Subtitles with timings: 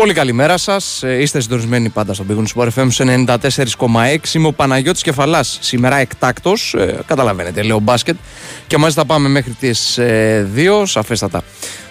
[0.00, 1.02] Πολύ καλημέρα σας.
[1.02, 4.34] Είστε συντονισμένοι πάντα στον Big Sport FM 94,6.
[4.34, 5.58] Είμαι ο Παναγιώτης Κεφαλάς.
[5.60, 6.74] Σήμερα εκτάκτος.
[6.74, 8.16] Ε, καταλαβαίνετε, λέω μπάσκετ.
[8.66, 9.98] Και μάλιστα πάμε μέχρι τις
[10.54, 10.86] 2.
[10.86, 11.42] Σαφέστατα.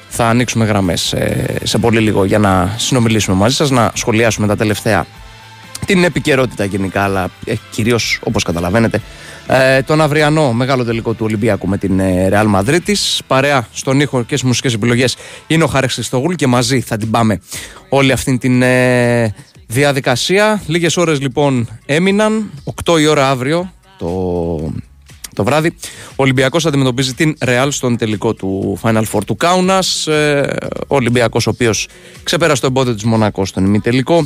[0.10, 1.16] Θα ανοίξουμε γραμμές
[1.64, 5.06] σε πολύ λίγο για να συνομιλήσουμε μαζί σας, να σχολιάσουμε τα τελευταία
[5.86, 9.02] την επικαιρότητα γενικά, αλλά ε, κυρίως όπως καταλαβαίνετε,
[9.52, 12.94] ε, τον αυριανό μεγάλο τελικό του Ολυμπιακού με την ε, Real Madrid
[13.28, 15.16] Παρέα στον ήχο και στις μουσικές επιλογές
[15.48, 17.42] είναι ο Χάρη Χριστογούλ και μαζί θα την πάμε
[17.90, 19.34] όλη αυτή την ε,
[19.68, 20.62] διαδικασία.
[20.68, 22.52] Λίγες ώρες λοιπόν έμειναν,
[22.86, 24.08] 8 η ώρα αύριο το,
[25.36, 25.76] το βράδυ.
[26.10, 30.08] Ο Ολυμπιακός αντιμετωπίζει την Real στον τελικό του Final Four του Κάουνας.
[30.08, 30.56] Ε,
[30.88, 31.88] ο Ολυμπιακός ο οποίος
[32.24, 34.26] ξεπέρασε το εμπόδιο της Μονακός στον ημιτελικό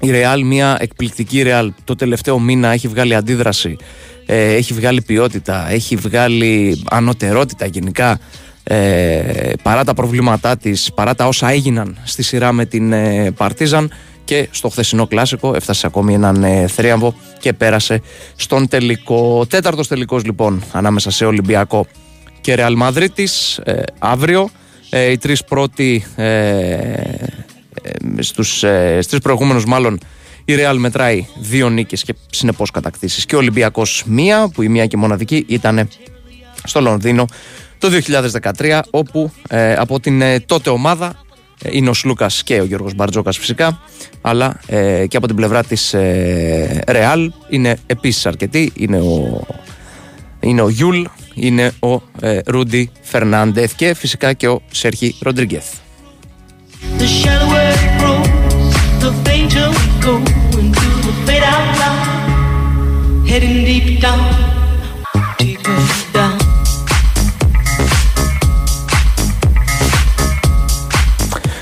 [0.00, 3.76] η Real, μια εκπληκτική Real, το τελευταίο μήνα έχει βγάλει αντίδραση,
[4.30, 8.18] ε, έχει βγάλει ποιότητα, έχει βγάλει ανωτερότητα γενικά
[8.64, 13.92] ε, παρά τα προβλήματά της, παρά τα όσα έγιναν στη σειρά με την ε, Παρτίζαν
[14.24, 18.02] και στο χθεσινό κλάσικο έφτασε ακόμη έναν ε, θρίαμβο και πέρασε
[18.36, 19.46] στον τελικό.
[19.46, 21.86] Τέταρτος τελικός λοιπόν ανάμεσα σε Ολυμπιακό
[22.40, 24.50] και Real Μαδρίτης ε, αύριο.
[24.90, 27.02] Ε, οι τρεις πρώτοι ε,
[28.18, 29.98] στους, ε, στις προηγούμενους μάλλον
[30.48, 33.26] η Real μετράει δύο νίκες και συνεπώς κατακτήσεις.
[33.26, 35.88] Και ο Ολυμπιακός μία που η μία και μοναδική ήταν
[36.64, 37.26] στο Λονδίνο
[37.78, 37.88] το
[38.58, 41.24] 2013 όπου ε, από την τότε ομάδα
[41.70, 43.80] είναι ο Σλούκας και ο Γιώργος Μπαρτζόκας φυσικά
[44.20, 44.60] αλλά
[45.08, 45.94] και από την πλευρά της
[46.84, 48.72] Real είναι επίσης αρκετοί.
[48.74, 49.46] Είναι ο,
[50.40, 52.02] είναι ο Γιούλ είναι ο
[52.46, 55.74] Ρούντι Φερνάντεθ και φυσικά και ο Σέρχι Ροντριγκέθ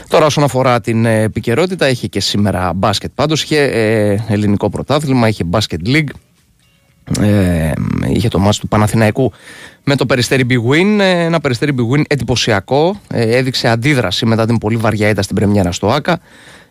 [0.09, 5.29] Τώρα όσον αφορά την ε, επικαιρότητα έχει και σήμερα μπάσκετ πάντως είχε ε, ελληνικό πρωτάθλημα,
[5.29, 6.11] είχε μπάσκετ league
[7.21, 7.73] ε,
[8.09, 9.33] είχε το μάτι του Παναθηναϊκού
[9.85, 10.99] με το Περιστέρι Big Win.
[11.01, 13.01] Ε, ένα Περιστέρι Big Win εντυπωσιακό.
[13.11, 16.21] Ε, έδειξε αντίδραση μετά την πολύ βαριά ήττα στην Πρεμιέρα στο ΑΚΑ.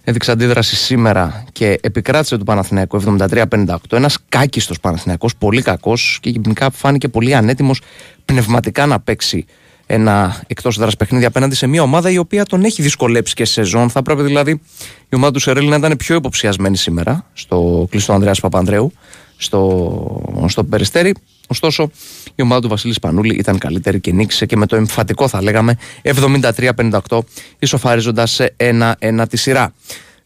[0.07, 3.75] Έδειξε αντίδραση σήμερα και επικράτησε του Παναθηναϊκού 73-58.
[3.91, 7.81] Ένας κάκιστος Παναθηναϊκός, πολύ κακός και γενικά φάνηκε πολύ ανέτοιμος
[8.25, 9.45] πνευματικά να παίξει
[9.85, 13.53] ένα εκτός έδρα παιχνίδι απέναντι σε μια ομάδα η οποία τον έχει δυσκολέψει και σε
[13.53, 13.89] σεζόν.
[13.89, 14.61] Θα πρέπει δηλαδή
[15.09, 18.91] η ομάδα του Σερέλη να ήταν πιο υποψιασμένη σήμερα στο κλειστό Ανδρέας Παπανδρέου
[19.38, 21.13] στο, στο Περιστέρι.
[21.47, 21.91] Ωστόσο,
[22.35, 25.78] η ομάδα του Βασίλης Πανούλη ήταν καλύτερη και νίκησε και με το εμφατικό, θα λέγαμε,
[26.03, 27.19] 73-58,
[27.59, 29.73] ισοφαρίζοντα σε ένα-ένα τη σειρά.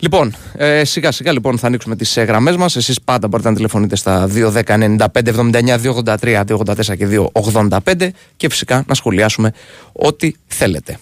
[0.02, 2.76] Λοιπόν, ε, σιγά σιγά λοιπόν θα ανοίξουμε τις ε, γραμμές μας.
[2.76, 4.30] Εσείς πάντα μπορείτε να τηλεφωνείτε στα
[4.66, 9.54] 210-95-79-283, 284 και 285 και φυσικά να σχολιάσουμε
[9.92, 11.00] ό,τι θέλετε.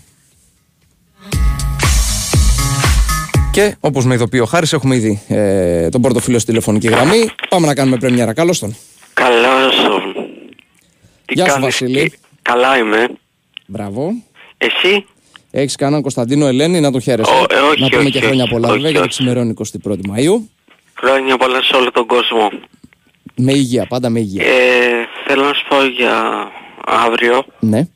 [3.57, 7.29] Και όπως με ειδοποιεί ο Χάρης, έχουμε ήδη ε, τον πρώτο φίλο στη τηλεφωνική γραμμή.
[7.49, 8.33] Πάμε να κάνουμε πρεμιέρα.
[8.33, 8.75] Καλώς τον.
[9.13, 10.25] Καλώ τον.
[11.29, 12.13] Γεια σου, Βασίλη.
[12.41, 13.07] Καλά είμαι.
[13.67, 14.13] Μπράβο.
[14.57, 15.05] Εσύ;
[15.51, 17.31] Έχεις κανέναν Κωνσταντίνο Ελένη να το χαίρεσαι.
[17.31, 19.53] Ο, ε, όχι, να πούμε όχι, και χρόνια πολλά, βέβαια, γιατί ξημερώνει
[19.87, 20.49] 21η Μαου.
[20.93, 22.49] Χρόνια πολλά σε όλο τον κόσμο.
[23.35, 24.45] Με υγεία, πάντα με υγεία.
[24.45, 24.51] Ε,
[25.27, 26.47] θέλω να σου πω για
[26.85, 27.45] αύριο.
[27.59, 27.87] Ναι.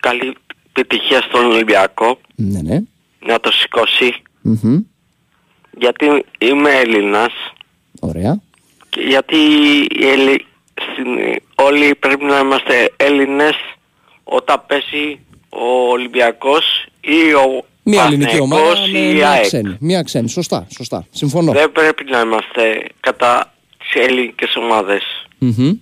[0.00, 0.36] Καλή
[0.72, 2.18] επιτυχία στον Ολυμπιακό.
[2.34, 2.80] Ναι, ναι.
[3.26, 4.14] Να το σηκώσει.
[4.44, 4.82] Mm-hmm.
[5.78, 7.32] Γιατί είμαι Έλληνας.
[8.00, 8.40] Ωραία.
[8.88, 9.36] Και γιατί
[9.90, 10.46] οι Έλλη...
[10.92, 11.06] στην...
[11.54, 13.54] όλοι πρέπει να είμαστε Έλληνες
[14.24, 19.42] όταν πέσει ο Ολυμπιακός ή ο Μια ελληνική ομάδα με ή η μια ΑΕΚ.
[19.42, 19.76] ξένη.
[19.80, 20.28] Μια ξένη.
[20.28, 21.06] Σωστά, σωστά.
[21.10, 21.52] Συμφωνώ.
[21.52, 25.02] Δεν πρέπει να είμαστε κατά τις ελληνικές ομάδες.
[25.38, 25.72] Μμμ.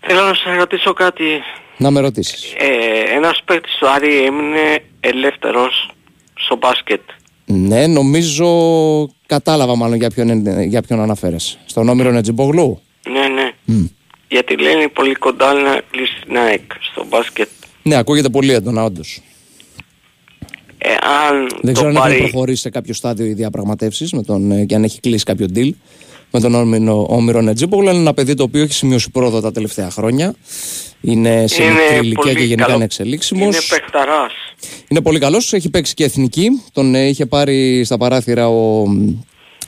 [0.00, 1.42] Θέλω να σας ρωτήσω κάτι.
[1.76, 2.54] Να με ρωτήσεις.
[2.58, 5.90] Ε, ένας παίκτης του Άρη έμεινε ελεύθερος
[6.34, 7.00] στο μπάσκετ.
[7.52, 8.46] Ναι, νομίζω
[9.26, 11.58] κατάλαβα μάλλον για ποιον, είναι- για ποιον αναφέρεσαι.
[11.66, 12.80] Στον Όμηρο Νετζιμπογλού.
[13.12, 13.50] Ναι, ναι.
[13.64, 13.84] Μμ.
[14.28, 16.60] Γιατί λένε πολύ κοντά να κλείσει την ΑΕΚ
[16.92, 17.48] στο μπάσκετ.
[17.82, 19.20] Ναι, ακούγεται πολύ έντονα, όντως.
[20.78, 20.88] Ε,
[21.28, 22.18] αν Δεν το ξέρω αν έχουν πάρει...
[22.18, 25.70] προχωρήσει σε κάποιο στάδιο οι διαπραγματεύσεις ε, και αν έχει κλείσει κάποιο deal
[26.30, 27.88] με τον Όμηρο, Όμηρο Νετζίπογλου.
[27.88, 30.34] Είναι ένα παιδί το οποίο έχει σημειώσει πρόοδο τα τελευταία χρόνια.
[31.00, 32.74] Είναι σε Είναι μικρή ηλικία πολύ και γενικά καλός.
[32.74, 33.54] είναι εξελίξιμος.
[33.54, 34.32] Είναι παιχταράς.
[34.88, 35.52] Είναι πολύ καλός.
[35.52, 36.48] Έχει παίξει και εθνική.
[36.72, 38.84] Τον ε, είχε πάρει στα παράθυρα ο,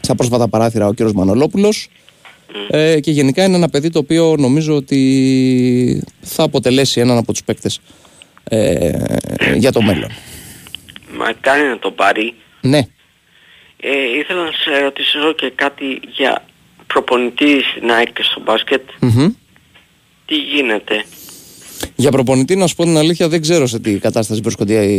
[0.00, 1.88] στα πρόσφατα παράθυρα ο κύριος Μανολόπουλος.
[2.70, 7.44] Ε, και γενικά είναι ένα παιδί το οποίο νομίζω ότι θα αποτελέσει έναν από τους
[7.44, 7.80] παίκτες
[8.44, 8.90] ε,
[9.56, 10.10] για το μέλλον.
[11.16, 12.34] Μακάρι να το πάρει.
[12.60, 12.78] Ναι.
[13.80, 16.44] Ε, ήθελα να σε ρωτήσω και κάτι για
[16.86, 18.82] προπονητή στην ΑΕΚ και στο μπάσκετ.
[19.00, 19.28] Μμμ.
[20.26, 21.04] Τι γίνεται;
[21.96, 24.96] Για προπονητή, να σου πω την αλήθεια, δεν ξέρω σε τι κατάσταση βρίσκονται οι,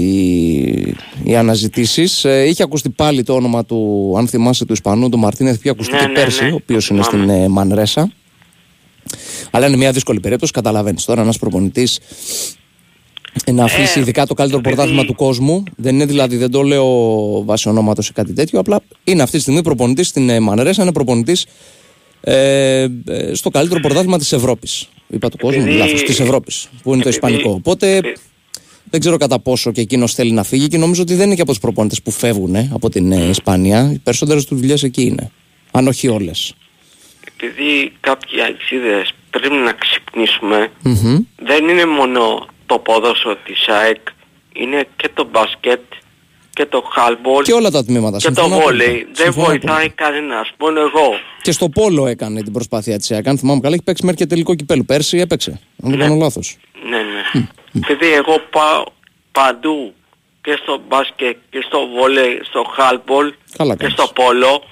[0.00, 0.94] οι,
[1.24, 2.24] οι αναζητήσεις.
[2.24, 5.70] Ε, είχε ακουστεί πάλι το όνομα του, αν θυμάσαι, του Ισπανού, του Μαρτίνεθ, που είχε
[5.70, 6.50] ακουστεί Ναι, και ναι, πέρσι, ναι.
[6.50, 7.32] ο οποίος είναι Θυμάμαι.
[7.32, 8.12] στην ε, Μανρέσα.
[9.50, 10.52] Αλλά είναι μια δύσκολη περίπτωση.
[10.52, 11.98] Καταλαβαίνεις τώρα ένας προπονητής
[13.52, 15.62] να αφήσει Ε, ειδικά το καλύτερο επειδή- πρωτάθλημα του κόσμου.
[15.76, 16.86] Δεν είναι δηλαδή, δεν το λέω
[17.44, 18.58] βάσει ονόματος ή κάτι τέτοιο.
[18.58, 21.46] Απλά είναι αυτή τη στιγμή προπονητής στην ε, Μανρέσα, είναι προπονητής
[22.20, 24.88] ε, ε, στο καλύτερο πρωτάθλημα της Ευρώπης.
[25.08, 27.50] Είπα του κόσμου, Επειδή- λάθος, της Ευρώπης, που είναι το επειδή- Ισπανικό.
[27.50, 28.16] Οπότε επει-
[28.90, 31.40] δεν ξέρω κατά πόσο και εκείνος θέλει να φύγει και νομίζω ότι δεν είναι και
[31.40, 33.90] από τους προπονητές που φεύγουν ε, από την ε, Ισπανία.
[33.92, 35.30] Οι περισσότερες τους δουλειές εκεί είναι.
[35.70, 36.54] Αν όχι όλες.
[37.34, 41.18] Επειδή κάποιοι αξίδες πρέπει να ξυπνήσουμε, Mm-hmm.
[41.36, 44.00] δεν είναι μόνο το ποδόσφαιρο της ΑΕΚ,
[44.52, 45.80] είναι και το μπάσκετ
[46.58, 48.16] και το χάλμπολ Και όλα τα τμήματα.
[48.18, 48.86] και το συμφωνώ βόλεϊ.
[48.86, 49.10] απόλυτα.
[49.14, 49.94] Δεν Συμφωνώ βοηθάει απόλυτα.
[50.04, 51.08] κανένας, μόνο εγώ.
[51.42, 53.26] Και στο πόλο έκανε την προσπάθεια της ΕΑΚ.
[53.28, 54.84] Αν θυμάμαι καλά, έχει παίξει μέχρι και τελικό κυπέλου.
[54.84, 55.60] Πέρσι έπαιξε.
[55.82, 56.56] Αν δεν κάνω λάθος.
[56.88, 57.46] Ναι, ναι.
[57.74, 58.84] Επειδή εγώ πάω
[59.32, 59.94] παντού
[60.40, 63.94] και στο μπάσκετ και στο βόλεϊ, στο χάλμπολ Καλά και κάνεις.
[63.98, 64.62] στο πόλο,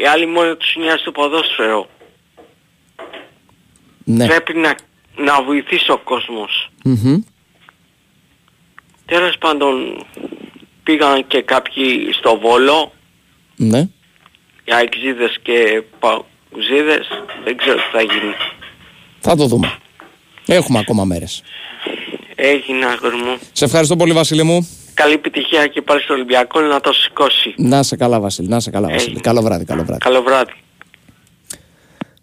[0.00, 1.88] οι άλλοι μόνο τους νοιάζει το ποδόσφαιρο.
[4.04, 4.26] Ναι.
[4.26, 4.74] Πρέπει να,
[5.16, 6.70] να βοηθήσει ο κόσμος.
[6.84, 7.18] Μμμ.
[9.06, 10.04] Τέλος πάντων
[10.90, 12.92] πήγαν και κάποιοι στο Βόλο,
[13.56, 13.78] ναι.
[14.64, 17.06] οι αεξίδες και παουζίδες,
[17.44, 18.34] δεν ξέρω τι θα γίνει.
[19.20, 19.78] Θα το δούμε.
[20.46, 21.42] Έχουμε ακόμα μέρες.
[22.34, 23.38] Έγινε αγόρι μου.
[23.52, 24.68] Σε ευχαριστώ πολύ, Βασίλη μου.
[24.94, 27.54] Καλή επιτυχία και πάλι στο Ολυμπιακό να το σηκώσει.
[27.56, 28.48] Να σε καλά, Βασίλη.
[28.48, 29.04] Να σε καλά, Βασίλη.
[29.04, 29.20] Έγινε.
[29.20, 30.00] Καλό βράδυ, καλό βράδυ.
[30.00, 30.52] Καλό βράδυ.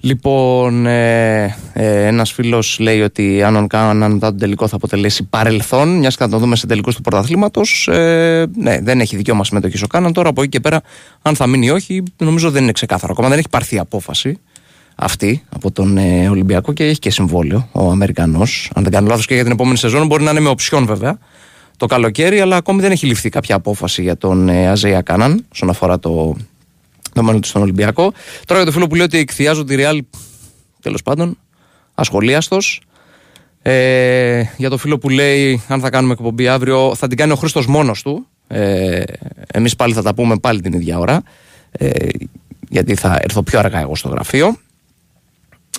[0.02, 5.24] Λοιπόν, ε, ε, ένας φίλος λέει ότι αν ο Κάναν μετά τον τελικό θα αποτελέσει
[5.24, 7.88] παρελθόν, μιας και θα το δούμε σε τελικούς του πρωταθλήματος.
[7.88, 10.14] Ε, ναι, δεν έχει δικαίωμα συμμετοχής ο Κάναν.
[10.14, 10.82] Τώρα από εκεί και πέρα,
[11.22, 13.14] αν θα μείνει ή όχι, νομίζω δεν είναι ξεκάθαρο.
[13.14, 14.40] Ακόμα δεν έχει πάρθει η απόφαση
[14.96, 18.72] αυτή από τον ε, Ολυμπιακό και έχει και συμβόλαιο ο Αμερικανός.
[18.76, 21.18] Αν δεν κάνω λάθος και για την επόμενη σεζόν, μπορεί να είναι με οψιόν βέβαια
[21.78, 25.70] το καλοκαίρι, αλλά ακόμη δεν έχει ληφθεί κάποια απόφαση για τον ε, Αζέια Κάναν όσον
[25.70, 26.36] αφορά το,
[27.18, 28.14] το μέλλον του στον Ολυμπιακό.
[28.46, 30.00] Τώρα για το φίλο που λέει ότι εκθιάζω τη Real,
[30.82, 31.38] τέλος πάντων,
[31.94, 32.82] ασχολίαστος.
[33.62, 37.36] Ε, για το φίλο που λέει, αν θα κάνουμε εκπομπή αύριο, θα την κάνει ο
[37.36, 38.28] Χρήστος μόνος του.
[38.48, 39.04] Ε,
[39.54, 41.24] Εμείς πάλι θα τα πούμε πάλι την ίδια ώρα.
[41.72, 41.90] Ε,
[42.70, 44.58] γιατί θα έρθω πιο αργά εγώ στο γραφείο.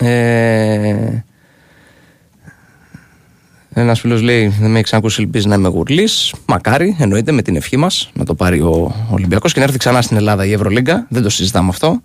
[0.00, 1.24] Ε,
[3.78, 6.34] ένας φίλος λέει: Δεν με έχει ακούσει, ελπίζεις να είμαι γουρλής.
[6.46, 10.02] Μακάρι, εννοείται με την ευχή μας να το πάρει ο Ολυμπιακός και να έρθει ξανά
[10.02, 11.06] στην Ελλάδα η Ευρωλίγκα.
[11.10, 12.00] Δεν το συζητάμε αυτό.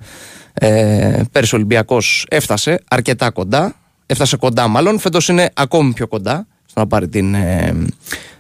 [0.54, 3.76] Ε, πέρυσι ο Ολυμπιακός έφτασε αρκετά κοντά.
[4.06, 5.00] Έφτασε κοντά, μάλλον.
[5.00, 7.34] Φέτος είναι ακόμη πιο κοντά στο να πάρει την.
[7.34, 7.76] Ε,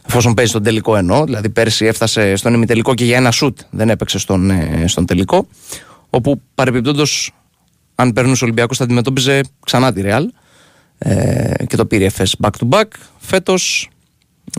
[0.08, 1.26] εφόσον παίζει στον τελικό εννοώ.
[1.26, 5.48] Δηλαδή πέρσι έφτασε στον ημιτελικό και για ένα σουτ δεν έπαιξε στον, ε, στον τελικό.
[6.10, 7.32] Όπου παρεμπιπτόντως,
[7.96, 10.24] αν περνούσε ο Ολυμπιακός, θα αντιμετώπιζε ξανά τη Real
[10.98, 12.88] ε, και το πήρε FS back to back.
[13.18, 13.90] Φέτος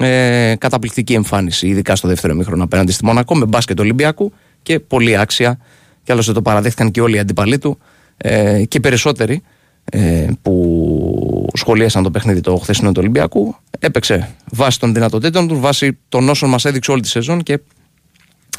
[0.00, 4.32] ε, καταπληκτική εμφάνιση, ειδικά στο δεύτερο μήχρονο απέναντι στη Μονακό με μπάσκετ Ολυμπιακού
[4.62, 5.58] και πολύ άξια.
[6.02, 7.78] Και άλλωστε το παραδέχτηκαν και όλοι οι αντιπαλοί του
[8.16, 9.42] ε, και οι περισσότεροι
[9.84, 13.56] ε, που σχολίασαν το παιχνίδι το χθεσινό του Ολυμπιακού.
[13.78, 17.58] Έπαιξε βάσει των δυνατοτήτων του, βάσει των όσων μας έδειξε όλη τη σεζόν και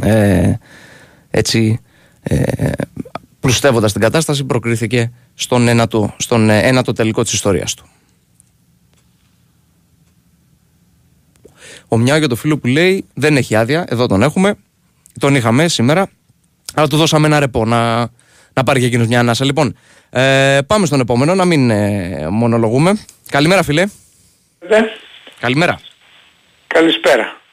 [0.01, 0.53] ε,
[1.29, 1.79] έτσι
[2.21, 2.71] ε,
[3.45, 7.85] πλουστεύοντας την κατάσταση προκρίθηκε στον ένατο, στον ε, ένατο τελικό της ιστορίας του.
[11.87, 14.55] Ο Μιά για το φίλο που λέει δεν έχει άδεια, εδώ τον έχουμε,
[15.19, 16.09] τον είχαμε σήμερα,
[16.73, 17.99] αλλά του δώσαμε ένα ρεπό να,
[18.53, 19.45] να πάρει και εκείνος μια ανάσα.
[19.45, 19.77] Λοιπόν,
[20.09, 23.05] ε, πάμε στον επόμενο, να μην ε, μονολογούμε.
[23.29, 23.85] Καλημέρα φίλε.
[24.69, 24.79] Ναι.
[25.39, 25.79] Καλημέρα.
[26.67, 27.44] Καλησπέρα.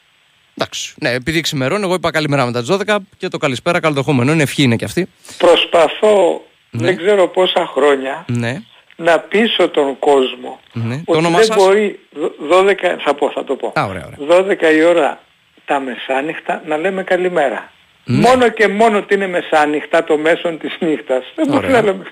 [0.56, 4.42] Εντάξει, ναι, επειδή ξημερώνει, εγώ είπα καλημέρα μετά τις 12 και το καλησπέρα καλοδεχόμενο είναι
[4.42, 5.08] ευχή είναι και αυτή.
[5.38, 8.62] Προσπαθώ δεν ξέρω πόσα χρόνια Ναι,
[8.96, 10.94] να πείσω τον κόσμο ναι.
[10.96, 13.72] Το ότι όνομά δεν σας; μπορεί δ- 12, θα πω, θα το πω.
[13.80, 14.38] Α, ωραία, ωραία.
[14.40, 15.20] 12 η ώρα
[15.64, 17.70] τα μεσάνυχτα να λέμε καλημέρα.
[18.04, 18.18] Ναι.
[18.28, 21.24] Μόνο και μόνο ότι είναι μεσάνυχτα το μέσον της νύχτας.
[21.34, 21.80] Δεν μπορεί Ωραία.
[21.80, 22.04] να λέμε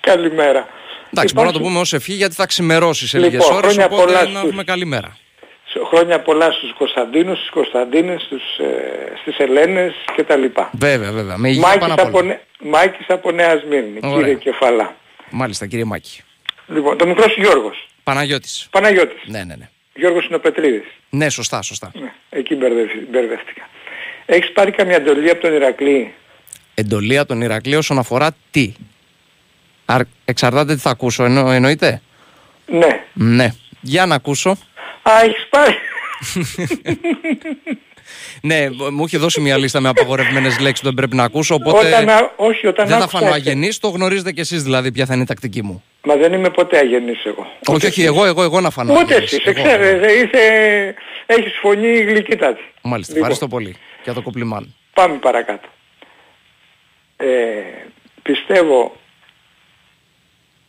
[0.00, 0.68] καλημέρα.
[1.10, 3.60] Εντάξει, μπορούμε να το Υπάρχει- πούμε ως ευχή γιατί θα ξημερώσεις σε Λοιπόν, λίγες ώρες,
[3.72, 5.16] χρόνια οπότε πολλά να στους- πούμε καλημέρα.
[5.84, 10.44] Χρόνια πολλά στους Κωνσταντίνους, στις Κωνσταντίνες, στους, ε, στις Ελένες κτλ.
[10.72, 11.36] Βέβαια, βέβαια.
[11.36, 12.26] Με υγεία Μάκης πάνω απ' από, όλα.
[12.26, 14.16] Νε- Μάκης από Νέας Σμύρνη, Ωραία.
[14.16, 14.96] κύριε Κεφαλά.
[15.30, 16.22] Μάλιστα, κύριε Μάκη.
[16.66, 17.88] Λοιπόν, το μικρός Γιώργος.
[18.02, 18.68] Παναγιώτης.
[18.70, 19.22] Παναγιώτης.
[19.24, 19.68] Ναι, ναι, ναι.
[19.94, 20.84] Γιώργος είναι ο Πετρίδης.
[21.10, 21.90] Ναι, σωστά, σωστά.
[21.94, 23.68] Ναι, εκεί μπερδευ- μπερδεύτηκα.
[24.26, 26.14] Έχεις πάρει καμιά εντολή από τον Ηρακλή;
[26.74, 28.72] Εντολή από τον Ηρακλή όσον αφορά τι;
[29.84, 31.50] Αρ- Εξαρτάται τι θα ακούσω, εννο...
[31.50, 32.02] εννοείται;
[32.66, 33.04] Ναι.
[33.12, 33.48] Ναι.
[33.80, 34.56] Για να ακούσω.
[35.10, 35.74] Α, έχεις πάρει.
[38.42, 41.54] Ναι, μου είχε δώσει μια λίστα με απαγορευμένες λέξεις που δεν πρέπει να ακούσω.
[41.54, 43.78] Οπότε Όταν, α- όχι, όταν δεν θα άκουσα φανώ εχθές- αγενής.
[43.78, 45.82] Το γνωρίζετε κι εσείς δηλαδή ποια θα είναι η τακτική μου.
[46.04, 47.46] Μα δεν είμαι ποτέ αγενής εγώ.
[47.66, 48.92] Όχι, όχι, εγώ, εγώ, εγώ να φανώ.
[48.92, 49.32] Ούτε αγενής.
[49.32, 50.04] εσύ, σε Εγώ, ξέρω, εγώ.
[50.04, 50.94] είσαι,
[51.26, 52.60] έχεις φωνή γλυκύτατη.
[52.82, 53.30] Μάλιστα, Λοιπόν.
[53.30, 54.74] ευχαριστώ πολύ για το κομπλιμάν.
[54.94, 55.68] Πάμε παρακάτω.
[57.16, 57.26] Ε,
[58.22, 58.96] πιστεύω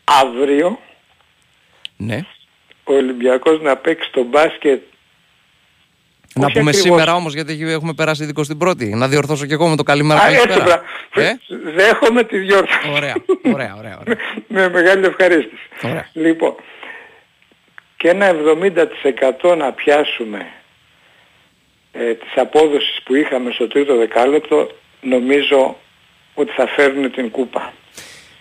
[0.04, 0.80] αύριο
[1.98, 2.20] Ναι.
[2.88, 4.82] Ο Ολυμπιακός να παίξει το μπάσκετ
[6.34, 6.76] Να Όχι πούμε ακριβώς.
[6.76, 8.90] σήμερα όμως γιατί έχουμε περάσει 21η.
[8.90, 10.84] Να διορθώσω και εγώ με το καλημέρα Α, έτσι, καλησπέρα.
[11.14, 11.38] μπρα- Ε;
[11.76, 12.90] Δέχομαι τη διόρθωση.
[12.94, 13.16] Ωραία,
[13.54, 13.98] ωραία, ωραία.
[14.00, 14.16] ωραία.
[14.48, 15.62] Με μεγάλη ευχαρίστηση.
[15.84, 16.10] Ωραία.
[16.14, 16.56] Λοιπόν,
[17.98, 18.32] και ένα
[19.42, 20.48] 70% να πιάσουμε
[21.92, 25.78] ε, της απόδοσης που είχαμε στο τρίτο δεκάλεπτο, νομίζω
[26.34, 27.74] ότι θα φέρουν την κούπα.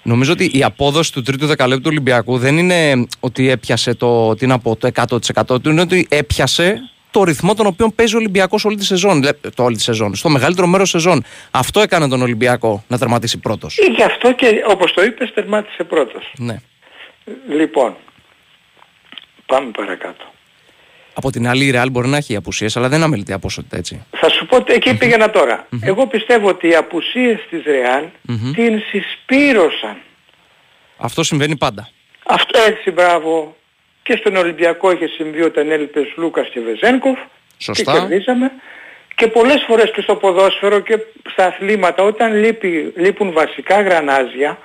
[0.06, 4.46] Νομίζω ότι η απόδοση του τρίτου δεκαλέπτου του Ολυμπιακού δεν είναι ότι έπιασε το, τι
[4.46, 8.64] να πω, το 100% του, είναι ότι έπιασε το ρυθμό τον οποίο παίζει ο Ολυμπιακός
[8.64, 9.22] όλη τη σεζόν.
[9.22, 10.14] λέ- Το όλη τη σεζόν.
[10.14, 11.24] Στο μεγαλύτερο μέρος σεζόν.
[11.50, 13.76] Αυτό έκανε τον Ολυμπιακό να τερματίσει πρώτος.
[13.76, 16.32] Ή γι' αυτό και όπως το είπες τερμάτισε πρώτος.
[16.38, 16.56] Ναι.
[17.48, 17.96] Λοιπόν,
[19.46, 20.24] πάμε παρακάτω.
[21.18, 24.04] Από την άλλη, η Real μπορεί να έχει απουσίες, αλλά δεν αμελητή από ποσότητα έτσι.
[24.10, 25.66] Θα σου πω, εκεί πήγαινα τώρα.
[25.80, 28.04] Εγώ πιστεύω ότι οι απουσίες της Ρεάλ
[28.54, 29.96] την συσπήρωσαν.
[30.96, 31.88] Αυτό συμβαίνει πάντα.
[32.26, 33.56] Αυτό έτσι μπράβο.
[34.02, 37.18] Και στον Ολυμπιακό είχε συμβεί όταν έλειπες Λούκας και Βεζένκοφ.
[37.58, 37.92] Σωστά.
[37.92, 38.50] Και κερδίσαμε.
[39.14, 40.98] Και πολλές φορές και στο ποδόσφαιρο και
[41.32, 44.58] στα αθλήματα όταν λείπει, λείπουν βασικά γρανάζια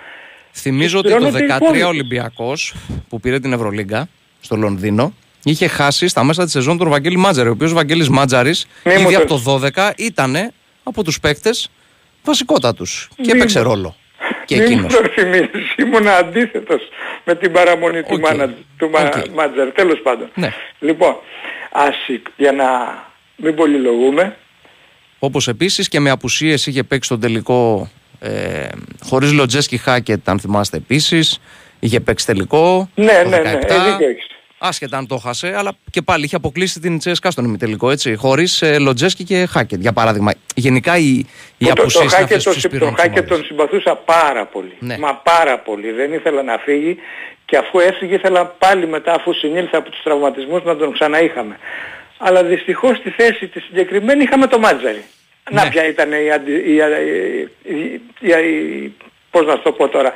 [0.52, 1.84] Θυμίζω ότι το Συσπηρώνονται οι 13 υπόλοιποι.
[1.84, 2.74] ο Ολυμπιακός
[3.10, 4.08] που πήρε την Ευρωλίγκα
[4.42, 7.48] στο Λονδίνο είχε χάσει στα μέσα της σεζόν τον Βαγγέλη Μάτζαρη.
[7.50, 10.52] Ο οποίος Βαγγέλης Μάτζαρης Μη μου ήδη το- από το 12 ήταν
[10.84, 11.70] από τους παίκτες
[12.24, 13.96] βασικότατους και Μη έπαιξε μου- ρόλο.
[14.46, 14.94] Και Μην εκείνος.
[14.94, 16.82] μου το θυμίζεις, ήμουν αντίθετος
[17.26, 18.20] με την παραμονή του, Οκ.
[18.20, 19.26] μάνα, του μα, Οκ.
[19.36, 20.30] Μάτζερ, τέλος πάντων.
[20.36, 20.54] Ναι.
[20.80, 21.16] Λοιπόν,
[21.72, 21.96] ας,
[22.38, 22.66] για να
[23.36, 24.36] μην πολυλογούμε,
[25.24, 28.68] Όπως επίσης και με απουσίες είχε παίξει τον τελικό ε,
[29.04, 31.40] χωρίς Λοτζέσκι Χάκετ, αν θυμάστε επίσης.
[31.80, 32.90] Είχε παίξει τελικό.
[32.96, 33.76] ναι, το ναι, ναι, 17.
[33.76, 34.28] ε, δίκιο έχεις.
[34.64, 38.16] Άσχετα αν το 'χασε, αλλά και πάλι είχε αποκλείσει την Τσέσκα στον ημιτελικό, έτσι.
[38.16, 40.32] Χωρίς ε, Λοτζέσκι και Χάκετ, για παράδειγμα.
[40.56, 41.26] Γενικά οι, οι
[41.58, 44.74] Που το, απουσίε το Χάκετ τον, συ- τον Χάκετ τον συμπαθούσα πάρα πολύ.
[44.80, 44.98] Ναι.
[44.98, 45.92] Μα πάρα πολύ.
[45.92, 46.98] Δεν ήθελα να φύγει
[47.46, 51.58] και αφού έφυγε ήθελα πάλι μετά αφού συνήλθα από τους τραυματισμούς να τον ξαναείχαμε.
[52.18, 55.04] Αλλά δυστυχώς στη θέση τη συγκεκριμένη είχαμε το Μάτζαρη.
[55.52, 55.62] Ναι.
[55.64, 56.76] Να ποια ήταν η, αντι, η,
[57.64, 58.94] η, η, η-
[59.32, 60.14] πώς να σου το πω τώρα,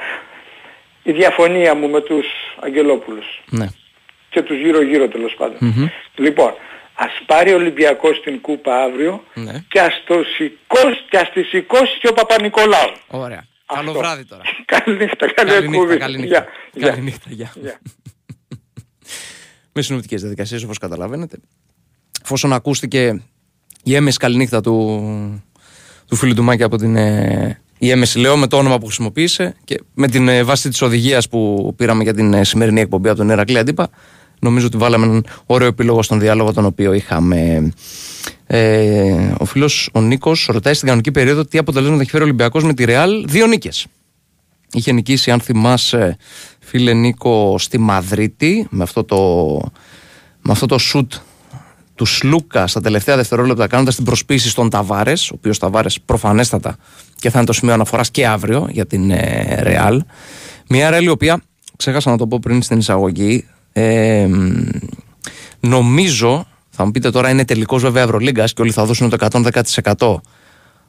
[1.04, 2.25] η διαφωνία μου με τους
[2.60, 3.66] Αγγελόπουλους Ναι.
[4.36, 5.58] Και τους γύρω-γύρω τέλος πάντων.
[6.15, 6.51] Λοιπόν,
[6.96, 9.63] ας πάρει ο Ολυμπιακός την κούπα αύριο Ναι.
[9.68, 12.92] και ας, το σηκώσει, και ας τη σηκώσει και ο Παπα-Νικολάου.
[13.08, 13.44] Ωραία.
[13.65, 13.84] Αυτό.
[13.86, 14.42] Καλό βράδυ τώρα.
[14.74, 15.98] καλή νύχτα, καλή Καλή νύχτα, εκπομπή.
[15.98, 16.38] καλή νύχτα.
[16.38, 17.51] Γεια, γεια, Καλή νύχτα, γεια.
[17.62, 17.80] γεια.
[19.74, 21.38] με συνοπτικές διαδικασίες όπως καταλαβαίνετε.
[22.24, 23.22] Εφόσον ακούστηκε
[23.84, 25.44] η έμεση καληνύχτα του,
[26.08, 26.96] του φίλου του Μάκη από την.
[26.96, 30.82] Ε, η έμεση λέω με το όνομα που χρησιμοποίησε και με την ε, βάση της
[30.82, 33.89] οδηγίας που πήραμε για την ε, σημερινή εκπομπή από τον Ερακλή Αντίπα.
[34.39, 37.72] Νομίζω ότι βάλαμε έναν ωραίο επίλογο στον διάλογο τον οποίο είχαμε.
[38.48, 42.63] Ε, ο φίλος ο Νίκος ρωτάει στην κανονική περίοδο τι αποτελέσματα έχει φέρει ο Ολυμπιακός
[42.63, 43.25] με τη Ρεάλ.
[43.27, 43.86] Δύο νίκες.
[44.72, 46.18] Είχε νικήσει, αν θυμάσαι,
[46.60, 49.18] φίλε Νίκο, στη Μαδρίτη με αυτό το,
[50.42, 51.13] με αυτό το σουτ
[51.96, 56.77] του Σλούκα στα τελευταία δευτερόλεπτα κάνοντας την προσποίηση στον Ταβάρες, ο οποίος Ταβάρες προφανέστατα
[57.20, 60.04] και θα είναι το σημείο αναφοράς και αύριο για την ε, Ρεάλ.
[60.70, 61.42] Μια Ρεάλ η οποία,
[61.77, 63.46] ξέχασα να το πω πριν στην εισαγωγή,
[63.77, 64.67] ε, μ,
[65.60, 69.27] νομίζω, θα μου πείτε τώρα είναι τελικός βέβαια Ευρωλίγκας και όλοι θα δώσουν το
[69.94, 70.15] 110%.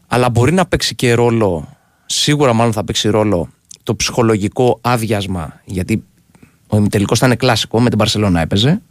[0.07, 1.77] Αλλά μπορεί να παίξει και ρόλο,
[2.07, 3.49] σίγουρα μάλλον θα παίξει ρόλο
[3.83, 6.05] το ψυχολογικό άδειασμα, γιατί
[6.67, 8.83] ο ημιτελικός θα είναι κλασικό, με την Παρσελώνα έπαιζε,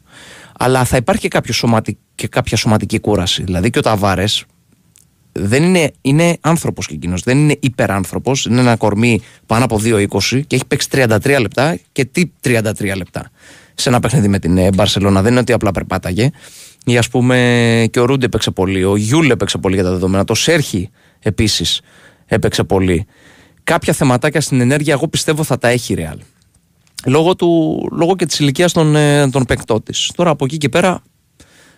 [0.60, 1.98] αλλά θα υπάρχει και, κάποιο σωματι...
[2.16, 3.44] και κάποια σωματική κούραση.
[3.44, 4.46] Δηλαδή και ο Ταβάρες
[5.32, 10.08] δεν είναι, είναι άνθρωπος και εκείνος, δεν είναι υπεράνθρωπος, είναι ένα κορμί πάνω από 2,20
[10.48, 12.62] και έχει παίξει 33 λεπτά και τι 33
[12.96, 13.32] λεπτά
[13.76, 15.22] σε ένα παιχνίδι με την ε, Μπαρσελόνα.
[15.22, 16.30] Δεν είναι ότι απλά περπάταγε.
[16.86, 20.24] Ή ας πούμε και ο Ρούντε έπαιξε πολύ, ο Γιούλ έπαιξε πολύ για τα δεδομένα,
[20.24, 20.90] το Σέρχι
[21.20, 21.82] επίσης
[22.26, 23.06] έπαιξε πολύ.
[23.64, 26.18] Κάποια θεματάκια στην ενέργεια εγώ πιστεύω θα τα έχει η Real.
[27.06, 30.12] Λόγω, του, λόγω και της ηλικίας των, ε, των παικτών της.
[30.16, 31.02] Τώρα από εκεί και πέρα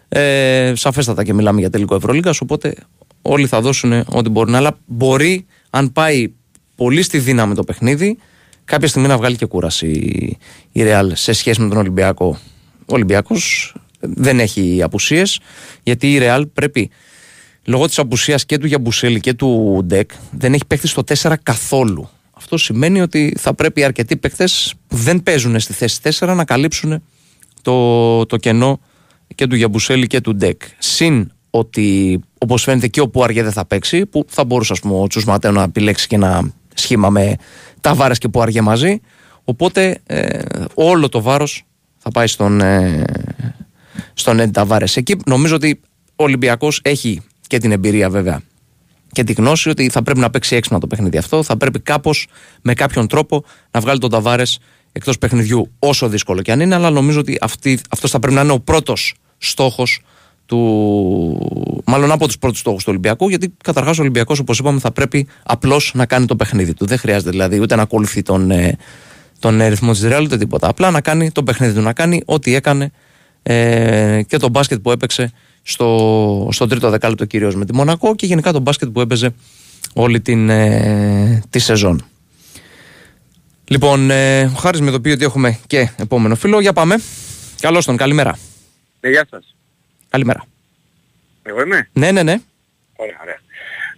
[0.10, 2.76] ε, σαφέστατα και μιλάμε για τελικό Ευρωλίγκας οπότε
[3.22, 6.34] όλοι θα δώσουν ό,τι μπορούν αλλά μπορεί αν πάει
[6.76, 8.18] πολύ στη δύναμη το παιχνίδι
[8.68, 10.38] κάποια στιγμή να βγάλει και κούραση η-
[10.72, 12.38] η Real σε σχέση με τον Ολυμπιακό
[12.80, 15.40] ο Ολυμπιακός δεν έχει απουσίες
[15.84, 16.90] γιατί η Real πρέπει
[17.66, 22.10] λόγω της απουσίας και του Γιαμπουσέλη και του Ντεκ δεν έχει παίχτη στο 4 καθόλου
[22.34, 27.04] αυτό σημαίνει ότι θα πρέπει αρκετοί παίχτες που δεν παίζουν στη θέση 4 να καλύψουν
[27.62, 28.80] το, το κενό
[29.36, 30.62] και του Γιαμπουσέλη και του Ντεκ.
[30.78, 34.94] Συν ότι όπως φαίνεται και ο Πουαριέ δεν θα παίξει, που θα μπορούσε ας πούμε,
[35.00, 37.36] ο Τσουσματέο να επιλέξει και ένα σχήμα με
[37.82, 39.00] Ταβάρες και Πουαριέ μαζί.
[39.44, 40.42] Οπότε ε,
[40.74, 41.64] όλο το βάρος
[41.98, 43.04] θα πάει στον, ε,
[44.14, 44.98] στον Έντι Ταβάρες.
[44.98, 45.80] Εκεί νομίζω ότι
[46.16, 48.42] ο Ολυμπιακός έχει και την εμπειρία βέβαια
[49.12, 51.44] και τη γνώση ότι θα πρέπει να παίξει έξυπνα το παιχνίδι αυτό.
[51.44, 52.28] Θα πρέπει κάπως
[52.62, 54.60] με κάποιον τρόπο να βγάλει τον Ταβάρες
[54.92, 56.76] εκτός παιχνιδιού, όσο δύσκολο και αν είναι.
[56.76, 57.40] Αλλά νομίζω ότι
[57.90, 60.02] αυτός θα πρέπει να είναι ο πρώτος στόχος
[60.48, 61.82] του.
[61.86, 63.30] Μάλλον από τους πρώτους στόχους του Ολυμπιακού.
[63.30, 66.86] Γιατί καταρχάς ο Ολυμπιακός, όπως είπαμε, θα πρέπει απλώς να κάνει το παιχνίδι του.
[66.86, 68.78] Δεν χρειάζεται δηλαδή ούτε να ακολουθεί τον, ε,
[69.40, 70.68] τον ρυθμό της Ρεάλ ούτε τίποτα.
[70.68, 72.92] Απλά να κάνει το παιχνίδι του, να κάνει ό,τι έκανε
[73.44, 75.32] ε, και το μπάσκετ που έπαιξε
[75.64, 79.34] στο, στο τρίτο δεκάλεπτο κυρίως με τη Μονακό και γενικά το μπάσκετ που έπαιζε
[79.94, 82.06] όλη την, ε, τη σεζόν.
[83.68, 86.60] Λοιπόν, ε, ο Χάρης με το οποίο ότι έχουμε και επόμενο φίλο.
[86.60, 87.02] Για πάμε.
[87.60, 88.38] Καλώς τον, καλημέρα.
[89.00, 89.57] Ναι, γεια σας.
[90.18, 90.46] Καλημέρα.
[91.44, 92.36] Εγώ είμαι; Ναι, ναι, ναι.
[92.96, 93.40] Ωραία, ωραία.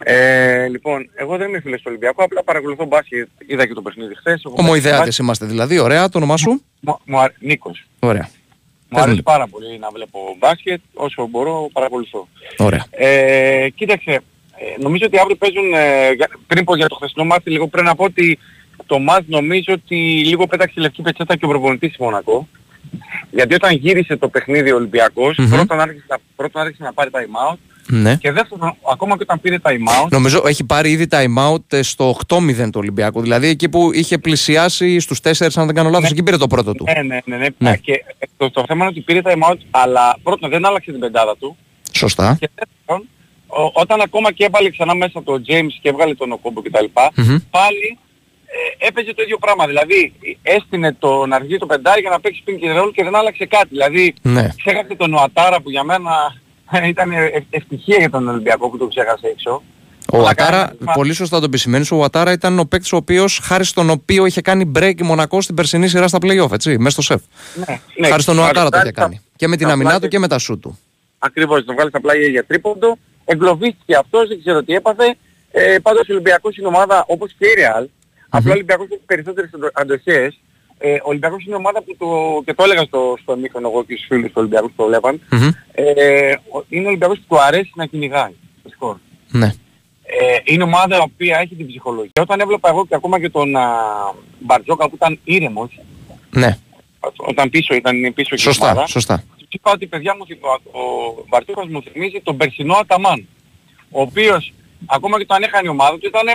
[0.03, 3.29] Ε, λοιπόν, εγώ δεν είμαι φίλος του Ολυμπιακού, απλά παρακολουθώ μπάσκετ.
[3.47, 4.41] Είδα και το παιχνίδι χθες.
[4.45, 5.79] Ομοειδεάτες είμαστε δηλαδή.
[5.79, 6.99] Ωραία, το όνομά σου; Μου,
[7.39, 7.85] Νίκος.
[7.99, 8.29] Ωραία.
[8.89, 12.27] Μου αρέσει πάρα πολύ να βλέπω μπάσκετ, όσο μπορώ παρακολουθώ.
[12.57, 12.85] Ωραία.
[12.89, 14.21] Ε, κοίταξε, ε,
[14.81, 16.09] νομίζω ότι αύριο παίζουν, ε,
[16.47, 18.39] πριν πω για το χθεσινό μάτι, λίγο πρέπει να πω ότι
[18.85, 19.95] το μάτ νομίζω ότι
[20.25, 22.47] λίγο πέταξε λευκή πετσέτα και ο προπονητής Μονακό.
[23.31, 25.49] Γιατί όταν γύρισε το παιχνίδι ο Ολυμπιακός, mm-hmm.
[25.49, 26.05] πρώτον, άρχισε,
[26.35, 27.57] πρώτον άρχισε να πάρει time out
[27.91, 28.15] ναι.
[28.15, 30.07] Και δεύτερον, ακόμα και όταν πήρε time out.
[30.09, 33.21] Νομίζω έχει πάρει ήδη time out ε, στο 8-0 του Ολυμπιακού.
[33.21, 36.09] Δηλαδή εκεί που είχε πλησιάσει στους 4, αν δεν κάνω λάθος, ναι.
[36.09, 36.85] εκεί πήρε το πρώτο του.
[36.95, 37.37] Ναι, ναι, ναι.
[37.37, 37.47] ναι.
[37.57, 37.77] ναι.
[37.77, 38.03] Και
[38.37, 41.57] το, το, θέμα είναι ότι πήρε time out, αλλά πρώτον δεν άλλαξε την πεντάδα του.
[41.91, 42.37] Σωστά.
[42.39, 43.07] Και δεύτερον,
[43.73, 46.85] όταν ακόμα και έβαλε ξανά μέσα το James και έβγαλε τον Οκόμπο κτλ.
[46.93, 47.37] Mm-hmm.
[47.49, 48.08] Πάλι ε,
[48.77, 49.67] έπαιζε το ίδιο πράγμα.
[49.67, 53.45] Δηλαδή έστεινε τον αργή το πεντάρι για να παίξει πιν και ρόλ και δεν άλλαξε
[53.45, 53.67] κάτι.
[53.69, 54.49] Δηλαδή ναι.
[54.57, 56.11] ξέχασε τον Νοατάρα που για μένα
[56.93, 57.11] ήταν
[57.49, 59.61] ευτυχία για τον Ολυμπιακό που το ξέχασε έξω.
[60.13, 63.89] Ο Ατάρα, πολύ σωστά το επισημαίνεις, ο Ατάρα ήταν ο παίκτης ο οποίος, χάρη στον
[63.89, 67.21] οποίο είχε κάνει break η Μονακό στην περσινή σειρά στα playoff, έτσι, μέσα στο σεφ.
[67.55, 68.07] Ναι, ναι.
[68.07, 69.21] Χάρη στον Ατάρα το είχε κάνει.
[69.35, 70.79] Και με την αμυνά του και με τα σου του.
[71.19, 72.97] Ακριβώς, τον βγάλεις στα πλάγια για τρίποντο.
[73.25, 75.15] Εγκλωβίστηκε αυτός, δεν ξέρω τι έπαθε.
[75.51, 77.85] Ε, πάντως ο Ολυμπιακός είναι ομάδα όπως και η Real.
[78.29, 78.37] Mm-hmm.
[78.37, 80.39] Απλά ο Ολυμπιακός έχει περισσότερες αντοχές
[80.81, 82.07] ε, ο Ολυμπιακός είναι ομάδα που το,
[82.45, 85.21] και το έλεγα στο, στο μήχρονο εγώ και στους φίλους του Ολυμπιακού που το βλέπαν,
[85.31, 85.51] mm-hmm.
[85.71, 86.33] ε,
[86.69, 88.31] είναι ο Ολυμπιακός που του αρέσει να κυνηγάει
[88.63, 88.97] το σκορ.
[89.31, 89.53] Ναι.
[90.03, 92.09] Ε, είναι ομάδα η οποία έχει την ψυχολογία.
[92.13, 93.67] Και όταν έβλεπα εγώ και ακόμα και τον α,
[94.39, 95.79] Μπαρτζόκα που ήταν ήρεμος,
[96.29, 96.57] ναι.
[97.15, 99.23] όταν πίσω ήταν πίσω και σωστά, η ομάδα, σωστά.
[99.49, 103.27] είπα ότι παιδιά μου, ο, ο Μπαρτζόκας μου θυμίζει τον περσινό Αταμάν,
[103.89, 104.53] ο οποίος
[104.85, 106.27] ακόμα και όταν έχανε η ομάδα του ήταν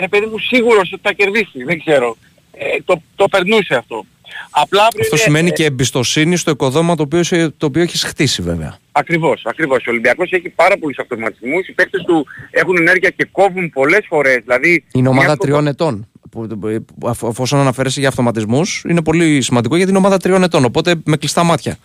[0.00, 2.16] ρε παιδί μου σίγουρος ότι θα κερδίσει, δεν ξέρω
[2.52, 4.04] ε, το, το περνούσε αυτό.
[4.50, 8.78] Απλά αυτό σημαίνει ε, και εμπιστοσύνη στο οικοδόμα το οποίο, το οποίο έχεις χτίσει βέβαια.
[8.92, 9.86] Ακριβώς, ακριβώς.
[9.86, 14.42] Ο Ολυμπιακός έχει πάρα πολλούς αυτοματισμούς, οι παίκτες του έχουν ενέργεια και κόβουν πολλές φορές.
[14.42, 16.08] Δηλαδή, είναι ομάδα τριών ετών.
[16.30, 16.48] Που,
[17.28, 21.42] αφόσον αναφέρεσαι για αυτοματισμούς, είναι πολύ σημαντικό γιατί είναι ομάδα τριών ετών, οπότε με κλειστά
[21.42, 21.78] μάτια.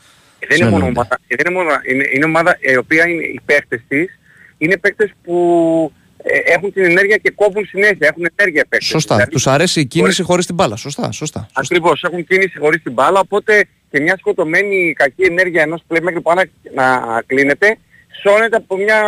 [0.47, 3.81] Δεν είναι μόνο ομάδα, δεν είναι, μόνο, είναι, είναι ομάδα η οποία είναι οι παίκτες
[3.87, 4.19] της,
[4.57, 6.02] είναι παίκτες που ε,
[6.45, 8.07] έχουν την ενέργεια και κόβουν συνέχεια.
[8.07, 8.87] Έχουν ενέργεια παίκτες.
[8.87, 9.15] Σωστά.
[9.15, 10.75] Δηλαδή, τους αρέσει η κίνηση χωρίς, χωρίς την μπάλα.
[10.75, 11.47] Σωστά, σωστά.
[11.53, 12.03] Ακριβώς.
[12.03, 16.41] Έχουν κίνηση χωρίς την μπάλα, οπότε και μια σκοτωμένη κακή ενέργεια ενός μέχρι πάνω
[16.73, 17.77] να κλείνεται,
[18.21, 19.01] σώνεται από, μια,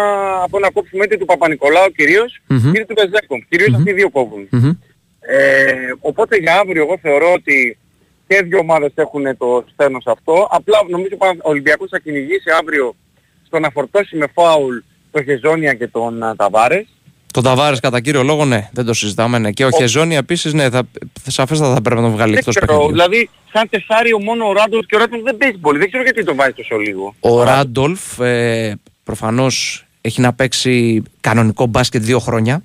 [0.43, 2.75] από ένα κόψιμο είτε του Παπα-Νικολάου κυρίως, mm-hmm.
[2.75, 3.39] είτε του Βεζέκομ.
[3.49, 3.77] Κυρίως mm-hmm.
[3.77, 4.49] αυτοί οι δύο κόβουν.
[4.51, 4.77] Mm-hmm.
[5.19, 7.77] Ε, οπότε για αύριο εγώ θεωρώ ότι
[8.27, 10.47] και δύο ομάδες έχουν το στένος αυτό.
[10.51, 12.95] Απλά νομίζω ότι ο Ολυμπιακός θα κυνηγήσει αύριο
[13.45, 14.77] στο να φορτώσει με φάουλ
[15.11, 16.85] το Χεζόνια και τον Ταβάρες.
[17.35, 19.37] Τον Ταβάρες κατά κύριο λόγο, ναι, δεν το συζητάμε.
[19.39, 19.51] Ναι.
[19.51, 19.77] Και ο, ο...
[19.77, 20.87] Χεζόνια επίσης, ναι, θα,
[21.27, 22.89] σαφέστατα θα πρέπει να τον βγάλει εκτός παιχνιδιού.
[22.89, 25.77] Δηλαδή, σαν τεσάριο μόνο ο Ράντολφ και ο Ράντολφ δεν παίζει πολύ.
[25.79, 27.15] Δεν ξέρω γιατί το βάζει τόσο λίγο.
[27.19, 32.63] Ο Ράντολφ ε, προφανώς έχει να παίξει κανονικό μπάσκετ δύο χρόνια.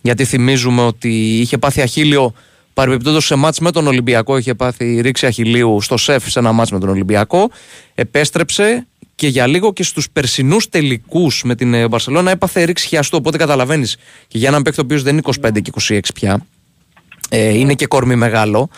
[0.00, 2.34] Γιατί θυμίζουμε ότι είχε πάθει αχίλιο
[2.74, 4.36] παρεμπιπτόντως σε μάτς με τον Ολυμπιακό.
[4.36, 7.50] Είχε πάθει ρήξη αχιλίου στο ΣΕΦ σε ένα μάτς με τον Ολυμπιακό.
[7.94, 13.16] Επέστρεψε, και για λίγο και στους περσινούς τελικούς με την Μπαρσελόνα έπαθε ρήξη χιαστού.
[13.16, 13.96] Οπότε καταλαβαίνεις
[14.26, 16.46] και για έναν παίκτη ο οποίος δεν είναι 25 και 26 πια,
[17.28, 18.68] ε, είναι και κορμί μεγάλο,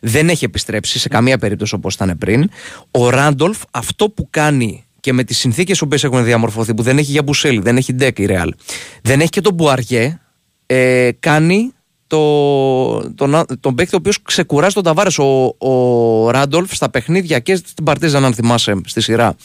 [0.00, 2.50] δεν έχει επιστρέψει σε καμία περίπτωση όπως ήταν πριν.
[2.90, 7.10] Ο Ράντολφ αυτό που κάνει και με τις συνθήκες που έχουν διαμορφωθεί, που δεν έχει
[7.10, 8.54] Γιαμπουσέλε, δεν έχει Ντέκ η Ρεάλ,
[9.02, 10.18] δεν έχει και τον Πουαριέ,
[10.66, 11.72] ε, κάνει
[12.08, 15.18] το, τον, τον παίκτη ο οποίος ξεκουράζει τον Ταβάρες.
[15.18, 19.36] Ο, ο Ράντολφ στα παιχνίδια και στην Παρτίζαν, αν θυμάσαι, στη σειρά.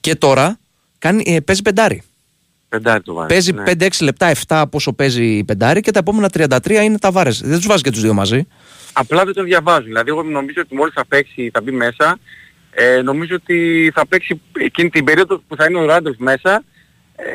[0.00, 0.58] Και τώρα
[0.98, 2.02] κάνει, ε, παίζει πεντάρι.
[2.68, 3.26] Πεντάρι το βάζει.
[3.28, 3.62] Παίζει ναι.
[3.66, 7.40] 5-6 λεπτά, 7 πόσο παίζει πεντάρι και τα επόμενα 33 είναι Ταβάρες.
[7.40, 8.46] Δεν τους βάζει και τους δύο μαζί.
[8.92, 9.84] Απλά δεν το διαβάζουν.
[9.84, 12.18] Δηλαδή, εγώ νομίζω ότι μόλις θα παίξει, θα μπει μέσα,
[12.70, 16.64] ε, νομίζω ότι θα παίξει εκείνη την περίοδο που θα είναι ο Ράντολφ μέσα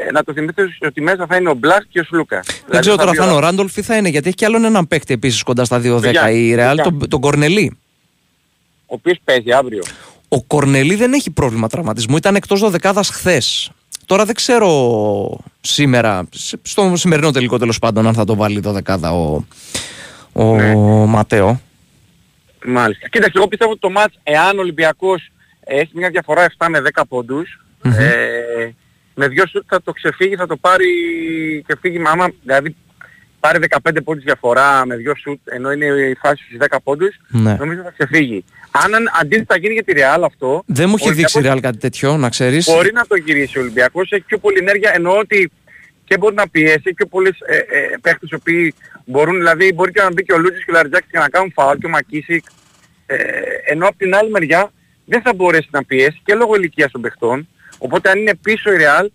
[0.08, 2.43] ε, να το θυμηθείτε ότι μέσα θα είναι ο Μπλακ και ο Σλούκα.
[2.67, 4.88] Δεν ξέρω τώρα θα είναι ο Ράντολφ ή θα είναι, γιατί έχει κι άλλον έναν
[4.88, 7.78] παίκτη επίσης κοντά στα 2-10 η Ρεάλ, τον, τον Κορνελή.
[8.86, 9.84] Ο οποίος παίζει αύριο.
[10.28, 13.71] Ο Κορνελή δεν έχει πρόβλημα τραυματισμού, ήταν εκτός 12 χθες.
[14.06, 16.28] Τώρα δεν ξέρω σήμερα,
[16.62, 19.45] στο σημερινό τελικό τέλος πάντων, αν θα το βάλει το δεκάδα ο,
[20.34, 20.76] ο ναι.
[21.06, 21.62] Ματέο.
[22.65, 23.08] Μάλιστα.
[23.08, 27.02] Κοίταξε, εγώ πιστεύω ότι το μάτς, εάν ο Ολυμπιακός έχει μια διαφορά 7 με 10
[27.08, 28.69] ποντους ε,
[29.15, 30.88] με δυο σουτ θα το ξεφύγει, θα το πάρει
[31.67, 32.75] και φύγει άμα, δηλαδή
[33.39, 37.56] πάρει 15 πόντους διαφορά με δυο σουτ, ενώ είναι η φάση στους 10 πόντους, ναι.
[37.60, 38.45] νομίζω θα ξεφύγει.
[38.71, 40.63] Αν αντίθετα γίνει για τη Real αυτό...
[40.65, 42.65] Δεν μου έχει δείξει η Real κάτι τέτοιο, να ξέρεις.
[42.65, 45.51] Μπορεί να το γυρίσει ο Ολυμπιακός, έχει πιο πολλή ενέργεια, εννοώ ότι
[46.04, 48.73] και μπορεί να πιέσει και πιο πολλοί ε, ε, παίχτες οι οποίοι
[49.06, 51.51] μπορούν, δηλαδή μπορεί και να μπει και ο Λούτζης και ο Λαριτζάκης και να κάνουν
[51.51, 52.45] φαουλ και ο Μακίσικ,
[53.06, 53.17] ε,
[53.65, 54.71] ενώ από την άλλη μεριά
[55.06, 57.47] δεν θα μπορέσει να πιέσει και λόγω ηλικίας των παιχτών,
[57.86, 59.08] οπότε αν είναι πίσω η Real,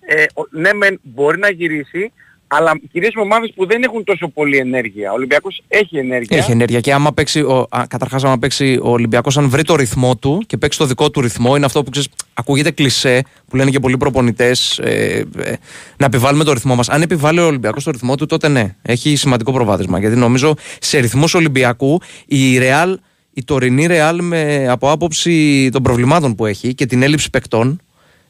[0.00, 2.12] ε, ναι μεν μπορεί να γυρίσει,
[2.46, 5.10] αλλά κυρίως με ομάδες που δεν έχουν τόσο πολύ ενέργεια.
[5.10, 6.38] Ο Ολυμπιακός έχει ενέργεια.
[6.38, 9.76] Έχει ενέργεια και άμα παίξει, ο, α, καταρχάς άμα παίξει ο Ολυμπιακός αν βρει το
[9.76, 13.56] ρυθμό του και παίξει το δικό του ρυθμό είναι αυτό που ξέρεις, ακούγεται κλισέ που
[13.56, 15.52] λένε και πολλοί προπονητές ε, ε,
[15.96, 16.88] να επιβάλλουμε το ρυθμό μας.
[16.88, 20.98] Αν επιβάλλει ο Ολυμπιακός το ρυθμό του τότε ναι, έχει σημαντικό προβάδισμα γιατί νομίζω σε
[20.98, 22.94] ρυθμούς Ολυμπιακού η Real,
[23.32, 27.80] η τωρινή Real με, από άποψη των προβλημάτων που έχει και την έλλειψη παικτών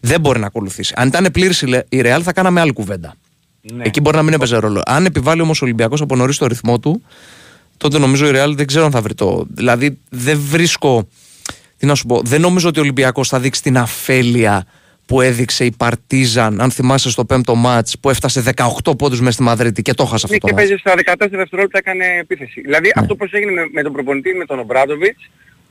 [0.06, 0.94] δεν μπορεί να ακολουθήσει.
[0.96, 3.14] Αν ήταν πλήρης η Real θα κάναμε άλλη κουβέντα.
[3.72, 3.84] Ναι.
[3.84, 4.82] Εκεί μπορεί να μην έπαιζε ρόλο.
[4.86, 7.02] Αν επιβάλλει όμως ο Ολυμπιακός από νωρίς το ρυθμό του,
[7.76, 9.46] τότε νομίζω η Real δεν ξέρω αν θα βρει το.
[9.48, 11.08] Δηλαδή δεν βρίσκω.
[11.76, 14.66] Τι να σου πω, δεν νομίζω ότι ο Ολυμπιακός θα δείξει την αφέλεια
[15.06, 18.42] που έδειξε η Παρτίζαν, αν θυμάσαι στο πέμπτο μάτς που έφτασε
[18.84, 20.94] 18 πόντους μέσα στη Μαδρίτη και το έχασε αυτό ναι, το Και παίζει στα
[21.26, 22.60] 14 δευτερόλεπτα έκανε επίθεση.
[22.60, 22.92] Δηλαδή ναι.
[23.00, 25.16] αυτό που έγινε με, με τον προπονητή με τον Ομπράδοβιτ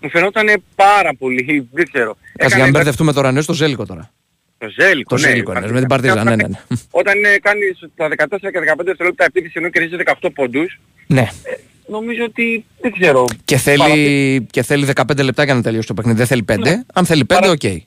[0.01, 2.17] μου φαινόταν πάρα πολύ, δεν ξέρω.
[2.37, 4.11] Κάτσε για να μπερδευτούμε τώρα, ναι, στο Ζέλικο τώρα.
[4.57, 5.27] Το Ζέλικο, το ναι.
[5.27, 6.57] Ζέλικο, ναι, με την Παρτίζα, ναι, ναι, ναι.
[7.01, 11.21] Όταν ε, κάνεις τα 14 και 15 δευτερόλεπτα επίθεση ενώ κερδίζεις 18 πόντους, ναι.
[11.21, 11.55] Ε,
[11.87, 13.25] νομίζω ότι δεν ξέρω.
[13.45, 16.57] Και θέλει, και θέλει 15 λεπτά για να τελειώσει το παιχνίδι, δεν θέλει 5.
[16.59, 16.81] Ναι.
[16.93, 17.59] Αν θέλει 5, OK.
[17.61, 17.77] Okay.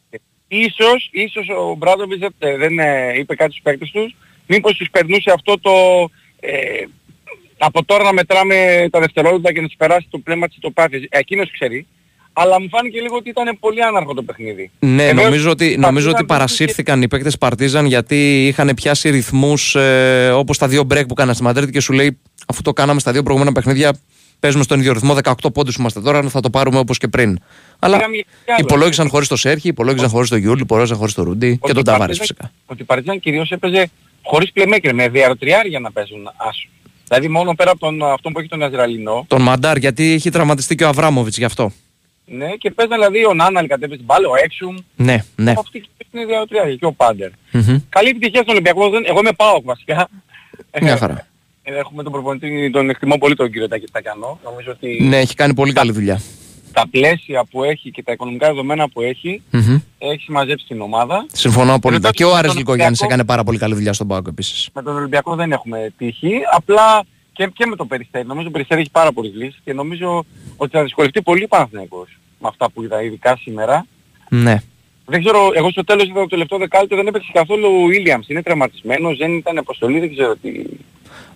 [0.49, 5.31] Ίσως, ίσως ο Ομπράντοβιτς δεν, δεν ε, είπε κάτι στους παίκτες τους, μήπως τους περνούσε
[5.35, 5.71] αυτό το...
[6.41, 6.85] Ε,
[7.59, 11.07] από τώρα να μετράμε τα δευτερόλεπτα και να τους περάσει το πνεύμα της ηττοπάθειας.
[11.09, 11.87] Εκείνος ξέρει
[12.41, 14.71] αλλά μου φάνηκε λίγο ότι ήταν πολύ άναρχο το παιχνίδι.
[14.79, 20.59] Ναι, νομίζω ότι, νομίζω ότι παρασύρθηκαν οι παίκτες Παρτίζαν γιατί είχαν πιάσει ρυθμούς ε, όπως
[20.59, 23.23] τα δύο break που κάναν στη Μαδρίτη και σου λέει αφού το κάναμε στα δύο
[23.23, 23.99] προηγούμενα παιχνίδια
[24.41, 27.39] παίζουμε στον ίδιο ρυθμό 18 πόντους που είμαστε τώρα θα το πάρουμε όπως και πριν.
[27.79, 28.01] Αλλά
[28.59, 32.19] υπολόγισαν χωρίς το Σέρχη, υπολόγισαν χωρίς το Γιούλ, υπολόγισαν χωρίς το Ρούντι και τον Ταβάρης
[32.19, 32.53] φυσικά.
[32.67, 33.91] Ότι η Παρτίζαν κυρίως έπαιζε
[34.23, 36.69] χωρίς πλεμέκρε, με διαρροτριάρια να παίζουν άσου.
[37.09, 39.25] Δηλαδή μόνο πέρα από τον, αυτόν που έχει τον Αζραλινό.
[39.29, 41.73] Τον Μαντάρ γιατί έχει τραυματιστεί και ο Αβράμοβιτς γι' αυτό.
[42.31, 44.77] Ναι, και παίζανε δηλαδή ο Νάναλ κατέβησε την μπάλα, ο Έξουμ.
[44.97, 45.55] Ναι, ναι.
[45.59, 47.31] Αυτή είναι διαδοτρία και ο Πάντερ.
[47.53, 47.83] Mm-hmm.
[47.89, 48.85] Καλή επιτυχία στον Ολυμπιακό.
[49.05, 50.09] Εγώ είμαι πάω βασικά.
[50.81, 51.27] Μια χαρά.
[51.63, 54.39] Ε, έχουμε τον προπονητή, τον εκτιμώ πολύ τον κύριο Τακιανό.
[54.45, 55.03] Νομίζω ότι...
[55.03, 56.21] Ναι, έχει κάνει πολύ καλή δουλειά.
[56.73, 59.83] Τα πλαίσια που έχει και τα οικονομικά δεδομένα που έχει, mm-hmm.
[59.99, 61.27] έχει συμμαζέψει την ομάδα.
[61.33, 62.11] Συμφωνώ απόλυτα.
[62.11, 64.69] Και ο Άρες Λικογιάννης έκανε πάρα πολύ καλή δουλειά στον Πάοκ επίσης.
[64.75, 66.33] Με τον Ολυμπιακό δεν έχουμε τύχη.
[66.53, 67.05] Απλά
[67.39, 68.27] και, και με το Περιστέρι.
[68.27, 70.25] Νομίζω ότι ο Περιστέρι έχει πάρα πολλές λύσεις και νομίζω
[70.57, 73.87] ότι θα δυσκολευτεί πολύ Παναθηναϊκός με αυτά που είδα ειδικά σήμερα.
[74.29, 74.63] Ναι.
[75.07, 78.29] Δεν ξέρω, εγώ στο τέλος είδα το τελευταίο δεκάλεπτο δεν έπαιξε καθόλου ο Williams.
[78.29, 80.49] Είναι τραυματισμένος, δεν ήταν αποστολή, δεν ξέρω τι...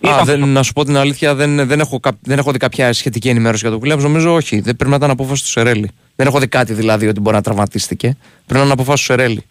[0.07, 3.29] Α, δεν, να σου πω την αλήθεια, δεν, δεν, έχω, δεν έχω δει κάποια σχετική
[3.29, 4.01] ενημέρωση για το Williams.
[4.01, 4.59] Νομίζω όχι.
[4.59, 5.91] Δεν πρέπει να ήταν απόφαση του Σερέλη.
[6.15, 8.17] Δεν έχω δει κάτι δηλαδή ότι μπορεί να τραυματίστηκε.
[8.45, 9.43] Πρέπει να είναι απόφαση του Σερέλη.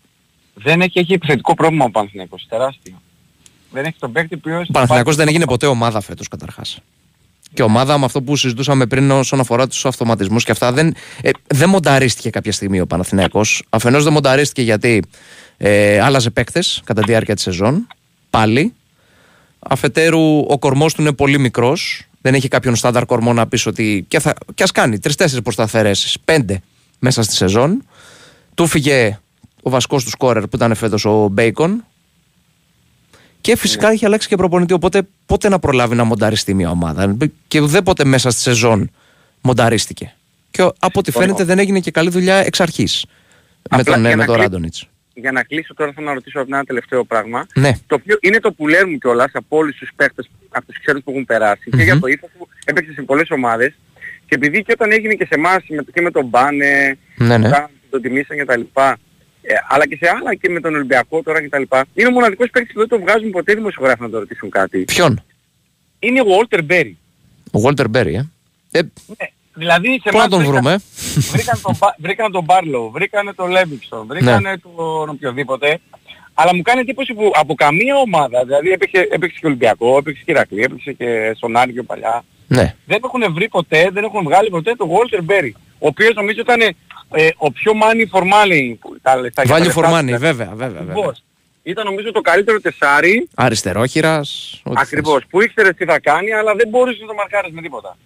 [0.55, 3.03] Δεν έχει, έχει επιθετικό πρόβλημα ο Παναθηναϊκός, τεράστιο.
[3.73, 4.51] Δεν έχει τον παίκτη που...
[4.69, 6.81] Ο Παναθηναϊκός δεν έγινε ποτέ ομάδα φέτος καταρχάς
[7.55, 10.73] και ομάδα με αυτό που συζητούσαμε πριν όσον αφορά τους αυτοματισμούς και αυτά.
[10.73, 13.63] Δεν, ε, δεν μονταρίστηκε κάποια στιγμή ο Παναθηναίκος.
[13.69, 15.03] Αφενός δεν μονταρίστηκε γιατί
[15.57, 17.87] ε, άλλαζε παίκτες κατά τη διάρκεια της σεζόν.
[18.31, 18.75] Πάλι.
[19.59, 22.07] Αφετέρου, ο κορμός του είναι πολύ μικρός.
[22.21, 24.05] Δεν έχει κάποιον στάνταρ κορμό να πεις ότι.
[24.09, 26.61] και, θα, και ας κάνει τρει-τέσσερι προσταθερέσεις, πέντε
[26.99, 27.85] μέσα στη σεζόν.
[28.55, 29.19] Του φύγε
[29.63, 31.85] ο βασικό του σκόρερ που ήταν φέτος ο Μπέικον,
[33.42, 34.72] και φυσικά έχει αλλάξει και προπονητή.
[34.72, 37.16] Οπότε πότε να προλάβει να μονταριστεί μια ομάδα.
[37.48, 38.90] Και ουδέποτε μέσα στη σεζόν
[39.40, 40.14] μονταρίστηκε.
[40.50, 43.07] Και από ό,τι φαίνεται δεν έγινε και καλή δουλειά εξ αρχής
[43.70, 44.87] με τον, με τον Ράντονιτς.
[45.14, 47.46] Για να κλείσω τώρα θέλω να ρωτήσω από ένα τελευταίο πράγμα.
[47.55, 47.72] Ναι.
[47.87, 51.11] Το οποίο είναι το που λέμε κιόλας από όλους τους παίχτε, από τους ξέρου που
[51.11, 51.76] έχουν περάσει mm-hmm.
[51.76, 53.72] και για το ήθο που έπαιξε σε πολλές ομάδες.
[54.26, 57.50] Και επειδή και όταν έγινε και σε εμάς και με τον Μπάνε, ναι, ναι.
[57.90, 58.61] τον τιμήσαν κτλ.
[59.42, 61.62] Ε, αλλά και σε άλλα και με τον Ολυμπιακό τώρα κτλ.
[61.94, 64.78] Είναι ο μοναδικός παίκτης που δεν το βγάζουν ποτέ δημοσιογράφοι να το ρωτήσουν κάτι.
[64.85, 65.24] Ποιον;
[65.98, 66.92] Είναι ο Walter Berry.
[67.52, 68.78] Ο Walter Berry, ε.
[68.78, 70.81] ε ναι, δηλαδή σε Πού να τον βρούμε;
[71.14, 74.59] Βρήκαν τον, βρήκαν τον Μπάρλο, βρήκαν τον Λέβιξον, βρήκαν ναι.
[74.59, 75.81] τον οποιοδήποτε.
[76.35, 80.31] Αλλά μου κάνει εντύπωση που από καμία ομάδα, δηλαδή έπαιξε, έπαιξε και Ολυμπιακό, έπαιξε και
[80.31, 82.24] Ηρακλή, έπαιξε και στον Άριο παλιά.
[82.46, 82.74] Ναι.
[82.87, 85.50] Δεν έχουν βρει ποτέ, δεν έχουν βγάλει ποτέ τον Walter Berry.
[85.78, 86.61] Ο οποίος νομίζω ήταν
[87.14, 88.75] ε, ο πιο money for money.
[88.81, 90.25] που Τα λεφτά για τα Value λεφτά for του, money, δηλαδή.
[90.25, 90.68] βέβαια, βέβαια.
[90.68, 90.92] βέβαια.
[90.92, 91.22] Ακριβώς.
[91.62, 94.61] Ήταν νομίζω το καλύτερο τεσάρι, Αριστερόχειρας.
[94.64, 97.96] ό,τι ακριβώς, που ήξερες τι θα κάνει, αλλά δεν μπορούσε να το μαρκάρεις με τίποτα.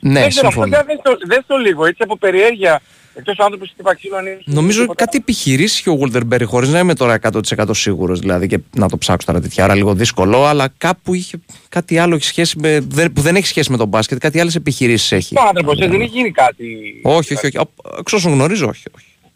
[0.00, 0.12] θες.
[0.12, 0.84] Ναι, δεν ξέρω, αυτό συμφωνώ.
[0.84, 2.80] δεν δες το, δες το λίγο, έτσι από περιέργεια,
[3.20, 4.38] εκτός ο άνθρωπος χτύπα ξύλο αν είναι...
[4.44, 5.04] Νομίζω τίποτα.
[5.04, 7.18] κάτι επιχειρήσει είχε ο Walter Berry χωρίς να είμαι τώρα
[7.56, 11.40] 100% σίγουρος δηλαδή και να το ψάξω τώρα τέτοια άρα λίγο δύσκολο, αλλά κάπου είχε
[11.68, 14.54] κάτι άλλο έχει σχέση με, δεν- που δεν έχει σχέση με τον μπάσκετ, κάτι άλλες
[14.54, 15.34] επιχειρήσεις έχει.
[15.38, 16.64] Ο άνθρωπος έτσι, δεν έχει γίνει κάτι...
[17.02, 17.56] Όχι, όχι, όχι.
[17.58, 17.64] Α,
[17.98, 18.82] Εξ όσων γνωρίζω, όχι.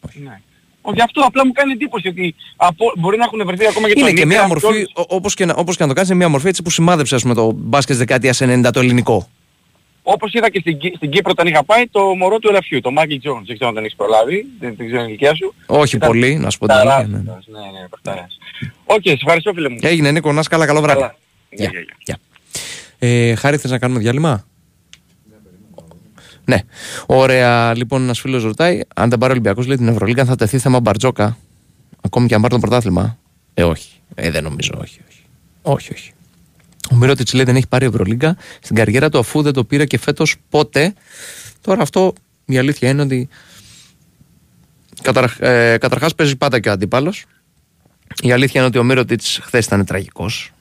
[0.09, 0.19] όχι.
[0.25, 0.41] Ναι.
[0.87, 4.07] Όχι, αυτό απλά μου κάνει εντύπωση ότι από, μπορεί να έχουν βρεθεί ακόμα και Είναι
[4.09, 6.19] τον και μια Ίντερ, μορφή, όλους- όπως και, να- όπως και να το κάνεις, είναι
[6.19, 9.29] μια μορφή έτσι που σημάδεψε ας πούμε, το μπάσκετ της δεκαετίας 90 το ελληνικό.
[10.07, 12.91] Όπως είδα και στην, Κύ- στην Κύπρο όταν είχα πάει το μωρό του ελαφιού, το
[12.91, 13.47] Μάικλ Τζόνς.
[13.47, 15.55] Δεν ξέρω αν τον έχεις προλάβει, δεν, δεν ξέρω την ηλικία σου.
[15.67, 17.07] Όχι Ήταν πολύ, να σου πω την αλήθεια.
[17.07, 17.25] ναι, ναι.
[17.25, 18.39] τεράστιος, Ναι, ναι, παιχταράς.
[18.85, 19.79] Οκ, σε ευχαριστώ φίλε μου.
[19.81, 21.01] Έγινε Νίκο, να είσαι καλά, καλό βράδυ.
[21.01, 21.17] Καλά.
[21.51, 21.69] Γεια.
[21.71, 21.97] Γεια, γεια.
[22.05, 22.19] Γεια.
[22.99, 24.47] Ε, Χάρη, θες να κάνουμε διάλειμμα;
[26.45, 26.59] Ναι.
[27.07, 27.75] Ωραία.
[27.77, 30.81] Λοιπόν, ένας φίλος ρωτάει αν δεν πάρει ο Ολυμπιακός, λέει την Ευρωλίγκα, θα τεθεί θέμα
[30.81, 31.37] Μπαρτζόκα.
[32.01, 33.19] Ακόμη και αν πάρει το πρωτάθλημα.
[33.55, 33.89] Ε, όχι.
[34.15, 34.99] Ε, δεν νομίζω, όχι.
[35.63, 35.93] Όχι, όχι.
[35.93, 36.13] όχι.
[36.91, 39.99] Ο Μύρωτιτ λέει δεν έχει πάρει Ευρωλίγκα στην καριέρα του αφού δεν το πήρε και
[39.99, 40.95] φέτος πότε;
[41.61, 42.13] Τώρα αυτό
[42.45, 43.29] η αλήθεια είναι ότι
[45.03, 47.25] καταρχ, ε, καταρχάς παίζει πάντα και ο αντίπαλος
[48.23, 50.53] η αλήθεια είναι ότι ο Μύρωτιτ χθες ήταν τραγικός.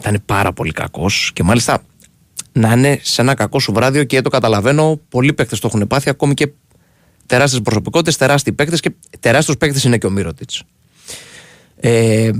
[0.00, 1.82] Ήταν πάρα πολύ κακός και μάλιστα
[2.52, 5.00] να είναι σε ένα κακό σου βράδυ και το καταλαβαίνω.
[5.08, 6.50] Πολλοί παίκτες το έχουν πάθει, ακόμη και
[7.26, 10.50] τεράστιες προσωπικότητες, τεράστιοι παίκτες και τεράστιος παίκτης είναι και ο Μύρωτιτ.
[11.80, 12.30] Ε,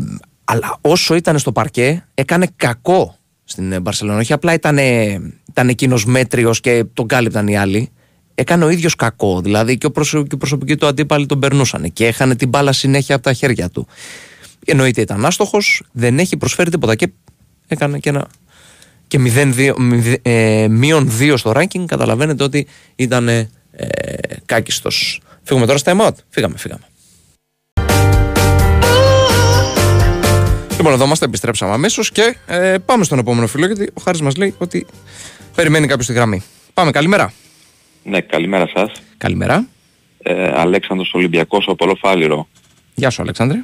[0.50, 4.18] αλλά όσο ήταν στο παρκέ, έκανε κακό στην Μπαρσελόνα.
[4.18, 4.78] Όχι απλά ήταν,
[5.48, 7.90] ήταν εκείνος μέτριος και τον κάλυπταν οι άλλοι.
[8.34, 9.40] Έκανε ο ίδιος κακό.
[9.40, 12.72] Δηλαδή και, ο προσω, και οι προσωπικοί του αντίπαλοι τον περνούσαν και έχανε την μπάλα
[12.72, 13.86] συνέχεια από τα χέρια του.
[14.64, 17.12] Εννοείται ήταν άστοχος, δεν έχει προσφέρει τίποτα και
[17.66, 18.26] έκανε και ένα.
[19.06, 23.48] Και 0-2, μηδε- ε, μείον 2 στο ranking, καταλαβαίνετε ότι ήταν ε,
[24.46, 25.20] κάκιστος.
[25.42, 26.18] Φύγουμε τώρα στα emote.
[26.28, 26.82] Φύγαμε, φύγαμε.
[30.81, 34.37] Λοιπόν, εδώ είμαστε, επιστρέψαμε αμέσως και ε, πάμε στον επόμενο φίλο γιατί ο Χάρης μας
[34.37, 34.87] λέει ότι
[35.55, 36.43] περιμένει κάποιος στη γραμμή.
[36.75, 37.33] Πάμε, καλημέρα.
[38.03, 38.93] Ναι, καλημέρα σας.
[39.16, 39.66] Καλημέρα.
[40.23, 42.49] Ε, Αλέξανδρος Ολυμπιακός, από Πολοφάλιρο.
[42.95, 43.62] Γεια σου, Αλέξανδρε.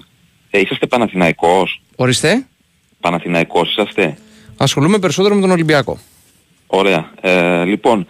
[0.50, 2.46] Ε, είσαστε Παναθηναϊκός; Ορίστε.
[3.00, 4.16] Παναθηναϊκός είσαστε;
[4.56, 5.98] Ασχολούμαι περισσότερο με τον Ολυμπιακό.
[6.66, 7.10] Ωραία.
[7.20, 8.06] Ε, λοιπόν,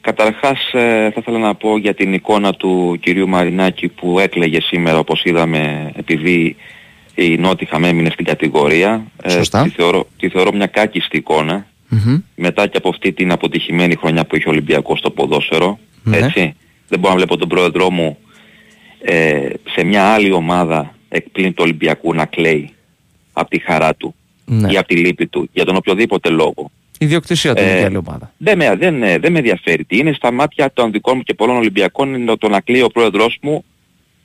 [0.00, 4.98] καταρχάς ε, θα ήθελα να πω για την εικόνα του κυρίου Μαρινάκη που έκλαιγε σήμερα
[4.98, 6.56] όπως είδαμε επειδή
[7.14, 9.02] η Νότιχαμ έμεινε στην κατηγορία.
[9.28, 9.62] Σωστά.
[9.62, 11.66] τη, θεωρώ, τη θεωρώ μια κάκιστη εικόνα.
[11.92, 12.18] Μμμ.
[12.34, 15.78] μετά και από αυτή την αποτυχημένη χρονιά που είχε ο Ολυμπιακός στο ποδόσφαιρο.
[16.02, 16.16] Ναι.
[16.16, 16.54] Έτσι.
[16.88, 18.18] Δεν μπορώ να βλέπω τον πρόεδρό μου
[19.02, 22.70] ε, σε μια άλλη ομάδα εκπλήν του Ολυμπιακού να κλαίει
[23.32, 24.72] από τη χαρά του Ναι.
[24.72, 26.70] ή από τη λύπη του για τον οποιοδήποτε λόγο.
[26.98, 28.32] Η ιδιοκτησία του Ε, είναι και άλλη ομάδα.
[28.36, 29.84] Δεν με, δεν, ε, δεν με ενδιαφέρει.
[29.84, 32.88] Τι είναι στα μάτια των δικών μου και πολλών Ολυμπιακών είναι το να κλαίει ο
[32.88, 33.64] πρόεδρός μου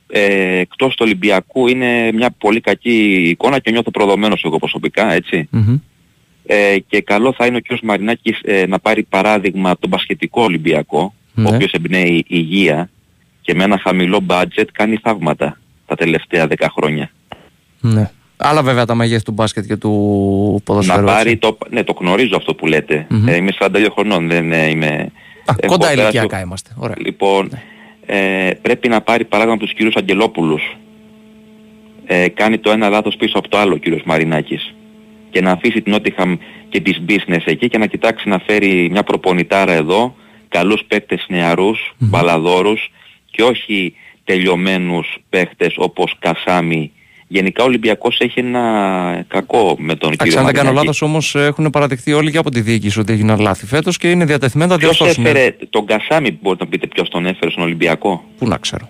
[0.07, 5.47] ε, εκτός του Ολυμπιακού είναι μια πολύ κακή εικόνα και νιώθω προδομένος εγώ προσωπικά, έτσι.
[5.51, 5.77] Μμμ.
[6.47, 7.79] Ε, και καλό θα είναι ο κ.
[7.83, 11.49] Μαρινάκης ε, να πάρει παράδειγμα από τον μπασκετικό Ολυμπιακό, Ναι.
[11.49, 12.89] ο οποίος εμπνέει υγεία
[13.41, 17.11] και με ένα χαμηλό budget κάνει θαύματα τα τελευταία 10 χρόνια.
[17.81, 18.09] Ναι.
[18.37, 20.99] Άλλα βέβαια τα μεγέθη του μπάσκετ και του ποδοσφαίρου.
[21.05, 21.39] να πάρει έτσι.
[21.41, 21.57] το...
[21.69, 23.05] Ναι, το γνωρίζω αυτό που λέτε.
[23.09, 23.27] Μμμ.
[23.27, 24.87] Ε, είμαι 42 χρονών, δεν ε, είμαι...
[25.45, 26.69] Α, έχω κοντά περάσει- ηλικιακά είμαστε.
[26.77, 26.95] Ωραία.
[26.99, 27.49] Λοιπόν,
[28.05, 30.77] ε, πρέπει να πάρει παράδειγμα από τους κύριους Αγγελόπουλους.
[32.05, 34.75] Ε, κάνει το ένα λάθος πίσω από το άλλο ο κύριος Μαρινάκης.
[35.29, 36.37] Και να αφήσει την Nottingham
[36.69, 40.15] και τις business εκεί και να κοιτάξει να φέρει μια προπονητάρα εδώ,
[40.49, 42.91] καλούς παίκτες νεαρούς, μπαλαδόρους
[43.31, 46.91] και όχι τελειωμένους παίκτες όπως Κασάμι.
[47.27, 48.61] Γενικά ο Ολυμπιακός έχει ένα
[49.27, 50.75] κακό με τον Εντάξει, κύριο αν δεν κάνω Μαρινάκη.
[50.85, 54.25] λάθος όμως έχουν παραδεχθεί όλοι και από τη διοίκηση ότι έγιναν λάθη φέτος και είναι
[54.25, 55.25] διατεθειμένα να τα Ποιος διορθώσουν.
[55.25, 58.89] έφερε τον Κασάμι, μπορείτε να πείτε ποιος τον έφερε στον Ολυμπιακό; Πού να ξέρω.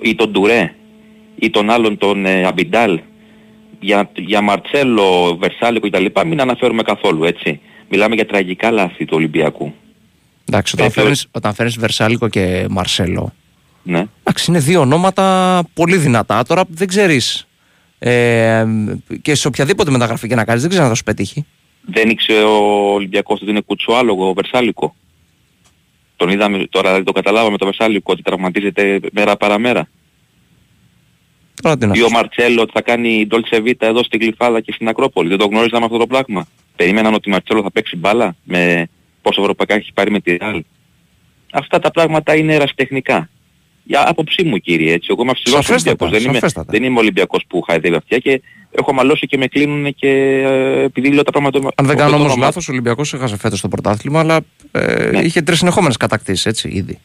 [0.00, 0.72] ή τον Ντουρέ
[1.36, 3.00] ή τον άλλον τον ε, Αμπιντάλ
[3.80, 6.04] για, για Μαρτσέλο, Βερσάλικο κτλ.
[6.26, 7.60] Μην αναφέρουμε καθόλου έτσι.
[7.88, 9.74] Μιλάμε για τραγικά λάθη του Ολυμπιακού.
[10.48, 13.32] Εντάξει, όταν Ε, φέρνεις, όταν φέρνεις Βερσάλικο και Μαρσέλο,
[13.88, 14.06] Ναι.
[14.20, 16.44] εντάξει, είναι δύο ονόματα πολύ δυνατά.
[16.44, 17.46] Τώρα δεν ξέρεις
[17.98, 18.64] ε,
[19.22, 21.46] και σε οποιαδήποτε μεταγραφή και να κάνεις δεν ξέρεις αν θα σου πετύχει.
[21.80, 24.94] Δεν ήξερε ο Ολυμπιακός ότι είναι κουτσοάλογο ο Βερσάλικο.
[26.16, 29.88] Τον είδαμε τώρα, δεν το καταλάβαμε το Βερσάλικο ότι τραυματίζεται μέρα παραμέρα.
[31.62, 32.12] Τώρα τι να Ή σου ο πω.
[32.12, 35.28] Μαρτσέλο ότι θα κάνει Dolce Vita εδώ στην Γλυφάδα και στην Ακρόπολη.
[35.28, 36.46] Δεν το γνώριζαμε αυτό το πράγμα.
[36.76, 38.88] Περίμεναν ότι ο Μαρτσέλο θα παίξει μπάλα με
[39.22, 40.60] πόσο ευρωπαϊκά έχει πάρει με τη Real.
[41.52, 43.28] Αυτά τα πράγματα είναι ερασιτεχνικά.
[43.90, 45.08] Η άποψή μου κύριε έτσι.
[45.10, 46.10] Εγώ είμαι αυστηρός Σαφέστατα, Ολυμπιακός.
[46.18, 46.72] Δεν είμαι, σαφέστατα.
[46.72, 51.12] δεν είμαι Ολυμπιακός που χαϊδεύει αυτιά και έχω μαλώσει και με κλείνουν και ε, επειδή
[51.12, 51.58] λέω τα πράγματα...
[51.74, 52.44] Αν δεν το- κάνω το όμως όνομα.
[52.46, 54.40] λάθος, ο Ολυμπιακός έχασε φέτος το πρωτάθλημα, αλλά
[54.72, 55.20] ε, Ναι.
[55.20, 56.98] είχε τρεις συνεχόμενες κατακτήσεις έτσι ήδη.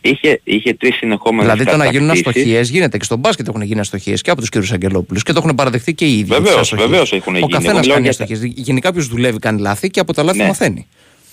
[0.00, 2.26] Είχε, είχε τρεις συνεχόμενες Δηλαδή το να γίνουν κατακτήσεις.
[2.36, 5.40] αστοχίες γίνεται και στον μπάσκετ έχουν γίνει αστοχίες και από τους κύριους Αγγελόπουλους και το
[5.44, 6.24] έχουν παραδεχτεί και οι ίδιοι.
[6.24, 6.88] Βεβαίως, τις αστοχίες.
[6.88, 7.48] βεβαίως έχουν Ο γίνει.
[7.50, 8.52] Εγώ καθένας μιλάω κάνει για αστοχίες.
[8.56, 10.46] Γενικά ποιος δουλεύει κάνει λάθη και από τα λάθη Ναι.
[10.46, 10.86] μαθαίνει.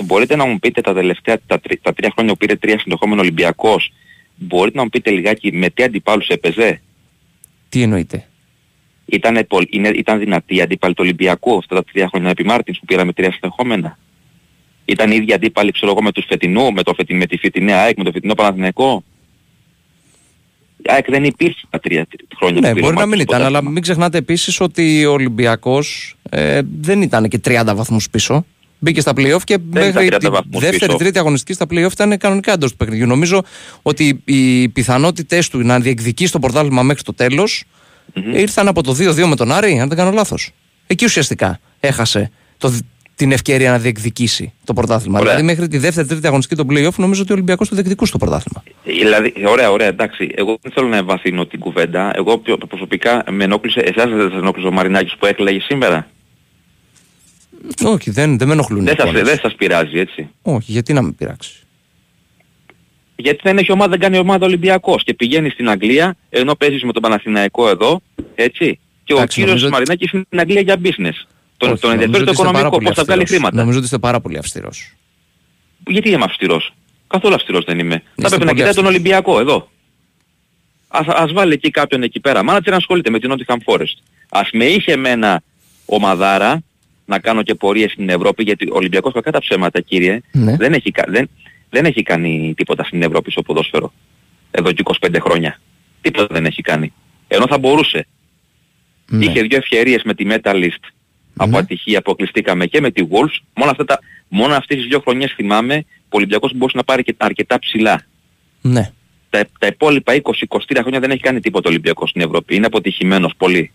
[0.04, 3.22] Μπορείτε να μου πείτε τα τελευταία, τα, τρι- τα τρία χρόνια που πήρε τρία συνεχόμενο
[3.22, 3.92] Ολυμπιακός,
[4.36, 6.82] μπορείτε να μου πείτε λιγάκι με τι αντιπάλους έπαιζε;
[7.70, 8.28] Τι εννοείται.
[9.06, 12.80] Ήτανε, πολ- είναι, ήταν δυνατή η αντίπαλη του Ολυμπιακού αυτά τα τρία χρόνια επί Μάρτινς
[12.80, 13.98] που πήραμε τρία συνεχόμενα.
[14.86, 17.72] Ήταν οι ίδιοι αντίπαλοι ξέρω εγώ με τους φετινού, με, το, φετι- με τη φετινή
[17.74, 19.04] ΑΕΚ, με το φετινό Παναθηναϊκό.
[20.78, 23.18] Η ΑΕΚ δεν υπήρχε τα τρία τρι- χρόνια Ναι, που πήρε μπορεί ο να μην
[23.18, 23.72] Μάρτινς ήταν, αλλά πρωτάθλημα.
[23.72, 28.46] μην ξεχνάτε επίσης ότι ο Ολυμπιακός ε, δεν ήταν και 30 βαθμούς πίσω.
[28.86, 30.98] Μπήκε στα playoff και μέχρι ήταν 30 τη βαθμούς δεύτερη, πίσω.
[30.98, 33.08] τρίτη αγωνιστική στα playoff ήταν κανονικά εντός του παιχνιδιού.
[33.08, 33.44] Νομίζω
[33.82, 37.48] ότι οι πιθανότητε του να διεκδικήσει το πρωτάθλημα μέχρι το τελο
[38.34, 40.52] ήρθαν από το 2-2 με τον Άρη, αν δεν κάνω λάθος.
[40.88, 45.20] Εκεί ουσιαστικά έχασε το, δι- την ευκαιρία να διεκδικήσει το πρωτάθλημα.
[45.20, 45.32] Ωραία.
[45.36, 48.18] Δηλαδή μέχρι τη δεύτερη, τρίτη αγωνιστική των playoff νομίζω ότι ο Ολυμπιακός το διεκδικούσε το
[48.18, 48.64] πρωτάθλημα.
[48.84, 50.30] Δηλαδή, ωραία, ωραία, εντάξει.
[50.36, 52.12] Εγώ δεν θέλω να ευαθύνω την κουβέντα.
[52.16, 56.08] Εγώ πιο- προσωπικά με ενόχλησε, εσάς δεν σας ενόχλησε ο Μαρινάκης που έκλαιγε σήμερα;
[57.84, 58.82] Όχι, δεν, δεν με ενοχλούν.
[58.82, 59.28] οι Δεν σας, εικόνες.
[59.28, 60.30] δεν σας πειράζει έτσι.
[60.42, 61.52] Όχι, γιατί να με πειράξει.
[63.16, 66.92] Γιατί δεν έχει ομάδα, δεν κάνει ομάδα Ολυμπιακός και πηγαίνει στην Αγγλία ενώ παίζεις με
[66.92, 68.02] τον Παναθηναϊκό εδώ,
[68.36, 68.80] έτσι.
[69.04, 71.28] Και ο Εντάξει, κύριος νομίζω ότι- Μαρινάκης είναι στην Αγγλία για business.
[71.58, 73.30] Τον, Όχι, τον νομίζω ενδιαφέρει το ότι είστε πάρα οικονομικό, πολύ πώς θα βγάλει αυστηρός.
[73.30, 73.56] χρήματα.
[73.56, 74.94] Νομίζω ότι είστε πάρα πολύ αυστηρός.
[75.88, 76.74] Γιατί είμαι αυστηρός;
[77.08, 77.96] Καθόλου αυστηρός δεν είμαι.
[77.96, 78.90] θα πρέπει να πολύ κοιτάει τον αυστηρός.
[78.90, 79.70] Ολυμπιακό εδώ.
[80.88, 82.44] Ας, ας βάλει εκεί κάποιον εκεί πέρα.
[82.44, 83.98] Μάνατζερ να ασχολείται με την Nottingham Forest.
[84.30, 85.42] Ας με είχε εμένα
[85.86, 86.62] ομαδάρα
[87.06, 90.56] να κάνω και πορείες στην Ευρώπη γιατί ο Ολυμπιακός κακά τα ψέματα κύριε Ναι.
[90.56, 91.30] δεν, έχει, κα- δεν,
[91.70, 93.94] δεν έχει κάνει τίποτα στην Ευρώπη στο ποδόσφαιρο
[94.52, 95.60] εδώ και 25 χρόνια.
[96.02, 96.94] Τίποτα δεν έχει κάνει.
[97.28, 98.08] Ενώ θα μπορούσε.
[99.10, 99.26] Ναι.
[99.26, 100.84] Είχε δύο ευκαιρίες με τη Metalist
[101.38, 101.58] από Ναι.
[101.58, 103.38] ατυχία αποκλειστήκαμε και με τη Wolves.
[103.56, 107.04] Μόνο, αυτά τα, μόνο αυτές τις δύο χρονιές θυμάμαι που ο Ολυμπιακός μπορούσε να πάρει
[107.04, 108.02] και αρκετά ψηλά.
[108.62, 108.92] Ναι.
[109.30, 112.56] Τα, τα υπόλοιπα 20-23 χρόνια δεν έχει κάνει τίποτα ο Ολυμπιακός στην Ευρώπη.
[112.56, 113.72] Είναι αποτυχημένος πολύ.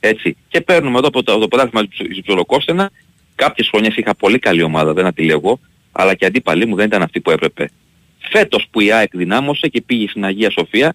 [0.00, 0.36] Έτσι.
[0.48, 2.90] Και παίρνουμε εδώ από το, το πρωτάθλημα της Ψιλοκόστενα.
[3.34, 5.60] Κάποιες χρονιές είχα πολύ καλή ομάδα, δεν αντιλέγω,
[5.92, 7.70] αλλά και αντίπαλοι μου δεν ήταν αυτοί που έπρεπε.
[8.18, 10.94] Φέτος που η ΑΕΚ δυνάμωσε και πήγε στην Αγία Σοφία,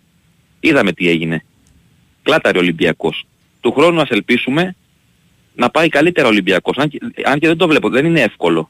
[0.60, 1.44] είδαμε τι έγινε.
[2.24, 3.26] Κλάταρε ο Ολυμπιακός.
[3.62, 4.76] Του χρόνου ας ελπίσουμε
[5.56, 6.78] να πάει καλύτερα ο Ολυμπιακός.
[6.78, 8.70] Αν και, αν και δεν το βλέπω, δεν είναι εύκολο.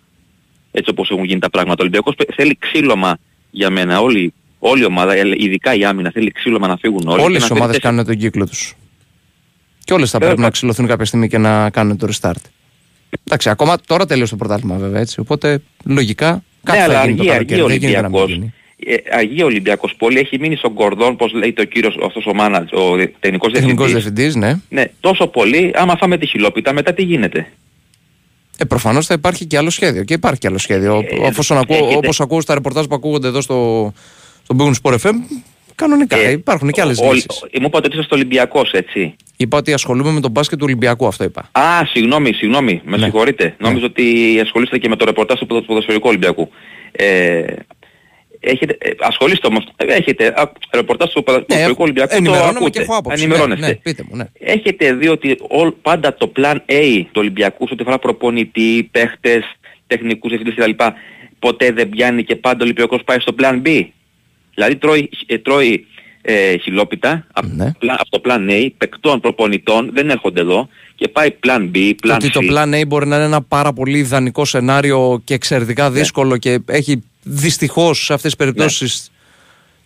[0.71, 1.77] Έτσι όπως έχουν γίνει τα πράγματα.
[1.79, 3.17] Ο Ολυμπιακός πε- θέλει ξύλωμα
[3.51, 3.99] για μένα.
[3.99, 7.21] Όλη, όλη η ομάδα, ε, ειδικά η άμυνα, θέλει ξύλωμα να φύγουν όλοι.
[7.21, 8.75] Όλες και οι να ομάδες φέρει κάνουν τον κύκλο τους.
[9.83, 10.33] Και όλες θα Βέβαια.
[10.33, 12.41] πρέπει να ξυλωθούν κάποια στιγμή και να κάνουν το restart.
[13.23, 15.19] Εντάξει, ακόμα τώρα τελείωσε το πρωτάθλημα βέβαια έτσι.
[15.19, 17.61] Οπότε λογικά κάτι ναι, θα αλλά γίνει το αργεί, αργεί καλοκαίρι.
[17.61, 18.35] ο Δεν γίνεται να μην Ολυμπιακός.
[18.35, 18.53] γίνει.
[19.11, 20.19] Ε, αργεί ο Ολυμπιακός πολύ.
[20.19, 24.33] Έχει μείνει στον κορδόν, πώς λέει το κύριος, αυτός ο μάνατζ, ο τεχνικός Τεχνικός διευθυντής.
[24.33, 24.59] διευθυντής, ναι.
[24.81, 27.47] Ναι, τόσο πολύ, άμα φάμε τη χιλόπιτα, μετά τι γίνεται;
[28.57, 30.03] Ε, Προφανώς θα υπάρχει και άλλο σχέδιο.
[30.03, 31.03] Και υπάρχει και άλλο σχέδιο.
[31.09, 33.93] Ε, Εφόσον ακούω, έχετε- όπως ακούω στα ρεπορτάζ που ακούγονται εδώ στο,
[34.43, 35.13] στο Big Sport FM,
[35.75, 37.41] κανονικά Ε, υπάρχουν και άλλες ο- ο- λύσεις.
[37.51, 39.15] ε, Μου είπατε ότι είσαστε Ολυμπιακός, έτσι.
[39.37, 41.49] Είπα ότι ασχολούμαι με τον μπάσκετ του Ολυμπιακού, αυτό είπα.
[41.51, 43.03] Α, συγγνώμη, συγγνώμη, με Ναι.
[43.03, 43.55] συγχωρείτε.
[43.59, 46.49] Νόμιζα ότι ασχολείστε και με το ρεπορτάζ του ποδο- ποδοσφαιρικού Ολυμπιακού.
[46.91, 47.43] Ε,
[48.39, 52.69] έχετε, ε, ασχολείστε όμως, ε, έχετε α, ρεπορτάζ του ποδοσφαιρικού έχω- Ολυμπιακού, το ενημερώνομαι ακούτε,
[52.69, 53.23] και έχω άποψη.
[53.23, 53.65] ενημερώνεστε.
[53.65, 54.25] Ναι, ναι, πείτε μου, ναι.
[54.39, 59.43] Έχετε δει ότι όλ, πάντα το plan A του Ολυμπιακού, σε ό,τι αφορά προπονητή, παίχτες,
[59.87, 60.83] τεχνικούς διευθυντές κτλ.
[61.39, 63.85] Ποτέ δεν πιάνει και πάντα ο Ολυμπιακός πάει στο plan B;
[64.53, 65.85] Δηλαδή τρώει, ε, τρώει
[66.21, 67.71] ε, χιλόπιτα από, Ναι.
[67.79, 72.13] πλα- από το plan A, παικτών, προπονητών, δεν έρχονται εδώ και πάει plan B, plan
[72.15, 72.31] ότι C.
[72.31, 75.99] το Plan A μπορεί να είναι ένα πάρα πολύ ιδανικό σενάριο και εξαιρετικά Ναι.
[75.99, 79.07] δύσκολο και έχει δυστυχώς σε αυτές τις περιπτώσεις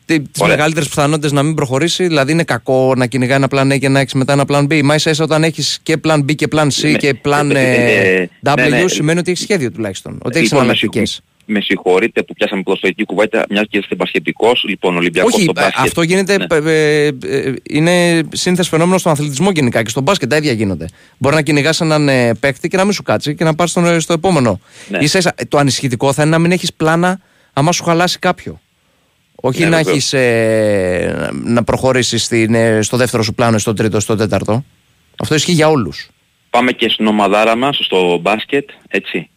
[0.05, 0.55] τις Ωραία.
[0.55, 2.07] μεγαλύτερες πιθανότητες να μην προχωρήσει.
[2.07, 4.81] Δηλαδή είναι κακό να κυνηγάει ένα Plan A και να έχεις μετά ένα Plan B.
[4.83, 6.97] Μα ίσα ίσα όταν έχεις και Plan B και Plan C Ναι.
[6.97, 8.87] και Plan Ε, ε, ε, W ναι, ναι.
[8.87, 10.13] σημαίνει ότι έχεις σχέδιο τουλάχιστον.
[10.23, 11.09] Ότι έχεις Λοιπόν, με εναλλακτικές.
[11.09, 15.43] συγχω- Με συγχωρείτε που πιάσαμε ποδοσφαιρική κουβέντα, μιας και είστε μπασχετικός, λοιπόν ο Ολυμπιακός Όχι,
[15.43, 15.85] στο ε, μπάσκετ.
[15.85, 16.37] αυτό γίνεται.
[16.37, 16.71] Ναι.
[16.71, 20.85] ε, ε, ε, είναι σύνθεση φαινόμενο στον αθλητισμό γενικά και στον μπάσκετ τα ίδια γίνονται.
[21.17, 23.85] Μπορεί να κυνηγάς έναν ε, παίκτη και να μην σου κάτσει και να πάρεις τον
[23.85, 24.59] ε, στο επόμενο.
[24.87, 24.97] Ναι.
[24.97, 27.19] Ίσα ίσα, ε, το ανησυχητικό θα είναι να μην έχεις πλάνα
[27.53, 28.61] άμα σου χαλάσει κάποιο.
[29.35, 29.95] Όχι Ναι, να βεβαίως.
[29.95, 34.63] έχεις ε, να προχωρήσεις ε, στο δεύτερο σου πλάνο, στο τρίτο, στο τέταρτο.
[35.19, 36.09] Αυτό ισχύει για όλους.
[36.49, 39.29] Πάμε και στην ομαδάρα μας, στο μπάσκετ, έτσι.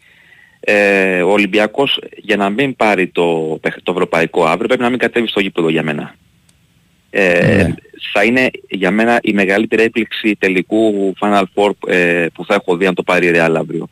[0.61, 4.98] Ε, ο Ολυμπιακός για να μην πάρει το, παιχ- το ευρωπαϊκό αύριο πρέπει να μην
[4.98, 6.14] κατέβει στο γήπεδο για μένα.
[7.11, 7.74] Ε, Ναι.
[8.12, 12.86] Θα είναι για μένα η μεγαλύτερη έκπληξη τελικού Final Four ε, που θα έχω δει
[12.86, 13.88] αν το πάρει η Real αύριο.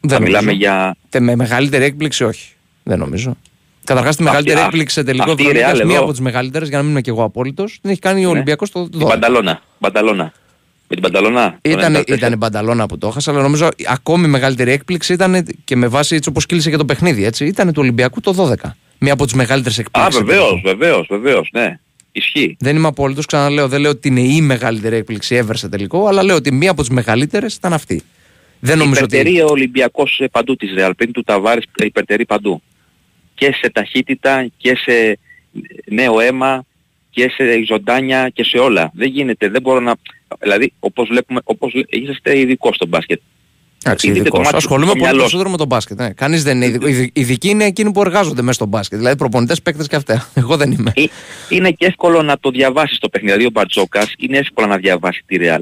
[0.00, 0.56] Δεν θα μιλάμε νομίζω.
[0.58, 0.96] για...
[1.08, 2.52] Τε- Με μεγαλύτερη έκπληξη, όχι.
[2.82, 3.36] Δεν νομίζω.
[3.84, 6.02] Καταρχάς τη μεγαλύτερη Αυτή- έκπληξη σε τελικό αυτή η Ευρωλίγας, Real μία εδώ.
[6.02, 8.26] από τις μεγαλύτερες, για να μην είμαι και εγώ απόλυτος, την έχει κάνει ο Ναι.
[8.34, 8.90] Ολυμπιακός το 12.
[8.90, 9.06] Την
[9.80, 10.32] Πανταλώνα.
[10.86, 10.88] Πανταλώνα.
[10.88, 12.16] Με την Πανταλώνα; το Ήταν, 94.
[12.16, 16.14] ήταν η Μπανταλώνα που το έχασα, αλλά νομίζω ακόμη μεγαλύτερη έκπληξη ήταν και με βάση
[16.14, 17.24] έτσι όπως κύλησε και το παιχνίδι.
[17.24, 18.70] Έτσι, ήταν του Ολυμπιακού το 12.
[18.98, 20.22] Μία από τις μεγαλύτερες Α, εκπλήξεις.
[20.22, 21.78] βεβαίως, βεβαίως, βεβαίως, ναι.
[22.12, 22.56] Ισχύει.
[22.58, 23.68] Δεν είμαι απόλυτος, ξαναλέω.
[23.68, 26.80] Δεν λέω ότι είναι η μεγαλύτερη έκπληξη ever σε τελικό, αλλά λέω ότι μία από
[26.80, 28.02] τις μεγαλύτερες ήταν αυτή.
[28.60, 29.40] Δεν νομίζω υπερτερεί ότι.
[29.40, 30.90] ο Ολυμπιακός ε, παντού της Real.
[30.96, 32.62] Πριν του Ταβάρης ε, υπερτερεί παντού.
[33.34, 35.18] Και σε ταχύτητα και σε
[35.84, 36.64] νέο αίμα
[37.10, 38.90] και σε ζωντάνια και σε όλα.
[38.94, 39.94] Δεν γίνεται, δεν μπορώ να...
[40.40, 43.20] Δηλαδή, όπως βλέπουμε, όπως λέ- είσαστε ειδικό στο μπάσκετ.
[43.84, 44.38] Εντάξει, Δείτε το ειδικός.
[44.38, 45.98] μάτι στο Ασχολούμαι πολύ μυαλό περισσότερο με τον μπάσκετ.
[45.98, 46.10] Ναι.
[46.12, 46.66] Κανείς δεν είναι.
[46.66, 46.86] ειδικό.
[46.86, 48.98] Ειδι- Ειδικοί είναι εκείνοι που εργάζονται μέσα στο μπάσκετ.
[48.98, 50.28] Δηλαδή προπονητές, παίκτες και αυτά.
[50.34, 50.92] Εγώ δεν είμαι.
[50.96, 51.04] Ε,
[51.48, 53.32] Είναι και εύκολο να το διαβάσεις το παιχνίδι.
[53.32, 55.60] Δηλαδή, ο Μπαρτζόκας είναι εύκολο να διαβάσει τη Real.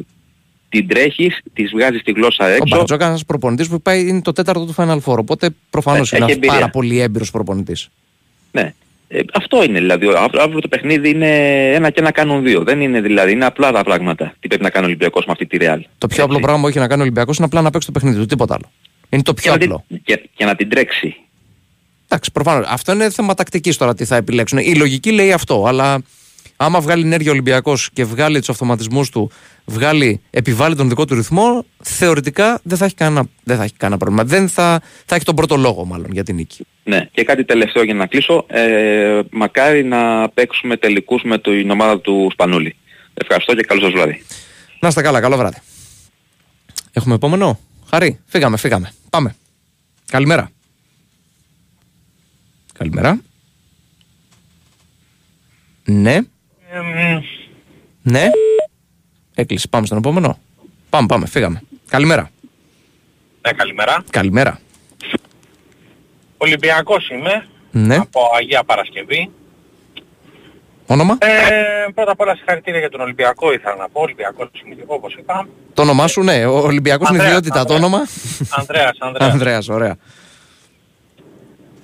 [0.69, 2.65] Την τρέχεις, της βγάζεις τη γλώσσα Ο έξω.
[2.69, 5.19] Μπαρτζόκας είναι ένας προπονητής που πάει, είναι το τέταρτο του Final Four.
[5.19, 6.55] Οπότε προφανώς Ε, είναι έχει ένας εμπειρία.
[6.61, 7.89] πάρα πολύ έμπειρος προπονητής.
[8.53, 8.75] Ναι.
[9.09, 10.07] Ε, αυτό είναι δηλαδή.
[10.07, 11.28] Αύριο, αύριο το παιχνίδι είναι
[11.72, 12.62] ένα και ένα κάνουν δύο.
[12.62, 13.32] Δεν είναι δηλαδή.
[13.32, 14.34] Είναι απλά τα πράγματα.
[14.40, 15.80] Τι πρέπει να κάνει ο Ολυμπιακός με αυτή τη Real.
[15.98, 17.92] Το πιο απλό πράγμα που έχει να κάνει ο Ολυμπιακός είναι απλά να παίξει το
[17.92, 18.26] παιχνίδι του.
[18.26, 18.70] Τίποτα άλλο.
[19.09, 19.84] Είναι το Και πιο να, την, απλό.
[20.05, 21.14] και, και να την τρέξει.
[22.09, 22.66] Εντάξει, προφανώς.
[22.68, 24.59] Αυτό είναι θέμα τακτικής τώρα τι θα επιλέξουν.
[24.59, 26.02] Η λογική λέει αυτό, αλλά
[26.57, 29.30] άμα βγάλει ενέργεια ο Ολυμπιακός και βγάλει τους αυτοματισμούς του,
[29.64, 33.98] βγάλει, επιβάλλει τον δικό του ρυθμό, θεωρητικά δεν θα έχει κανένα, δεν θα έχει κανένα
[33.98, 34.24] πρόβλημα.
[34.24, 36.66] Δεν θα, θα έχει τον πρώτο λόγο, μάλλον, για την νίκη.
[36.84, 37.09] Ναι.
[37.12, 38.44] Και κάτι τελευταίο για να κλείσω.
[38.48, 42.76] Ε, μακάρι να παίξουμε τελικούς με την ομάδα του Σπανούλη.
[43.14, 44.22] Ευχαριστώ και καλό σας βράδυ.
[44.80, 45.59] Να είστε καλά, καλό βράδυ.
[46.92, 47.59] Έχουμε επόμενο;
[47.90, 48.92] Χαρή, φύγαμε, φύγαμε.
[49.11, 49.34] Πάμε.
[50.07, 50.50] Καλημέρα.
[52.78, 53.20] Καλημέρα.
[55.84, 56.18] Ναι,
[58.03, 58.29] ναι.
[59.35, 59.68] Έκλεισε.
[59.68, 60.39] Πάμε στον επόμενο.
[60.91, 61.62] Πάμε, πάμε, φύγαμε.
[61.89, 62.31] Καλημέρα.
[63.47, 64.05] Ναι, καλημέρα.
[64.11, 64.59] Καλημέρα.
[66.39, 67.97] Ολυμπιακός είμαι, Ναι.
[67.97, 69.31] από Αγία Παρασκευή.
[70.87, 71.31] Όνομα; Ε,
[71.95, 75.49] πρώτα απ' όλα συγχαρητήρια για τον Ολυμπιακό ήθελα να πω, Ολυμπιακός συμμετοχό όπως είπα.
[75.75, 76.45] Το όνομά σου, ναι.
[76.47, 77.64] Ο Ολυμπιακός είναι Ανδρέας, ιδιότητα.
[77.64, 77.93] Το Ανδρέας.
[77.93, 78.09] όνομα;
[78.59, 79.33] Ανδρέας, Ανδρέας.
[79.33, 79.97] Ανδρέας, ωραία.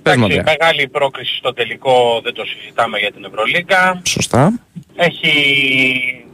[0.03, 0.57] Πες μου, Εντάξει, Ανδρέα.
[0.59, 4.03] μεγάλη πρόκριση στο τελικό, δεν το συζητάμε για την Ευρωλίγκα.
[4.07, 4.61] Σωστά.
[4.97, 6.25] Έχει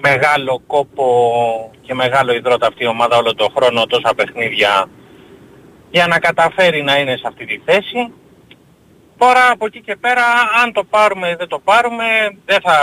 [0.00, 4.88] μεγάλο κόπο και μεγάλο υδρότα αυτή η ομάδα όλο τον χρόνο, τόσα παιχνίδια,
[5.90, 8.12] για να καταφέρει να είναι σε αυτή τη θέση.
[9.18, 10.22] Τώρα από εκεί και πέρα,
[10.64, 12.04] αν το πάρουμε ή δεν το πάρουμε,
[12.44, 12.76] δεν θα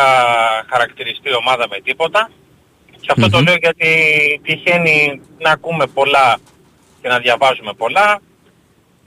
[0.70, 2.30] χαρακτηριστεί η ομάδα με τίποτα.
[3.00, 3.46] Και αυτό το Μμμ.
[3.46, 3.90] λέω γιατί
[4.44, 6.38] τυχαίνει να ακούμε πολλά
[7.02, 8.20] και να διαβάζουμε πολλά.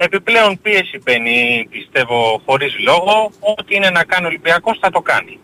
[0.00, 3.30] Επιπλέον πίεση μπαίνει, πιστεύω, χωρίς λόγο.
[3.40, 5.38] Ό,τι είναι να κάνει ο Ολυμπιακός θα το κάνει.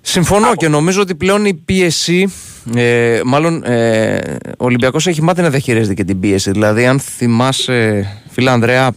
[0.00, 2.32] Συμφωνώ και νομίζω ότι πλέον η πίεση.
[2.74, 6.50] Ε, μάλλον ε, ο Ολυμπιακός έχει μάθει να διαχειρίζεται και την πίεση.
[6.50, 8.94] Δηλαδή, αν θυμάσαι, φίλε Ανδρέα,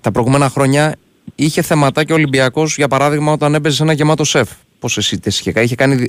[0.00, 0.96] τα προηγούμενα χρόνια
[1.34, 4.48] είχε θεματάκι ο Ολυμπιακός για παράδειγμα, όταν έπαιζε σε ένα γεμάτο σεφ.
[4.78, 6.08] Πόσε ήττε είχε κάνει, είχε κάνει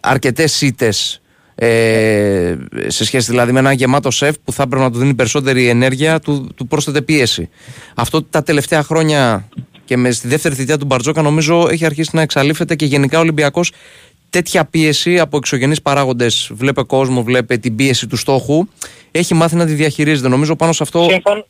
[0.00, 1.20] αρκετές ήττες.
[1.60, 2.56] Ε,
[2.86, 6.18] σε σχέση δηλαδή με ένα γεμάτο σεφ που θα έπρεπε να του δίνει περισσότερη ενέργεια,
[6.20, 7.48] του, του πρόσθεται πίεση.
[7.94, 9.48] Αυτό τα τελευταία χρόνια
[9.84, 13.20] και με στη δεύτερη θητεία του Μπαρτζόκα νομίζω έχει αρχίσει να εξαλείφεται και γενικά ο
[13.20, 13.72] Ολυμπιακός
[14.30, 18.66] τέτοια πίεση από εξωγενείς παράγοντες βλέπε κόσμο, βλέπε την πίεση του στόχου
[19.10, 21.46] έχει μάθει να τη διαχειρίζεται νομίζω πάνω σε αυτό Σύμφων-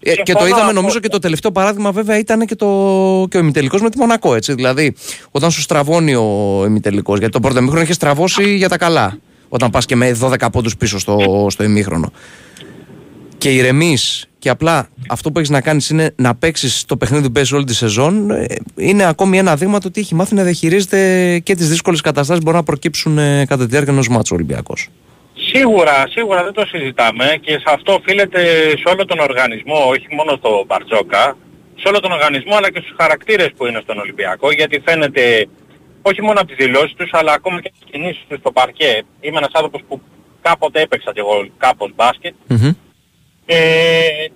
[0.00, 1.00] ε, και το συμφωνώ είδαμε νομίζω απόλυτα.
[1.00, 2.66] και το τελευταίο παράδειγμα βέβαια ήταν και, το,
[3.30, 4.94] και ο ημιτελικός με τη Μονακό έτσι δηλαδή
[5.30, 9.18] όταν σου στραβώνει ο ημιτελικός γιατί το πρώτο ημίχρονο είχε στραβώσει για τα καλά
[9.54, 12.12] όταν πας και με 12 πόντους πίσω στο, στο ημίχρονο.
[13.38, 14.26] Και ηρεμείς.
[14.38, 17.64] Και απλά αυτό που έχεις να κάνεις είναι να παίξεις το παιχνίδι που παίζεις όλη
[17.64, 18.44] τη σεζόν, ε,
[18.76, 22.44] είναι ακόμη ένα δείγμα του ότι έχει μάθει να διαχειρίζεται και τις δύσκολες καταστάσεις που
[22.44, 24.88] μπορούν να προκύψουν ε, κατά τη διάρκεια ενός μάτσου Ολυμπιακός.
[25.34, 30.36] Σίγουρα, σίγουρα δεν το συζητάμε και σε αυτό οφείλεται σε όλο τον οργανισμό, όχι μόνο
[30.36, 31.36] στο Μπαρτζόκα,
[31.80, 35.48] σε όλο τον οργανισμό αλλά και στους χαρακτήρες που είναι στον Ολυμπιακό, γιατί φαίνεται
[36.02, 39.02] όχι μόνο από τις δηλώσεις τους, αλλά ακόμα και τις κινήσεις τους στο παρκέ.
[39.20, 40.00] Είμαι ένας άνθρωπος που
[40.42, 42.34] κάποτε έπαιξα κι εγώ κάπως μπάσκετ
[43.46, 43.56] ε,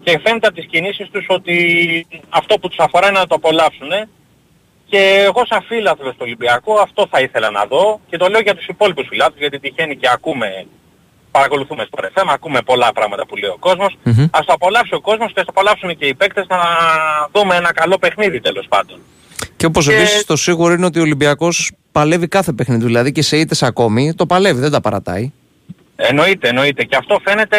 [0.03, 1.57] και φαίνεται από τις κινήσεις τους ότι
[2.29, 3.91] αυτό που τους αφορά είναι να το απολαύσουν.
[4.89, 8.55] Και εγώ σαν φίλαθλος του Ολυμπιακού αυτό θα ήθελα να δω και το λέω για
[8.55, 10.67] τους υπόλοιπους φιλάθλους γιατί τυχαίνει και ακούμε,
[11.31, 13.97] παρακολουθούμε στο FM, ακούμε πολλά πράγματα που λέει ο κόσμος.
[14.03, 14.27] Μμμ.
[14.31, 16.59] Ας το απολαύσει ο κόσμος και ας το απολαύσουν και οι παίκτες να
[17.33, 18.99] δούμε ένα καλό παιχνίδι τέλος πάντων.
[19.57, 23.23] Και όπως Και- επίσης το σίγουρο είναι ότι ο Ολυμπιακός παλεύει κάθε παιχνίδι, δηλαδή και
[23.23, 25.33] σε ήττες ακόμη, το παλεύει, δεν τα παρατάει.
[25.97, 26.85] Εννοείται, εννοείται.
[26.85, 27.57] Και αυτό φαίνεται,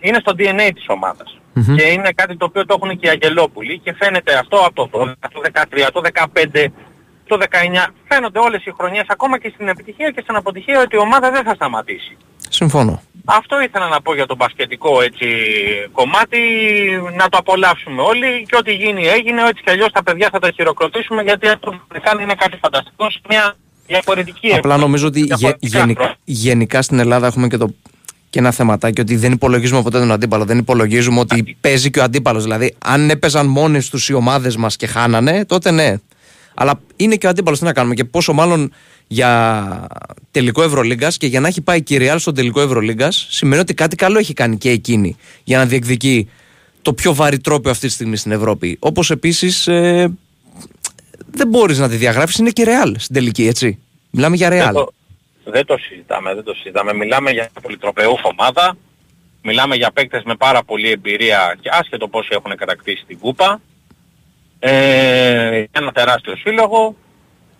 [0.00, 1.38] είναι στο DNA της ομάδας.
[1.52, 1.76] Μμμ.
[1.76, 4.88] Και είναι κάτι το οποίο το έχουν και οι Αγγελόπουλοι και φαίνεται αυτό από το
[4.92, 6.72] 12, το 13, το 15,
[7.26, 7.86] το 19.
[8.08, 11.44] Φαίνονται όλες οι χρονιές, ακόμα και στην επιτυχία και στην αποτυχία, ότι η ομάδα δεν
[11.44, 12.16] θα σταματήσει.
[12.56, 13.02] Συμφωνώ.
[13.24, 15.26] Αυτό ήθελα να πω για το μπασκετικό έτσι
[15.92, 16.38] κομμάτι,
[17.16, 20.50] να το απολαύσουμε όλοι και ό,τι γίνει έγινε, έτσι κι αλλιώς τα παιδιά θα τα
[20.50, 25.54] χειροκροτήσουμε γιατί αυτό που κάνει είναι κάτι φανταστικό σε μια διαφορετική Απλά νομίζω ότι γε,
[25.58, 27.74] γενικά, γενικά στην Ελλάδα έχουμε και, το,
[28.30, 30.44] και ένα θεματάκι ότι δεν υπολογίζουμε ποτέ τον αντίπαλο.
[30.44, 32.42] Δεν υπολογίζουμε ότι παίζει και ο αντίπαλος.
[32.42, 35.94] Δηλαδή, αν έπαιζαν μόνοι τους οι ομάδες μας και χάνανε, τότε ναι.
[36.54, 37.94] Αλλά είναι και ο αντίπαλος, τι να κάνουμε.
[37.94, 38.72] Και πόσο μάλλον
[39.06, 39.86] για
[40.30, 43.74] τελικό Ευρωλίγκας και για να έχει πάει και η Real στον τελικό Ευρωλίγκας, σημαίνει ότι
[43.74, 46.30] κάτι καλό έχει κάνει και εκείνη για να διεκδικεί
[46.82, 48.76] το πιο βαρύ τρόπο αυτή τη στιγμή στην Ευρώπη.
[48.80, 50.12] Όπως επίσης ε,
[51.30, 53.78] δεν μπορείς να τη διαγράψεις, είναι και Real στην τελική, έτσι.
[54.10, 54.52] Μιλάμε για Real.
[54.52, 54.92] Δεν το,
[55.44, 56.94] δεν το συζητάμε, δεν το συζητάμε.
[56.94, 58.76] Μιλάμε για πολυτροπεού ομάδα,
[59.42, 63.60] μιλάμε για παίκτες με πάρα πολλή εμπειρία και άσχετο πόσοι έχουν κατακτήσει την κούπα.
[64.58, 66.96] Ε, ένα τεράστιο σύλλογο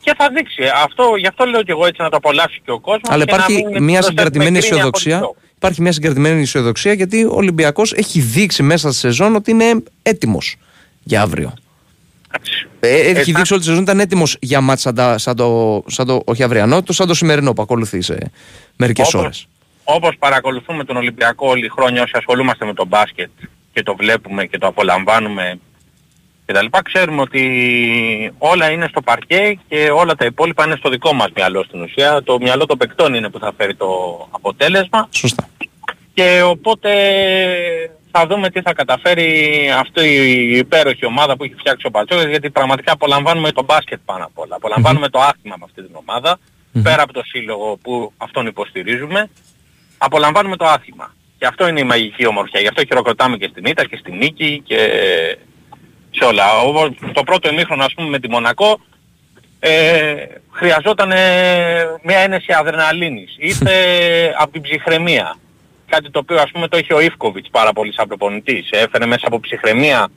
[0.07, 0.63] και θα δείξει.
[0.85, 3.11] Αυτό, γι' αυτό λέω και εγώ έτσι να το απολαύσει και ο κόσμος.
[3.11, 5.13] Αλλά και να υπάρχει μην μια προσθέτουμε συγκρατημένη κρίνια αισιοδοξία.
[5.19, 5.37] χωρίς λόγο.
[5.57, 10.57] Υπάρχει μια συγκρατημένη αισιοδοξία γιατί ο Ολυμπιακός έχει δείξει μέσα στη σεζόν ότι είναι έτοιμος
[11.03, 11.55] για αύριο.
[12.81, 15.83] Ε, έχει θα- δείξει όλη τη σεζόν ήταν έτοιμος για μάτς σαν, τα- σαν το,
[15.87, 18.31] σαν το, όχι αυριανό, το σαν το σημερινό που ακολουθείς σε
[18.77, 19.47] μερικές Όπως- ώρες.
[19.85, 23.31] Όπως παρακολουθούμε τον Ολυμπιακό όλη η χρόνια όσοι ασχολούμαστε με τον μπάσκετ
[23.73, 25.59] και το βλέπουμε και το απολαμβάνουμε
[26.47, 27.43] και τα λοιπά, ξέρουμε ότι
[28.39, 32.23] όλα είναι στο παρκέ και όλα τα υπόλοιπα είναι στο δικό μας μυαλό στην ουσία.
[32.23, 33.89] Το μυαλό των παικτών είναι που θα φέρει το
[34.31, 35.49] αποτέλεσμα Σωστά.
[36.15, 36.91] και οπότε
[38.11, 42.51] θα δούμε τι θα καταφέρει αυτή η υπέροχη ομάδα που έχει φτιάξει ο Πατσόκας γιατί
[42.51, 44.57] πραγματικά απολαμβάνουμε το μπάσκετ πάνω απ' όλα.
[44.57, 46.39] Απολαμβάνουμε το άθλημα με αυτή την ομάδα
[46.83, 49.31] πέρα από το σύλλογο που αυτόν υποστηρίζουμε
[49.99, 51.15] απολαμβάνουμε το άθλημα.
[51.39, 52.61] Και αυτό είναι η μαγική ομορφιά.
[52.61, 54.79] Γι' αυτό χειροκροτάμε και στην ήττα και στη νίκη και
[56.19, 56.45] σε όλα.
[56.61, 58.81] Ο- Το πρώτο ημίχρονο ας πούμε με τη Μονακό
[59.59, 60.15] ε,
[60.51, 61.09] χρειαζόταν
[62.03, 63.37] μια ένεση αδρεναλίνης.
[63.39, 63.71] Ήρθε
[64.43, 65.37] από την ψυχραιμία.
[65.89, 68.69] Κάτι το οποίο ας πούμε το είχε ο Ιφκοβιτς πάρα πολύ σαν προπονητής.
[68.71, 70.09] Έφερε μέσα από ψυχραιμία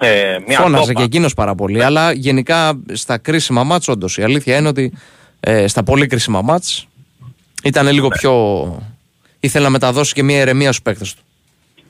[0.00, 0.98] ε, μια Φώναζε τόπα.
[0.98, 1.84] και εκείνος πάρα πολύ.
[1.84, 4.92] Αλλά γενικά στα κρίσιμα μάτς, όντως η αλήθεια είναι ότι
[5.40, 6.86] ε, στα πολύ κρίσιμα μάτς
[7.64, 8.16] ήταν λίγο Ναι.
[8.16, 8.32] πιο.
[9.40, 11.22] ήθελε να μεταδώσει και μια ηρεμία στους παίκτες του.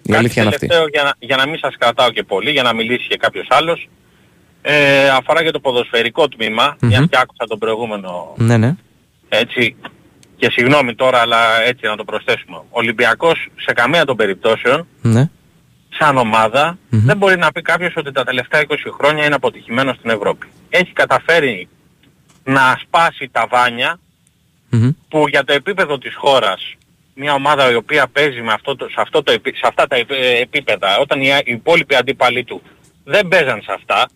[0.06, 0.66] Η Κάτι αλήθεια είναι αυτή.
[0.66, 3.46] τελευταίο για να, για να μην σας κρατάω και πολύ, για να μιλήσει και κάποιος
[3.50, 3.88] άλλος.
[4.62, 6.88] Ε, αφορά για το ποδοσφαιρικό τμήμα, Μμμ.
[6.88, 8.74] μια και άκουσα τον προηγούμενο Ναι, ναι.
[9.28, 9.76] έτσι,
[10.36, 12.56] και συγγνώμη τώρα αλλά έτσι να το προσθέσουμε.
[12.56, 15.30] Ο Ολυμπιακός σε καμία των περιπτώσεων, ναι.
[15.98, 17.04] σαν ομάδα, Μμμ.
[17.06, 20.46] δεν μπορεί να πει κάποιος ότι τα τελευταία 20 χρόνια είναι αποτυχημένος στην Ευρώπη.
[20.70, 21.68] Έχει καταφέρει
[22.44, 23.98] να σπάσει τα βάνια
[24.70, 24.90] Μμμ.
[25.08, 26.74] που για το επίπεδο της χώρας
[27.14, 29.96] μια ομάδα η οποία παίζει με αυτό το, σε, αυτό το, επί- σε αυτά τα
[29.96, 32.62] επί- επίπεδα όταν οι, οι υπόλοιποι αντίπαλοι του
[33.04, 34.08] δεν παίζαν σε αυτά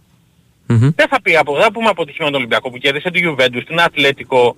[0.67, 0.91] Μμμ.
[0.97, 3.81] δεν θα, πει, απο- δεν θα πούμε αποτυχημένο τον Ολυμπιακό που κέρδισε τη Juventus, την
[3.81, 4.57] Ατλέτικο,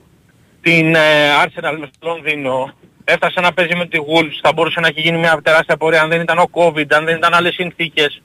[0.63, 1.01] την ε,
[1.45, 2.73] Arsenal με στο Λονδίνο,
[3.05, 6.09] έφτασε να παίζει με τη Wolves, θα μπορούσε να έχει γίνει μια τεράστια πορεία αν
[6.09, 8.23] δεν ήταν ο COVID, αν δεν ήταν άλλες συνθήκες.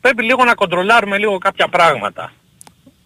[0.00, 2.32] Πρέπει λίγο να κοντρολάρουμε λίγο κάποια πράγματα.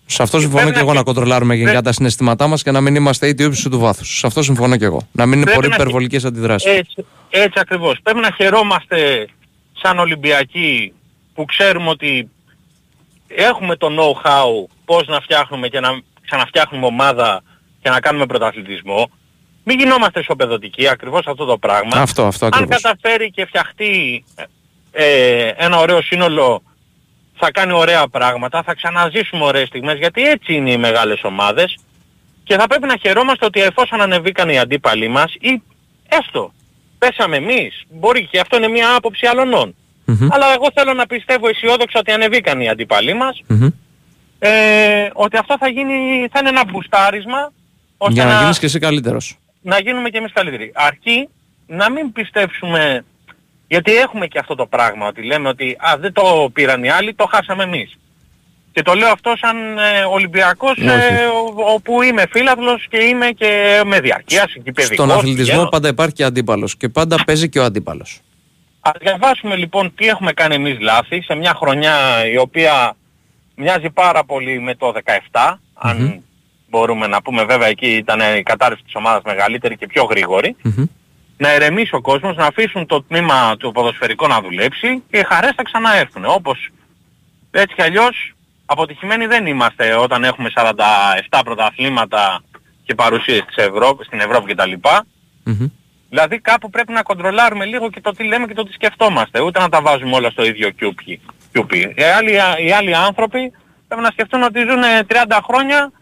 [0.07, 2.63] Σε αυτό συμφωνώ πρέπει και να εγώ να χε- κοντρολάρουμε γενικά Πρέπει- τα συναισθήματά μας
[2.63, 4.19] και να μην είμαστε είτε ύψου του βάθους.
[4.19, 5.09] Σε αυτό συμφωνώ και εγώ.
[5.13, 6.71] Να μην είναι Πρέπει πολύ να χε- υπερβολικέ αντιδράσεις.
[6.73, 7.99] Έτσι, έτσι ακριβώς.
[8.03, 9.29] Πρέπει να χαιρόμαστε
[9.83, 10.93] σαν Ολυμπιακοί
[11.35, 12.29] που ξέρουμε ότι
[13.29, 15.89] έχουμε το know-how πώς να φτιάχνουμε και να
[16.27, 17.43] ξαναφτιάχνουμε ομάδα
[17.83, 19.11] και να κάνουμε πρωταθλητισμό.
[19.65, 21.91] Μην γινόμαστε ισοπεδωτικοί, ακριβώς αυτό το πράγμα.
[22.01, 22.81] Αυτό, αυτό Αν ακριβώς.
[22.83, 24.25] καταφέρει και φτιαχτεί
[24.93, 26.63] ε, ένα ωραίο σύνολο
[27.35, 31.77] θα κάνει ωραία πράγματα, θα ξαναζήσουμε ωραίες στιγμές γιατί έτσι είναι οι μεγάλες ομάδες
[32.45, 35.63] και θα πρέπει να χαιρόμαστε ότι εφόσον ανεβήκαν οι αντίπαλοι μας ή
[36.09, 36.53] έστω
[36.99, 39.75] πέσαμε εμείς, μπορεί και αυτό είναι μια άποψη αλλωνών.
[40.05, 40.29] Μμμ.
[40.31, 43.69] Αλλά εγώ θέλω να πιστεύω αισιόδοξα ότι ανεβήκαν οι αντίπαλοι μας, Μμμ.
[44.39, 47.53] ε, ότι αυτό θα, γίνει, θα είναι ένα μπουστάρισμα
[47.97, 49.39] ώστε Για να να, γίνεις και εσύ καλύτερος.
[49.63, 50.73] να γίνουμε και εμείς καλύτεροι.
[50.75, 51.29] Αρκεί
[51.67, 53.05] να μην πιστέψουμε,
[53.73, 57.15] γιατί έχουμε και αυτό το πράγμα, ότι λέμε ότι α, δεν το πήραν οι άλλοι,
[57.15, 57.99] το χάσαμε εμείς.
[58.73, 60.87] Και το λέω αυτό σαν ε, Ολυμπιακός, Όχι.
[60.89, 64.85] ε, ο- όπου είμαι φίλαθλος και είμαι και με διαρκεία, παιδικός.
[64.87, 65.69] Στον αθλητισμό πηγαίνω.
[65.69, 66.77] πάντα υπάρχει και αντίπαλος.
[66.77, 68.21] Και πάντα παίζει και ο αντίπαλος.
[68.81, 71.97] Ας διαβάσουμε λοιπόν τι έχουμε κάνει εμείς λάθη σε μια χρονιά
[72.33, 72.97] η οποία
[73.57, 74.93] μοιάζει πάρα πολύ με το
[75.31, 76.23] 17, αν
[76.69, 80.57] μπορούμε να πούμε βέβαια εκεί ήταν η κατάρρευση της ομάδας μεγαλύτερη και πιο γρήγορη.
[81.43, 85.53] Να ηρεμήσει ο κόσμος, να αφήσουν το τμήμα του ποδοσφαιρικού να δουλέψει και οι χαρές
[85.57, 86.25] θα ξαναέρθουν.
[86.25, 86.69] Όπως
[87.51, 88.35] έτσι κι αλλιώς
[88.67, 90.51] αποτυχημένοι δεν είμαστε όταν έχουμε
[91.31, 92.43] 47 πρωταθλήματα
[92.85, 94.73] και παρουσίες της Ευρώπης, στην Ευρώπη κτλ.
[96.09, 99.41] Δηλαδή κάπου πρέπει να κοντρολάρουμε λίγο και το τι λέμε και το τι σκεφτόμαστε.
[99.41, 101.21] Ούτε να τα βάζουμε όλα στο ίδιο κιούπι.
[101.53, 101.95] κιούπι.
[101.97, 102.33] Οι, άλλοι,
[102.67, 103.53] οι άλλοι άνθρωποι
[103.89, 105.93] πρέπει να σκεφτούν ότι ζουν 30 χρόνια,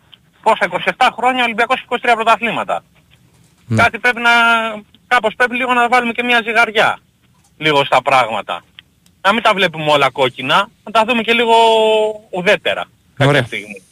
[0.43, 0.69] πόσα
[0.99, 2.83] 27 χρόνια ο Ολυμπιακός 23 πρωταθλήματα.
[3.67, 3.83] Ναι.
[3.83, 4.31] Κάτι πρέπει να,
[5.13, 6.99] κάπως πρέπει λίγο να βάλουμε και μια ζυγαριά.
[7.57, 8.63] Λίγο στα πράγματα.
[9.21, 11.55] Να μην τα βλέπουμε όλα κόκκινα, να τα δούμε και λίγο
[12.31, 12.85] ουδέτερα.
[13.15, 13.45] κάποια Ωραία.
[13.45, 13.83] στιγμή.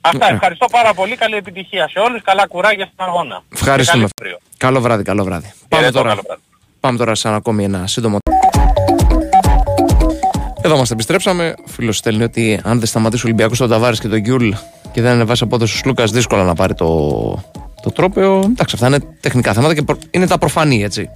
[0.00, 0.34] Αυτά, Ωραία.
[0.36, 1.16] ευχαριστώ πάρα πολύ.
[1.16, 2.22] Καλή επιτυχία σε όλους.
[2.22, 3.42] Καλά κουράγια στην αγώνα.
[3.54, 4.04] Ευχαριστούμε.
[4.04, 4.38] Και καλή αύριο.
[4.56, 5.52] Καλό βράδυ, καλό βράδυ.
[5.68, 6.42] Πάμε Χαιρετώ, τώρα, καλό βράδυ.
[6.80, 8.18] πάμε τώρα σε ένα ακόμη ένα σύντομο.
[10.62, 11.54] Εδώ μας επιστρέψαμε.
[11.66, 14.50] Φίλος στέλνει ότι αν δεν σταματήσει ο Ολυμπιακός τον Ταβάρες και τον Γιουλ
[14.92, 16.86] και δεν ανεβάσει απόδοση ο Σλούκας δύσκολα να πάρει το,
[17.82, 18.36] το τρόπαιο.
[18.44, 21.10] Εντάξει, αυτά είναι τεχνικά θέματα και προ- είναι τα προφανή έτσι.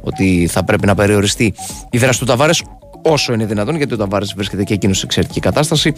[0.00, 1.54] Ότι θα πρέπει να περιοριστεί
[1.90, 2.62] η δράση του Ταβάρες
[3.02, 5.92] όσο είναι δυνατόν γιατί ο Ταβάρες βρίσκεται και εκείνος σε εξαιρετική κατάσταση.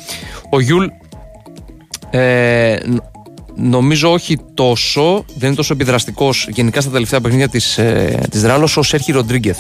[0.51, 0.87] Ο Γιουλ
[2.11, 3.03] ε, ν-
[3.57, 7.79] νομίζω όχι τόσο, δεν είναι τόσο επιδραστικός γενικά στα τελευταία παιχνίδια της
[8.31, 9.59] της Ρεάλ όσο ο Σέρχι Ροντρίγκεθ.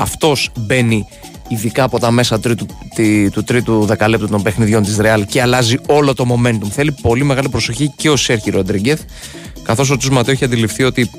[0.00, 1.06] Αυτός μπαίνει
[1.48, 5.76] ειδικά από τα μέσα τρίτου, τη- του τρίτου δεκαλέπτου των παιχνιδιών της Ρεάλ και αλλάζει
[5.86, 6.68] όλο το momentum.
[6.70, 9.00] Θέλει πολύ μεγάλη προσοχή και ο Σέρχι Ροντρίγκεθ,
[9.62, 11.10] καθώς ο Τζους Ματέο έχει αντιληφθεί ότι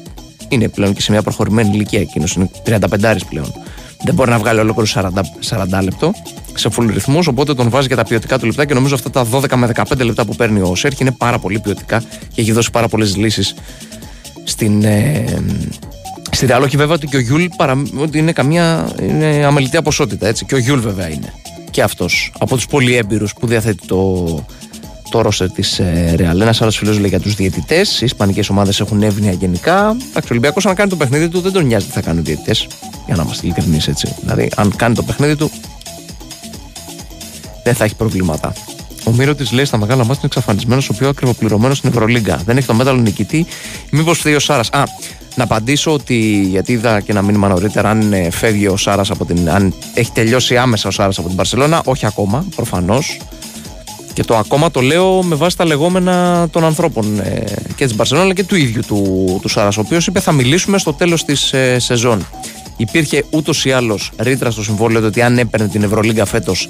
[0.48, 3.54] είναι πλέον και σε μια προχωρημένη ηλικία εκείνος, είναι 35 πλέον.
[4.04, 5.10] Δεν μπορεί να βγάλει ολόκληρο 40,
[5.80, 6.12] 40 λεπτό
[6.54, 9.26] σε full ρυθμούς, οπότε τον βάζει για τα ποιοτικά του λεπτά και νομίζω αυτά τα
[9.32, 12.00] 12 με 15 λεπτά που παίρνει ο Σέρχη είναι πάρα πολύ ποιοτικά
[12.34, 13.54] και έχει δώσει πάρα πολλές λύσεις
[14.44, 15.24] στην, ε,
[16.32, 16.62] στη Real.
[16.64, 20.46] Όχι βέβαια ότι και ο Γιουλ παρα, ότι είναι καμία είναι αμελητέα ποσότητα έτσι.
[20.46, 21.34] Και ο Γιουλ βέβαια είναι.
[21.72, 24.26] Και αυτός από τους πολύ έμπειρους που διαθέτει το,
[25.10, 26.42] το ρόστερ της ε, Real.
[26.42, 28.02] Ένας άλλος φίλος λέει για τους διαιτητές.
[28.02, 29.80] Οι Ισπανικές ομάδες έχουν εύνοια γενικά.
[29.90, 32.24] Εντάξει, ο Ολυμπιακός, αν κάνει το παιχνίδι του, δεν τον νοιάζει τι θα κάνουν οι
[32.24, 32.68] διαιτητές.
[33.06, 34.16] Για να είμαστε ειλικρινείς έτσι.
[34.22, 35.52] Δηλαδή, αν κάνει το παιχνίδι του,
[37.64, 38.54] δεν θα έχει προβλήματα.
[39.04, 42.42] Ο Μύρο της λέει στα μεγάλα μάτια είναι εξαφανισμένος, ο πιο ακριβοπληρωμένος στην Ευρωλίγκα.
[42.46, 43.46] Δεν έχει το μέταλλο νικητή.
[43.92, 44.70] Μήπως φταίει ο Σάρας.
[44.72, 44.84] Α,
[45.36, 49.26] να απαντήσω ότι γιατί είδα και ένα μήνυμα νωρίτερα αν ε, φεύγει ο Σάρας από
[49.26, 49.50] την.
[49.50, 51.82] αν έχει τελειώσει άμεσα ο Σάρας από την Παρσελώνα.
[51.86, 53.20] Όχι ακόμα, προφανώς.
[54.14, 57.44] Και το ακόμα το λέω με βάση τα λεγόμενα των ανθρώπων ε,
[57.76, 60.78] και της Μπαρσελόνα αλλά και του ίδιου του, του Σάρας, ο οποίος είπε θα μιλήσουμε
[60.78, 62.26] στο τέλος της ε, σεζόν.
[62.82, 66.68] Υπήρχε ούτως ή άλλως ρήτρα στο συμβόλαιο του ότι αν έπαιρνε την Ευρωλίγκα φέτος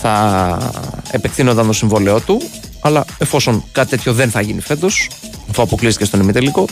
[0.00, 0.72] θα
[1.10, 2.42] επεκτείνονταν το συμβόλαιό του.
[2.80, 5.10] Αλλά εφόσον κάτι τέτοιο δεν θα γίνει φέτος,
[5.50, 6.64] αφού αποκλείστηκε στον ημιτελικό,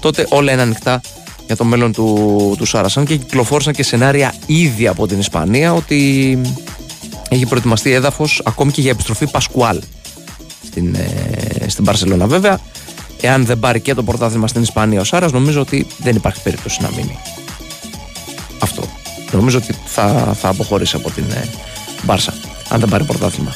[0.00, 1.00] τότε όλα είναι ανοιχτά
[1.46, 2.88] για το μέλλον του, του Σάρα.
[2.94, 6.40] Αν και κυκλοφόρησαν και σενάρια ήδη από την Ισπανία ότι
[7.28, 9.82] έχει προετοιμαστεί έδαφος ακόμη και για επιστροφή Πασκουάλ
[10.66, 12.26] στην, ε, στην Παρσελόνα.
[12.26, 12.60] Βέβαια,
[13.20, 16.82] εάν δεν πάρει και το πρωτάθλημα στην Ισπανία ο Σάρας, νομίζω ότι δεν υπάρχει περίπτωση
[16.82, 17.18] να μείνει.
[18.62, 18.82] Αυτό.
[19.32, 21.48] Νομίζω ότι θα, θα αποχωρήσει από την ε,
[22.02, 22.34] Μπάρσα,
[22.68, 23.54] αν δεν πάρει πρωτάθλημα.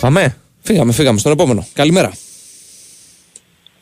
[0.00, 0.36] Πάμε.
[0.62, 1.66] Φύγαμε, φύγαμε στον επόμενο.
[1.72, 2.08] Καλημέρα.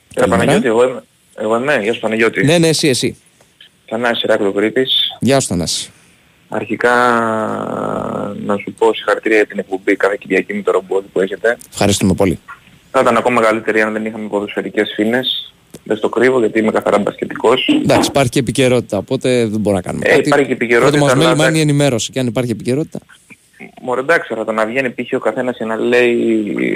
[0.08, 0.38] Κύριε Καλημέρα.
[0.38, 1.02] Παναγιώτη, εγώ είμαι.
[1.34, 1.82] Εγώ είμαι.
[1.82, 2.44] Γεια σου Παναγιώτη.
[2.44, 3.16] Ναι, ναι, εσύ, εσύ.
[3.86, 5.16] Θανάσης Ηράκλειο Κρήτης.
[5.20, 5.90] Γεια σου, Θανάση.
[6.48, 6.94] Αρχικά
[8.44, 11.56] να σου πω συγχαρητήρια για την εκπομπή κάθε Κυριακή με το ρομπότ που έχετε.
[11.70, 12.38] Ευχαριστούμε πολύ.
[12.90, 15.52] Θα ήταν ακόμα καλύτερη αν δεν είχαμε ποδοσφαιρικές φίνες.
[15.84, 17.68] Δεν στο κρύβω γιατί είμαι καθαρά μπασκετικός.
[17.84, 20.28] Εντάξει, υπάρχει και επικαιρότητα, οπότε δεν μπορούμε να κάνουμε Ε, κάτι.
[20.28, 21.66] υπάρχει και επικαιρότητα, Πρώτο μας αλλά μέλημα είναι εντάξει.
[21.66, 22.10] η ενημέρωση.
[22.12, 22.98] Και αν υπάρχει επικαιρότητα.
[23.82, 25.12] Μωρέ εντάξει, θα το να βγαίνει π.χ.
[25.12, 26.16] ο καθένας και να λέει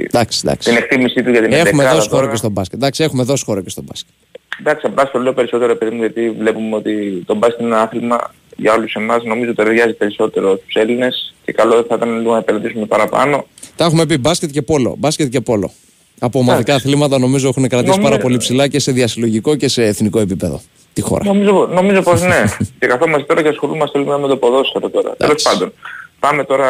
[0.06, 0.68] Εντάξει, εντάξει.
[0.68, 2.30] την εκτίμησή του για την Έχουμε εντεκάδα δώσει χώρο τώρα.
[2.32, 2.78] και στον μπάσκετ.
[2.78, 4.12] Εντάξει, έχουμε δώσει χώρο και στον μπάσκετ.
[4.60, 8.34] Εντάξει, απλά στο λέω περισσότερο παιδί μου γιατί βλέπουμε ότι το μπάσκετ είναι ένα άθλημα
[8.56, 9.24] για όλους εμάς.
[9.24, 13.46] Νομίζω ταιριάζει περισσότερο στους Έλληνες και καλό θα ήταν λίγο να επενδύσουμε παραπάνω.
[13.76, 14.94] Τα έχουμε πει μπάσκετ και πόλο.
[14.98, 15.70] Μπάσκετ και πόλο.
[16.20, 19.84] Από ομαδικά αθλήματα νομίζω έχουν κρατήσει Νομίζω- πάρα πολύ ψηλά και σε διασυλλογικό και σε
[19.84, 20.60] εθνικό επίπεδο.
[20.92, 21.24] Τη χώρα.
[21.24, 22.44] Νομίζω, νομίζω πως ναι.
[22.78, 25.14] και καθόμαστε τώρα και ασχολούμαστε λίγο με το ποδόσφαιρο τώρα.
[25.16, 25.72] Τέλος πάντων.
[26.20, 26.68] Πάμε τώρα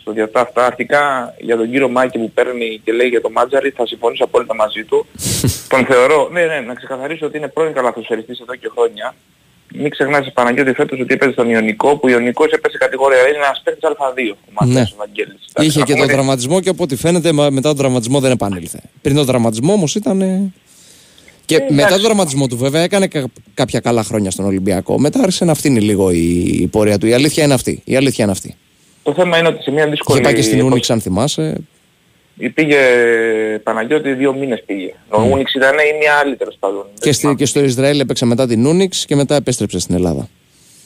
[0.00, 0.66] στο διατά αυτά.
[0.66, 4.54] Αρχικά για τον κύριο Μάκη που παίρνει και λέει για το Μάτζαρη θα συμφωνήσω απόλυτα
[4.54, 5.06] μαζί του.
[5.72, 9.14] τον θεωρώ, ναι, ναι, να ξεκαθαρίσω ότι είναι πρώην καλαθοσφαιριστής εδώ και χρόνια.
[9.80, 13.18] Μην ξεχνάς Παναγιώτης φέτος ότι έπαιζε στον Ιωνικό που ο Ιωνικός έπεσε κατηγορία.
[13.28, 14.94] Είναι ένας παίκτης Α2 ο Μάτζαρης Ναι.
[14.94, 15.40] ο Βαγγέλης.
[15.48, 17.76] Εντάξει, Είχε να και πούμε τον ότι- τραυματισμό και από ό,τι φαίνεται μα- μετά τον
[17.78, 18.80] τραυματισμό δεν επανήλθε.
[19.02, 20.20] Πριν τον τραυματισμό όμως ήταν.
[20.20, 20.52] ε,
[21.44, 23.24] Και μετά τον τραυματισμό του βέβαια έκανε κα-
[23.54, 24.98] κάποια καλά χρόνια στον Ολυμπιακό.
[24.98, 27.06] Μετά άρχισε να φτύνει λίγο η, η πορεία του.
[27.06, 27.82] Η αλήθεια είναι αυτή.
[27.84, 28.54] Η αλήθεια είναι αυτή.
[29.02, 30.18] Το θέμα είναι ότι σε μια δύσκολη...
[30.18, 31.56] Είχε πάει και στην εποχή- Ούνιξ, αν θυμάσαι.
[32.54, 32.78] Πήγε
[33.62, 34.94] Παναγιώτη δύο μήνες πήγε.
[35.08, 36.84] Ο Ούνιξ ήταν ή μια άλλη τέλος πάντων.
[36.84, 37.00] Mm.
[37.00, 40.28] Και, στη, και στο Ισραήλ έπαιξε μετά την Ούνιξ και μετά επέστρεψε στην Ελλάδα.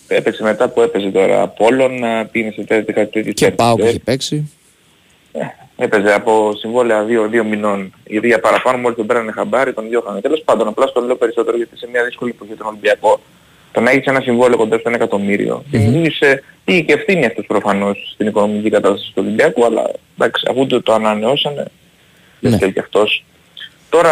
[0.08, 1.92] Έπαιξε μετά που έπαιζε τώρα Απόλλων,
[2.30, 3.32] πήγε σε τέτοια κάτι τέτοιο.
[3.32, 4.52] Και πάω και έχει παίξει.
[5.76, 7.94] Έπαιζε από συμβόλαια δύο, δύο μηνών.
[8.04, 10.20] Η ίδια παραπάνω μόλις τον πέρανε χαμπάρι, τον διώχανε.
[10.20, 13.20] Τέλος πάντων, απλά στο λέω περισσότερο γιατί σε μια δύσκολη εποχή τον Ολυμπιακό
[13.72, 15.64] το να έχεις ένα συμβόλαιο κοντά στο 1 εκατομμύριο.
[15.70, 20.82] Δημιούργησε, πήγε και ευθύνη αυτός προφανώς στην οικονομική κατάσταση του Ολυμπιακού, αλλά εντάξει, αφού το,
[20.82, 21.64] το ανανεώσανε,
[22.40, 22.58] δεν Ναι.
[22.58, 23.24] θέλει και αυτός.
[23.88, 24.10] Τώρα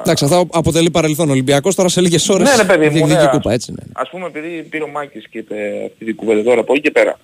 [0.00, 1.30] Εντάξει, αυτό αποτελεί παρελθόν.
[1.30, 3.70] Ολυμπιακός τώρα σε λίγες ώρες Ναι, ρε παιδί μου, διεκδικεί ναι, κούπα, έτσι.
[3.70, 3.76] Ναι.
[3.86, 3.92] ναι.
[3.94, 5.54] Ας πούμε επειδή πήρε ο Μάκης και είπε
[5.86, 7.18] αυτή την κουβέντα τώρα από εκεί και πέρα.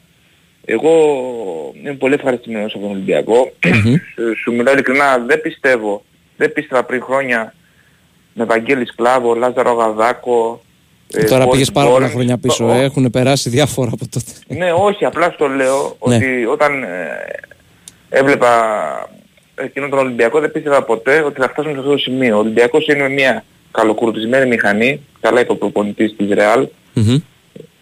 [0.64, 0.90] Εγώ
[1.82, 3.52] είμαι πολύ ευχαριστημένος από τον Ολυμπιακό.
[4.14, 6.04] Σου- Σου μιλάω ειλικρινά, δεν πιστεύω,
[6.36, 7.54] δεν πίστευα πριν χρόνια
[8.34, 10.63] με Βαγγέλης Σκλάβο, Λάζαρο Γαδάκο.
[11.16, 14.32] Ε, τώρα πήγες πάρα πολλά χρόνια πίσω, ε, έχουν περάσει διάφορα από τότε.
[14.46, 16.16] Ναι, όχι, απλά στο λέω Ναι.
[16.16, 16.88] ότι όταν ε,
[18.08, 18.50] έβλεπα
[19.54, 22.36] εκείνον τον Ολυμπιακό δεν πίστευα ποτέ ότι θα φτάσουμε σε αυτό το σημείο.
[22.36, 27.18] Ο Ολυμπιακός είναι μια καλοκουρδισμένη μηχανή, καλά είπε ο προπονητής της Ρεάλ, Μμμ.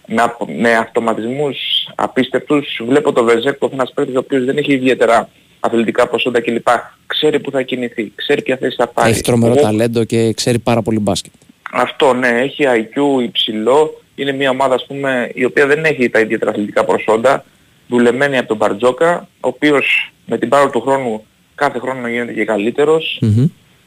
[0.07, 1.57] με, απο- με αυτοματισμούς
[1.95, 2.80] απίστευτους.
[2.87, 5.28] Βλέπω το Βεζέκο, ένας παίκτης ο οποίος δεν έχει ιδιαίτερα
[5.61, 6.66] αθλητικά προσόντα κλπ.
[7.07, 9.11] Ξέρει που θα κινηθεί, ξέρει ποια θέση θα πάρει.
[9.11, 11.33] Έχει τρομερό Εγώ- ταλέντο και ξέρει πάρα πολύ μπάσκετ.
[11.74, 14.00] Αυτό ναι, έχει IQ υψηλό.
[14.14, 17.44] Είναι μια ομάδα ας πούμε η οποία δεν έχει τα ιδιαίτερα αθλητικά προσόντα.
[17.88, 22.44] Δουλεμένη από τον Μπαρτζόκα, ο οποίος με την πάρο του χρόνου κάθε χρόνο γίνεται και
[22.44, 23.18] καλύτερος.
[23.20, 23.46] Μμμ.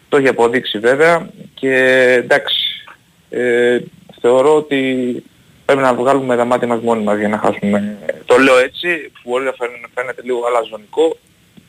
[0.10, 1.74] Το έχει αποδείξει βέβαια και
[2.24, 2.86] εντάξει,
[3.30, 3.80] ε,
[4.22, 5.24] θεωρώ ότι
[5.66, 7.98] πρέπει να βγάλουμε τα μάτια μας μόνοι μας για να χάσουμε.
[8.26, 11.18] Το λέω έτσι, μπορεί να φαίνεται, φαίνεται λίγο αλαζονικό,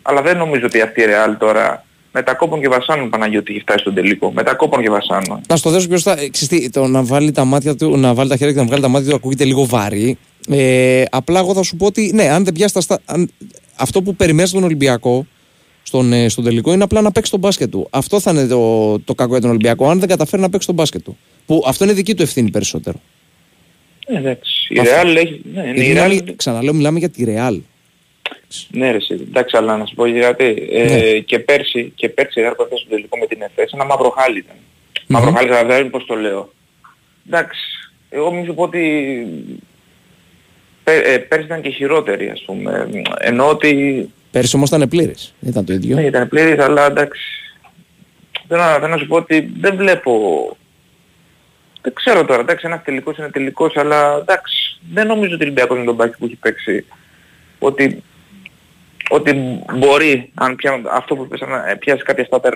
[0.03, 1.85] αλλά δεν νομίζω ότι αυτή η Real τώρα
[2.17, 4.33] με τα κόπων και βασάνων Παναγιώτη έχει φτάσει στον τελικό.
[4.33, 5.41] Με τα κόπων και βασάνων.
[5.49, 6.21] Να στο δώσω μπροστά.
[6.21, 8.67] Ε, ξέρεις τι, το να βάλει τα μάτια του, να βάλει τα χέρια και να
[8.67, 10.19] βγάλει τα μάτια του ακούγεται λίγο βαρύ.
[10.49, 13.01] Ε, απλά εγώ θα σου πω ότι ναι, αν δεν πιάσει τα στα...
[13.05, 13.31] αν...
[13.77, 15.27] Αυτό που περιμένεις τον Ολυμπιακό
[15.83, 17.87] στον, ε, στον τελικό είναι απλά να παίξει τον μπάσκετ του.
[17.91, 20.77] Αυτό θα είναι το, το κακό για τον Ολυμπιακό, αν δεν καταφέρει να παίξει τον
[20.77, 21.17] μπάσκετ του.
[21.47, 23.01] Που αυτό είναι δική του ευθύνη περισσότερο.
[24.07, 24.75] Ε, εντάξει.
[24.75, 24.93] Η Αυτό.
[25.03, 25.41] Real έχει...
[25.55, 26.33] Ναι, είναι Γιατί η μιλάμε- Real...
[26.37, 27.61] ξαναλέω, μιλάμε για τη Real.
[28.71, 29.15] Ναι ρε εσύ.
[29.29, 30.69] Εντάξει αλλά να σου πω γιατί.
[30.73, 31.19] Ε, Ναι.
[31.19, 34.11] και πέρσι, και πέρσι η Real που έφτασε στον τελικό με την ΕΦΕΣ ένα μαύρο
[34.11, 34.57] χάλι ήταν.
[35.07, 36.53] Μαύρο χάλι καταλαβαίνεις πώς το λέω.
[37.29, 37.61] Εντάξει.
[38.11, 39.27] Εγώ μην σου πω ότι
[40.85, 42.89] πέ, ε, πέρσι ήταν και χειρότερη ας πούμε.
[43.19, 45.13] Ενώ ότι Πέρυσι όμως ήταν πλήρε.
[45.41, 45.97] Ήταν το ίδιο.
[45.97, 47.21] ναι, ήταν πλήρης αλλά εντάξει.
[48.49, 50.13] Θέλω να, θέλω να σου πω ότι δεν βλέπω...
[51.83, 55.79] Δεν ξέρω τώρα, εντάξει ένας τελικός είναι τελικός αλλά εντάξει δεν νομίζω ότι ο Ολυμπιακός
[55.79, 56.85] με τον μπάκι που έχει παίξει
[57.59, 58.03] ότι,
[59.11, 59.35] ότι
[59.79, 62.53] μπορεί αν πια, αυτό που πες να πιάσει κάποια στάτερ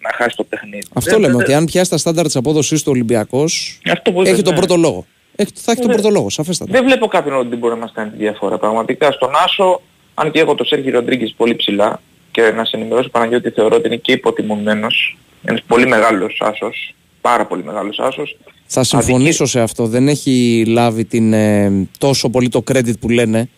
[0.00, 0.82] να χάσει το παιχνίδι.
[0.92, 4.20] Αυτό Δεν- λέμε, δεν- ότι αν πιάσει τα στάνταρ της απόδοσης του Ολυμπιακός, Αυτό που
[4.22, 4.58] έχει είπες, τον ναι.
[4.58, 5.06] πρώτο λόγο.
[5.36, 5.94] Έχει, θα έχει τον Ναι.
[5.96, 6.72] πρώτο λόγο, σαφέστατα.
[6.72, 8.58] Δεν βλέπω κάποιον ότι μπορεί να μας κάνει τη διαφορά.
[8.58, 9.80] Πραγματικά στον Άσο,
[10.14, 13.86] αν και έχω το Σέρχιο Ροντρίγκεζ πολύ ψηλά και να σε ενημερώσω Παναγιώτη θεωρώ ότι
[13.86, 15.16] είναι και υποτιμωμένος.
[15.44, 18.36] Ένας πολύ μεγάλος Άσος, πάρα πολύ μεγάλος Άσος.
[18.66, 19.86] Θα συμφωνήσω σε αυτό.
[19.86, 23.48] Δεν έχει λάβει την, ε, τόσο πολύ το credit που λένε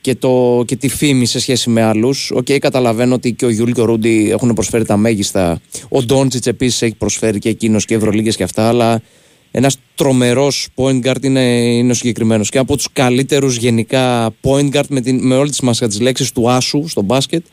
[0.00, 2.30] και, το, και τη φήμη σε σχέση με άλλους.
[2.34, 5.60] Οκ, καταλαβαίνω ότι και ο Γιούλ και ο Ρούντι έχουν προσφέρει τα μέγιστα.
[5.88, 8.68] Ο Ντόντζιτ επίσης έχει προσφέρει και εκείνος και Ευρωλίγε και αυτά.
[8.68, 9.02] Αλλά
[9.50, 12.48] ένας τρομερός point guard είναι, είναι ο συγκεκριμένος.
[12.48, 16.32] Και από τους καλύτερους γενικά point guard με, την, με όλη τη σημασία της λέξης
[16.32, 17.44] του Άσου στο μπάσκετ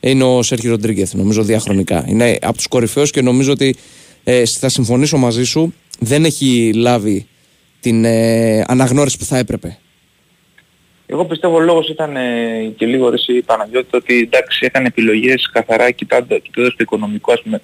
[0.00, 2.04] είναι ο Σέρχι Ροντρίγκεθ, νομίζω διαχρονικά.
[2.08, 3.76] Είναι από τους κορυφαίους και νομίζω ότι
[4.24, 5.74] ε, θα συμφωνήσω μαζί σου.
[5.98, 7.26] Δεν έχει λάβει
[7.80, 9.78] την ε, αναγνώριση που θα έπρεπε.
[11.12, 15.50] Εγώ πιστεύω ο λόγος ήταν ε, και λίγο ρε εσύ Παναγιώτη ότι εντάξει έκανε επιλογές
[15.52, 17.60] καθαρά κοιτώντα, κοιτώντας το οικονομικό ας πούμε.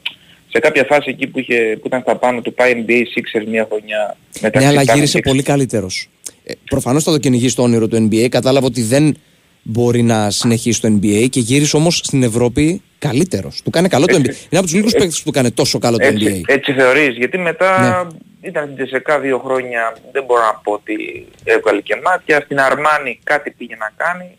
[0.48, 3.66] Σε κάποια φάση εκεί που, είχε, που ήταν στα πάνω του πάει NBA Sixers μια
[3.68, 6.08] χρονιά μετά Ναι, αλλά ξυπνάνε γύρισε και πολύ καλύτερος.
[6.44, 8.28] Ε, Προφανώς θα το κυνηγήσει το όνειρο του NBA.
[8.28, 9.16] Κατάλαβε ότι δεν
[9.62, 13.60] μπορεί να συνεχίσει το NBA και γύρισε όμως στην Ευρώπη καλύτερος.
[13.64, 14.28] Του κάνει καλό το NBA.
[14.28, 14.46] Έτσι.
[14.50, 16.26] Είναι από τους λίγους παίκτες που του κάνει τόσο καλό το NBA.
[16.26, 18.18] Έτσι, έτσι θεωρείς, γιατί μετά Ναι.
[18.40, 23.20] Ήταν στην Τζεσεκά δύο χρόνια, δεν μπορώ να πω ότι έβγαλε και μάτια, στην Αρμάνη
[23.24, 24.36] κάτι πήγε να κάνει.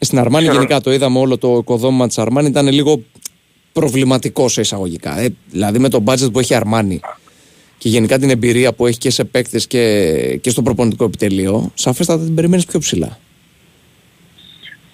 [0.00, 0.58] Στην Αρμάνη Ξέρω.
[0.58, 3.02] γενικά το είδαμε όλο το οικοδόμημα της Αρμάνη ήταν λίγο
[3.72, 5.18] προβληματικό σε εισαγωγικά.
[5.18, 7.00] Ε, δηλαδή με το budget που έχει η Αρμάνη
[7.78, 12.24] και γενικά την εμπειρία που έχει και σε παίκτες και, και στο προπονητικό επιτελείο, σαφέστατα
[12.24, 13.18] την περιμένεις πιο ψηλά.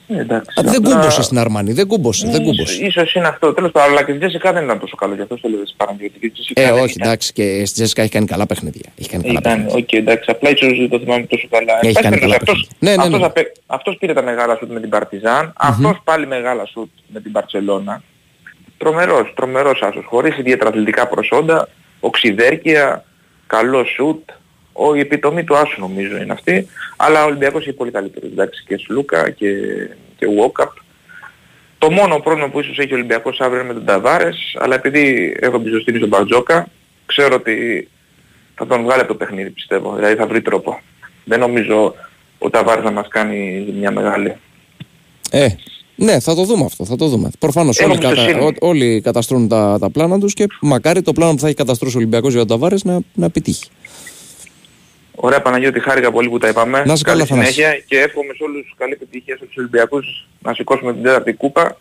[0.09, 2.27] Ε, εντάξει, Α, δεν απλά- κούμπωσε στην Αρμάνη, δεν κούμπωσε.
[2.31, 2.63] δεν Ε, κούμπωσε.
[2.63, 3.53] ίσως- Ίσως είναι αυτό.
[3.53, 5.75] Τέλος πάντων, αλλά και στην ΤΣΣΚΑ δεν ήταν τόσο καλό, γι' αυτό το λέω ρε
[5.77, 6.19] Παναγιώτη.
[6.19, 8.91] Και η ΤΣΣΚΑ Ε, δεν όχι, ήταν- εντάξει, και στη ΤΣΣΚΑ έχει κάνει καλά παιχνίδια.
[8.99, 9.77] Έχει κάνει καλά Ήταν, παιχνίδια.
[9.79, 11.73] οκ, εντάξει, απλά ίσως δεν το θυμάμαι τόσο καλά.
[11.77, 12.91] Έχει Εν πάση κάνει καλά περιπτώσει, αυτός, παιχνίδια.
[12.91, 13.27] Ναι, ναι, αυτός, ναι.
[13.27, 17.31] απέ- αυτός πήρε τα μεγάλα σουτ με την Παρτιζάν, αυτός πάλι μεγάλα σουτ με την
[17.31, 18.03] Μπαρτσελώνα.
[18.79, 21.69] Τρομερός, τρομερός άσος, χωρίς ιδιαίτερα αθλητικά προσόντα,
[22.01, 23.05] οξυδέρκεια,
[23.47, 24.29] καλό σουτ,
[24.77, 26.67] ο, η επιτομή του άσου νομίζω είναι αυτή,
[26.97, 29.49] αλλά ο Ολυμπιακός έχει πολύ καλύτερος, εντάξει, και Σλούκα και,
[30.19, 30.69] και Walkup.
[31.79, 35.37] Το μόνο πρόβλημα που ίσως έχει ο Ολυμπιακός αύριο είναι με τον Ταβάρες, αλλά επειδή
[35.41, 36.69] έχω εμπιστοσύνη στον Μπαρτζόκα,
[37.07, 37.89] ξέρω ότι
[38.55, 39.95] θα τον βγάλει από το παιχνίδι πιστεύω.
[39.95, 40.81] Δηλαδή θα βρει τρόπο.
[41.25, 41.95] Δεν νομίζω
[42.39, 44.37] ο Ταβάρης να μας κάνει μια μεγάλη.
[45.31, 45.49] Ε,
[45.95, 46.85] ναι, θα το δούμε αυτό.
[46.85, 47.31] Θα το δούμε.
[47.39, 48.13] Προφανώς Έχω όλοι, κατα...
[48.13, 48.45] εμπιστοσύνη.
[48.47, 51.97] ό- όλοι καταστρώνουν τα, τα πλάνα τους και μακάρι το πλάνο που θα έχει καταστρώσει
[51.97, 53.69] ο Ολυμπιακός για τον Ταβάρες να, να επιτύχει.
[55.19, 56.83] Ωραία Παναγιώτη, χάρηκα πολύ που τα είπαμε.
[56.87, 57.55] Να είσαι καλή καλά, Θανάσης.
[57.55, 61.77] συνέχεια και εύχομαι σε όλους καλή επιτυχία στους Ολυμπιακούς να σηκώσουμε την τέταρτη κούπα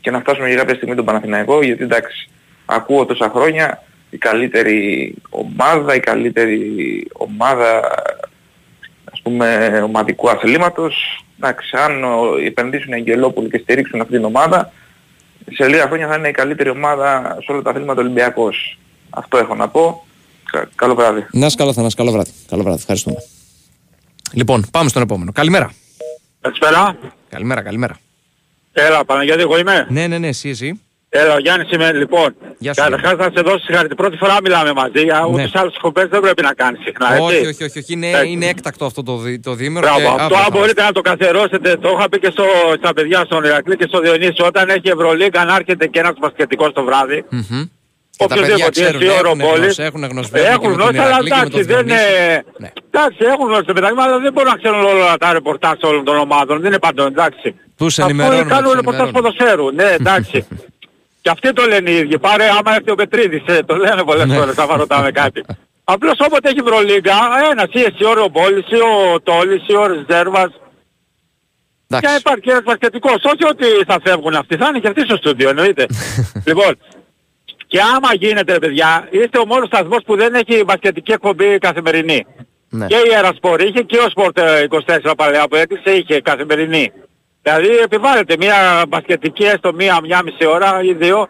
[0.00, 2.30] και να φτάσουμε για κάποια στιγμή τον Παναθηναϊκό γιατί εντάξει,
[2.64, 6.60] ακούω τόσα χρόνια η καλύτερη ομάδα, η καλύτερη
[7.12, 7.80] ομάδα
[9.12, 11.24] ας πούμε ομαδικού αθλήματος.
[11.38, 14.72] Εντάξει, αν ο, επενδύσουν οι Αγγελόπουλοι και στηρίξουν αυτή την ομάδα,
[15.52, 18.78] σε λίγα χρόνια θα είναι η καλύτερη ομάδα σε όλα τα αθλήματα Ολυμπιακός.
[19.10, 20.06] Αυτό έχω να πω.
[20.50, 21.26] Κα- Καλό βράδυ.
[21.32, 21.96] Να είσαι καλά, Θανάση.
[21.96, 22.30] Καλό βράδυ.
[22.48, 22.78] Καλό βράδυ.
[22.78, 23.16] Ευχαριστούμε.
[24.32, 25.32] Λοιπόν, πάμε στον επόμενο.
[25.32, 25.72] Καλημέρα.
[26.40, 26.96] Καλησπέρα.
[27.28, 27.96] Καλημέρα, καλημέρα.
[28.72, 29.86] Έλα, Παναγιώτη, εγώ είμαι.
[29.90, 30.80] Ναι, ναι, ναι, εσύ, εσύ.
[31.08, 32.34] Έλα, ο Γιάννης είμαι, λοιπόν.
[32.58, 32.82] Γεια σου.
[32.82, 33.96] Καταρχάς να σε δώσω συγχαρητήρια.
[33.96, 35.04] Πρώτη φορά μιλάμε μαζί.
[35.04, 35.24] Ναι.
[35.28, 37.22] Ούτως ή άλλως εκπομπές δεν πρέπει να κάνεις συχνά, έτσι.
[37.24, 37.92] όχι, όχι, όχι, όχι.
[37.92, 38.28] Είναι, Εντάξει.
[38.30, 39.86] είναι έκτακτο αυτό το, δι, το διήμερο.
[39.86, 42.44] Μπράβο, και αυτό αύριο αν θα μπορείτε να το καθιερώσετε, το είχα πει και στο,
[42.78, 46.72] στα παιδιά στον Ηρακλή και στο Διονύσιο, όταν έχει Ευρωλίγκα να έρχεται και ένας μπασκετικός
[46.72, 47.70] το βράδυ, είμαστε.
[48.20, 48.26] Μμμ.
[48.26, 50.76] Και τα παιδιά οποιοδήποτε ξέρουν, εσύ, έχουν Ευρωπόλης, γνώση, έχουν γνώση βέβαια και έχουν με
[50.76, 52.02] τον γνώση, αλλά Ηρακλή και με εντάξει, τον δεν είναι...
[52.06, 52.44] Διονύση.
[52.62, 52.70] Ναι.
[52.90, 56.16] Εντάξει, έχουν γνώση το μεταξύ, αλλά δεν μπορούν να ξέρουν όλα τα ρεπορτάζ όλων των
[56.26, 56.54] ομάδων.
[56.60, 57.48] Δεν είναι παντών, εντάξει.
[57.80, 59.16] Τους Αφού ενημερώνουμε, κάνουν τους ρεπορτάζ ενημερώνουμε.
[59.20, 59.66] ποδοσφαίρου.
[59.80, 60.38] Ναι, εντάξει.
[61.22, 62.18] Και αυτοί το λένε οι ίδιοι.
[62.18, 64.36] Πάρε άμα έρθει ο Πετρίδης, ε, το λένε πολλές Ναι.
[64.36, 65.40] φορές, άμα ρωτάμε κάτι.
[65.94, 67.16] Απλώς όποτε έχει Ευρωλίγκα,
[67.50, 70.50] ένας ή εσύ, ο Ρομπόλης, ή ο Τόλης, ή ο Ρεζέρβας,
[71.86, 72.16] και Εντάξει.
[72.18, 73.16] υπάρχει και ένας μπασκετικός.
[73.24, 75.86] Όχι ότι θα φεύγουν αυτοί, θα είναι και αυτοί στο στούντιο, εννοείται.
[76.48, 76.78] λοιπόν,
[77.74, 82.26] και άμα γίνεται, ρε παιδιά, είστε ο μόνος σταθμός που δεν έχει μπασκετική εκπομπή καθημερινή.
[82.68, 82.86] Ναι.
[82.86, 84.64] Και η Αερασπορ είχε και ο Sport ε,
[85.06, 86.92] 24 παλαιά που έκλεισε είχε καθημερινή.
[87.42, 91.26] Δηλαδή επιβάλλεται μια μπασκετική έστω μία, μία μισή ώρα ή δύο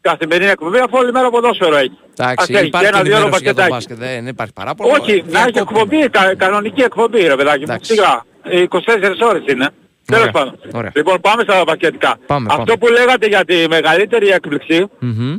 [0.00, 1.98] καθημερινή εκπομπή αφού όλη μέρα ποδόσφαιρο έχει.
[2.18, 3.70] Ας Εντάξει, έχει υπάρχει και ένα δύο ώρα ενημέρωση για το μπασκετάκι.
[3.70, 3.96] μπάσκετ.
[3.98, 4.90] Δεν υπάρχει παράπονο.
[5.00, 5.80] Όχι, να έχει Διακόπτουμε.
[5.96, 7.64] εκπομπή, κα, κανονική εκπομπή ρε παιδάκι μου.
[7.68, 7.92] Εντάξει.
[7.94, 9.68] Σιγά, Ε, 24 ώρες είναι.
[10.04, 10.58] Τέλος πάντων.
[10.74, 10.92] ωραία.
[10.94, 12.18] Λοιπόν πάμε στα μπασκετικά.
[12.26, 12.76] Πάμε, Αυτό πάμε.
[12.78, 15.36] που λέγατε για τη μεγαλύτερη έκπληξη Μμμ.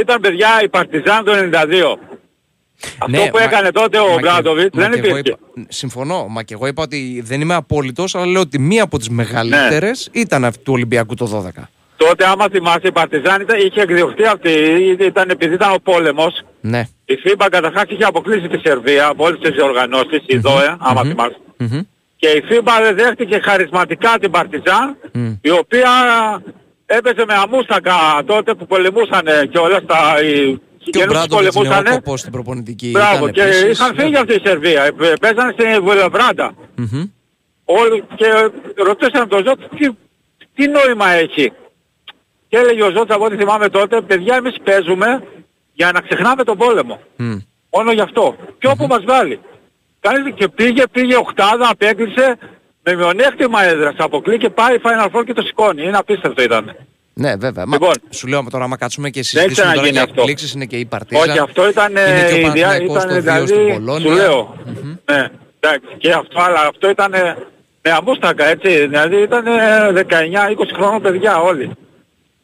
[0.00, 1.98] Ήταν παιδιά η Παρτιζάν το 92.
[2.98, 5.38] Αυτό Ναι, που μα- έκανε τότε μα ο και- Μπράντοβιτς μα δεν και εγώ υπήρχε.
[5.54, 8.98] είπα- συμφωνώ, μα και εγώ είπα ότι δεν είμαι απόλυτος, αλλά λέω ότι μία από
[8.98, 10.20] τις μεγαλύτερες Ναι.
[10.20, 11.68] ήταν αυτή του Ολυμπιακού το 12.
[11.96, 14.50] Τότε άμα θυμάσαι η Παρτιζάν ήταν, είχε εκδιωχθεί αυτή,
[15.00, 16.42] ήταν, επειδή ήταν ο πόλεμος.
[16.60, 16.88] Ναι.
[17.04, 21.36] Η FIBA καταρχάς είχε αποκλείσει τη Σερβία από όλες τις οργανώσεις, η ΔΟΕ, άμα θυμάσαι.
[21.56, 21.80] Μμμ.
[22.16, 25.32] Και η FIBA δεν δέχτηκε χαρισματικά την Παρτιζάν, Μμ.
[25.40, 25.90] η οποία
[26.86, 27.94] έπαιζε με αμούστακα
[28.26, 30.22] τότε που πολεμούσαν και όλα τα...
[30.22, 30.58] Οι
[30.90, 31.84] Και ο συγγενείς που Μπράντοβιτς πολεμούσαν.
[31.84, 32.90] νεόκοπος στην προπονητική.
[32.90, 33.62] Μπράβο, ήταν και επίσης.
[33.78, 34.84] είχαν φύγει αυτή η Σερβία.
[34.84, 36.54] Ε, Παίζανε στην Βουλευράντα.
[36.76, 37.04] Μμμ.
[37.64, 38.26] Όλοι και
[38.76, 39.88] ρωτήσαν τον Ζώτ τι,
[40.54, 41.52] τι νόημα έχει;
[42.48, 45.22] Και έλεγε ο Ζώτς από ό,τι θυμάμαι τότε, παιδιά εμείς παίζουμε
[45.72, 47.00] για να ξεχνάμε τον πόλεμο.
[47.16, 47.36] Μμ.
[47.70, 48.36] Μόνο γι' αυτό.
[48.58, 49.40] Και όπου μας βάλει.
[50.00, 52.38] Κάνει και πήγε, πήγε οχτάδα, απέκλεισε
[52.84, 53.94] με μειονέκτημα έδρας.
[53.98, 55.82] Αποκλεί και πάει Final Four και το σηκώνει.
[55.86, 56.76] Είναι απίστευτο ήταν.
[57.16, 57.66] Ναι, βέβαια.
[57.66, 57.92] Μα, Λοιπόν.
[58.10, 60.14] σου λέω τώρα, άμα κάτσουμε και συζητήσουμε τώρα ξαναγίνει για αυτό.
[60.20, 61.20] εκπλήξεις, είναι και η Παρτίζα.
[61.22, 63.72] Όχι, αυτό ήταν, ε, είναι και ο η διά- Παναθηναϊκός ήταν το 2 στην δηλαδή,
[63.72, 64.08] Πολώνια.
[64.08, 64.56] σου λέω.
[65.10, 65.28] Ναι,
[65.60, 67.36] εντάξει, και αυτό, αλλά αυτό ήταν ε,
[67.82, 68.68] με αμούστακα, έτσι.
[68.86, 69.44] Δηλαδή ήταν
[69.92, 71.70] 19-20 χρόνων παιδιά όλοι.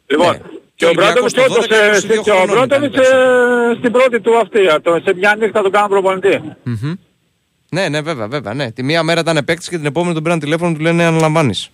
[0.07, 0.37] Λοιπόν, Ναι.
[0.37, 0.43] και
[0.75, 3.71] Και ο ο Μπράντοβιτς Ολυμπιακός το όντως, 12, ε, 22 και ο χρονών Μπράντοβιτς ήταν,
[3.71, 6.41] ε, στην πρώτη του αυτή, α, το- σε μια νύχτα τον κάναν προπονητή.
[7.71, 7.81] Μμμ.
[7.81, 8.53] Ναι, ναι, βέβαια, βέβαια.
[8.53, 8.71] Ναι.
[8.71, 11.69] Τη μία μέρα ήταν παίκτης και την επόμενη τον πήραν τηλέφωνο του λένε αναλαμβάνεις.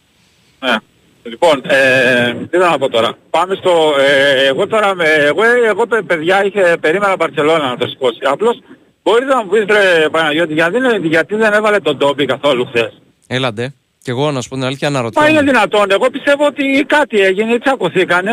[0.59, 0.75] Ναι.
[1.23, 3.17] Λοιπόν, ε, τι να πω τώρα.
[3.29, 3.93] Πάμε στο...
[3.99, 8.19] Ε, εγώ τώρα, με, εγώ, εγώ παι- παιδιά είχε, περίμενα Μπαρσελόνα να το σηκώσει.
[8.23, 8.59] Απλώς
[9.03, 13.01] μπορείτε να μου πεις ρε Παναγιώτη, γιατί, δεν- γιατί δεν έβαλε τον Ντόμπι καθόλου χθες;
[13.27, 13.73] Έλαντε.
[14.03, 15.29] Και εγώ να σου πω την αλήθεια Μα αναρωτιόμαι.
[15.29, 15.91] είναι δυνατόν.
[15.91, 18.31] Εγώ πιστεύω ότι κάτι έγινε, τσακωθήκανε.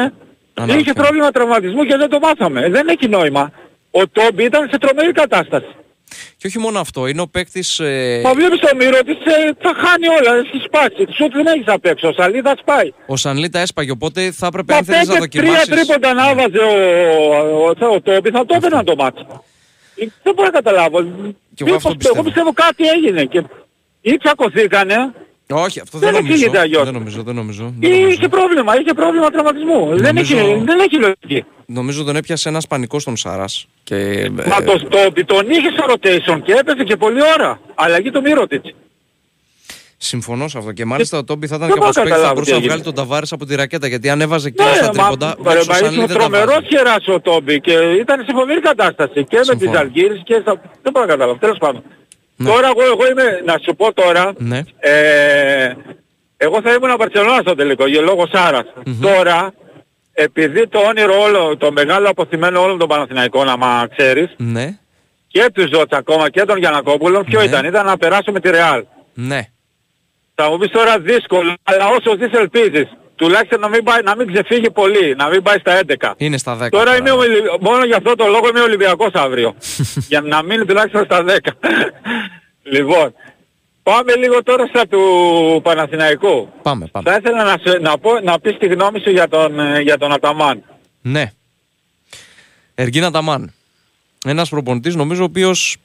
[0.54, 0.80] Αναρωτιέμαι.
[0.80, 2.68] Είχε πρόβλημα τραυματισμού και δεν το μάθαμε.
[2.68, 3.50] Δεν έχει νόημα.
[3.90, 5.66] Ο Τόμπι ήταν σε τρομερή κατάσταση.
[6.36, 7.78] Και όχι μόνο αυτό, είναι ο παίκτης...
[7.78, 11.12] Ε, Μα βλέπεις το μύρο της, ε, θα χάνει όλα, έχει σπάσει.
[11.16, 12.92] Σουτ δεν έχεις απ' έξω, ο Σαλίδα σπάει.
[13.06, 15.68] ο Σανλίτα έσπαγε, οπότε θα έπρεπε Μα αν θέλεις να πέντε τρία δοκιμάσεις...
[15.68, 16.72] τρίποντα να έβαζε ο,
[17.88, 19.26] ο, ο, Τόμπι, θα το έδαιναν το μάτι.
[19.96, 21.02] Ε, Δεν μπορώ να καταλάβω.
[21.54, 22.14] Κι εγώ αυτό Μήπως- πιστεύω.
[22.14, 23.42] Εγώ πιστεύω κάτι έγινε και
[24.00, 25.12] ή τσακωθήκανε
[25.50, 26.32] Όχι, αυτό δεν, Δεν νομίζω.
[26.34, 26.84] εξηγείται αλλιώς.
[26.84, 27.64] Δεν νομίζω, δεν νομίζω.
[27.64, 28.08] ή Δεν νομίζω.
[28.08, 29.86] είχε πρόβλημα, είχε πρόβλημα τραυματισμού.
[29.96, 31.44] Δεν, Νομίζω- έχει, δεν έχει λογική.
[31.66, 33.66] Νομίζω τον έπιασε ένας πανικός στον Σάρας.
[33.82, 37.60] Και, ε, Μα το Στόμπι τον είχε στο rotation και έπαιζε και πολλή ώρα.
[37.74, 38.74] Αλλαγή του Μύρωτιτς.
[39.96, 40.72] Συμφωνώ σε αυτό.
[40.72, 42.28] Και μάλιστα ο Τόμπι θα ήταν δεν και από μπορώ τους να παίκτες που θα
[42.28, 42.72] καταλάβω μπορούσε τι να έγινε.
[42.72, 43.86] βγάλει τον Ταβάρες από τη ρακέτα.
[43.86, 46.16] Γιατί αν έβαζε και Ναι, στα μα, τρίποντα, μα, βλέπεις ο μα Σανλί ήσουν δεν
[46.16, 46.66] τα τρομερός βάζει.
[46.66, 49.70] χεράς ο Τόμπι και ήταν σε φοβερή κατάσταση και με Συμφωνώ.
[49.70, 50.52] τις Αλγύρες και στα...
[50.82, 51.82] Δεν μπορώ να καταλάβω, τέλος πάντων.
[52.36, 52.50] Ναι.
[52.50, 54.60] Τώρα εγώ, εγώ είμαι, να σου πω τώρα, Ναι.
[54.78, 55.72] ε,
[56.36, 58.64] εγώ θα ήμουν Μπαρσελόνα στο τελικό για λόγω Σάρας.
[59.00, 59.52] Τώρα,
[60.12, 64.78] επειδή το όνειρο όλο, το μεγάλο αποθυμένο όλων των Παναθηναϊκών, άμα ξέρεις, Ναι,
[65.28, 67.44] και τους Ζώτσα ακόμα και τον Γιανακόπουλο, ποιο Ναι.
[67.46, 68.84] ήταν, ήταν να περάσουμε τη Ρεάλ.
[69.14, 69.40] ναι.
[70.34, 72.88] Θα μου πεις τώρα δύσκολο, αλλά όσο δεις ελπίζεις.
[73.24, 76.12] Τουλάχιστον να μην, πάει, να μην ξεφύγει πολύ, να μην πάει στα 11.
[76.16, 76.68] Είναι στα 10.
[76.70, 79.54] Τώρα είμαι, Ολυ- μόνο για αυτό το λόγο είμαι Ολυμπιακός αύριο.
[80.12, 81.36] για να μείνει τουλάχιστον στα 10.
[82.74, 83.14] λοιπόν,
[83.82, 85.00] πάμε λίγο τώρα στα του
[85.62, 86.48] Παναθηναϊκού.
[86.62, 87.10] Πάμε, πάμε.
[87.10, 89.98] Θα ήθελα να, σε- να, πω, να πεις τη γνώμη σου για τον, ε, για
[89.98, 90.62] τον Αταμάν.
[91.02, 91.32] Ναι.
[92.74, 93.52] Εργίνα Ταμάν.
[94.26, 95.76] Ένας προπονητής νομίζω ο οποίος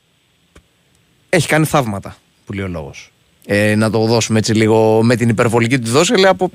[1.29, 2.15] έχει κάνει θαύματα
[2.45, 3.11] που λέει ο λόγος.
[3.45, 6.49] Ε, να το δώσουμε έτσι λίγο με την υπερβολική του δόση, αλλά από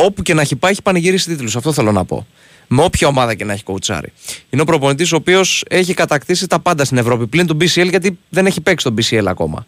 [0.00, 1.56] όπου και να έχει πάει έχει πανηγυρίσει τίτλους.
[1.56, 2.26] Αυτό θέλω να πω.
[2.66, 4.12] Με όποια ομάδα και να έχει κοουτσάρει.
[4.50, 8.18] Είναι ο προπονητής ο οποίος έχει κατακτήσει τα πάντα στην Ευρώπη πλην του BCL γιατί
[8.28, 9.66] δεν έχει παίξει τον BCL ακόμα.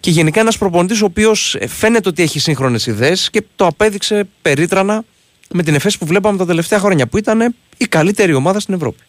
[0.00, 5.04] Και γενικά ένας προπονητής ο οποίος φαίνεται ότι έχει σύγχρονες ιδέες και το απέδειξε περίτρανα
[5.50, 9.02] με την εφέση που βλέπαμε τα τελευταία χρόνια που ήταν η καλύτερη ομάδα στην Ευρώπη.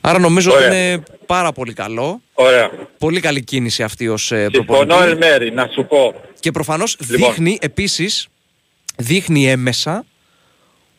[0.00, 2.20] Άρα νομίζω ότι είναι πάρα πολύ καλό.
[2.34, 2.70] Ωραία.
[2.98, 4.56] Πολύ καλή κίνηση αυτή ως προπονητή.
[4.56, 6.14] Συμφωνώ Ελμέρη, να σου πω.
[6.40, 7.28] Και προφανώς λοιπόν.
[7.28, 8.28] δείχνει επίσης,
[9.02, 10.04] δείχνει έμεσα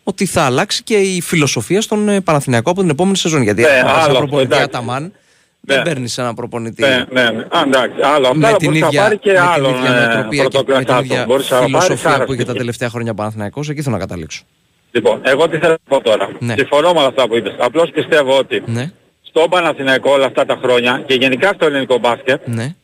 [0.04, 3.42] ότι θα αλλάξει και η φιλοσοφία στον ε, Παναθηναϊκό από την επόμενη σεζόν.
[3.42, 5.12] Γιατί ναι, άλλο, προπονητή Αταμάν ναι.
[5.60, 6.82] δεν παίρνει ένα προπονητή.
[6.82, 7.42] Ναι, ναι, ναι.
[7.42, 8.34] Α, εντάξει, άλλο.
[8.36, 11.26] Με την ίδια, πάρει και με άλλο, την ίδια ναι, νοοτροπία και με την ίδια
[11.26, 12.60] Μπορείς να φιλοσοφία πάρεις που είχε τα άρα.
[12.60, 14.44] τελευταία χρόνια ο Παναθηναϊκός, εκεί θέλω να καταλήξω.
[14.92, 16.30] Λοιπόν, εγώ τι θέλω να πω τώρα.
[16.40, 16.54] Ναι.
[16.58, 17.56] Συμφωνώ με αυτά που είπες.
[17.60, 18.92] Απλώς πιστεύω ότι Ναι,
[19.22, 22.76] στον Παναθηναϊκό όλα αυτά τα χρόνια και γενικά στο ελληνικό μπάσκετ, ναι.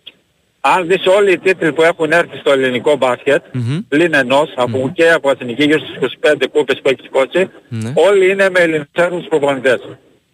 [0.61, 3.79] Αν δεις όλοι οι τίτλοι που έχουν έρθει στο ελληνικό μπάσκετ, Μμμ.
[3.87, 7.91] πλην ενός, από και από εθνική γύρω στις 25 κούπες που έχεις σκότσει, Ναι.
[7.95, 9.79] όλοι είναι με ελληνικούς προπονητές.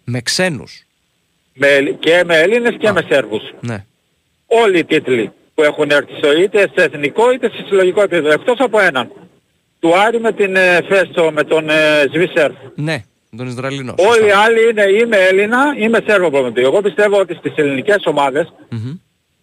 [0.04, 0.84] Με ξένους.
[1.54, 3.42] Με, Ελλ- και με Έλληνες και με Σέρβους.
[3.60, 3.84] Ναι.
[4.46, 8.32] Όλοι οι τίτλοι που έχουν έρθει στο είτε σε εθνικό είτε σε συλλογικό επίπεδο.
[8.32, 9.10] Εκτός από έναν.
[9.80, 11.74] Του Άρη με την ε, Φέστο, με τον ε,
[12.12, 12.50] Σβίσερ.
[12.74, 13.04] Ναι,
[13.36, 13.94] τον Ισραηλινό.
[13.98, 16.60] Όλοι οι άλλοι είναι ή με Έλληνα ή με Σέρβο προπονητή.
[16.60, 18.52] Εγώ πιστεύω ότι στις ελληνικές ομάδες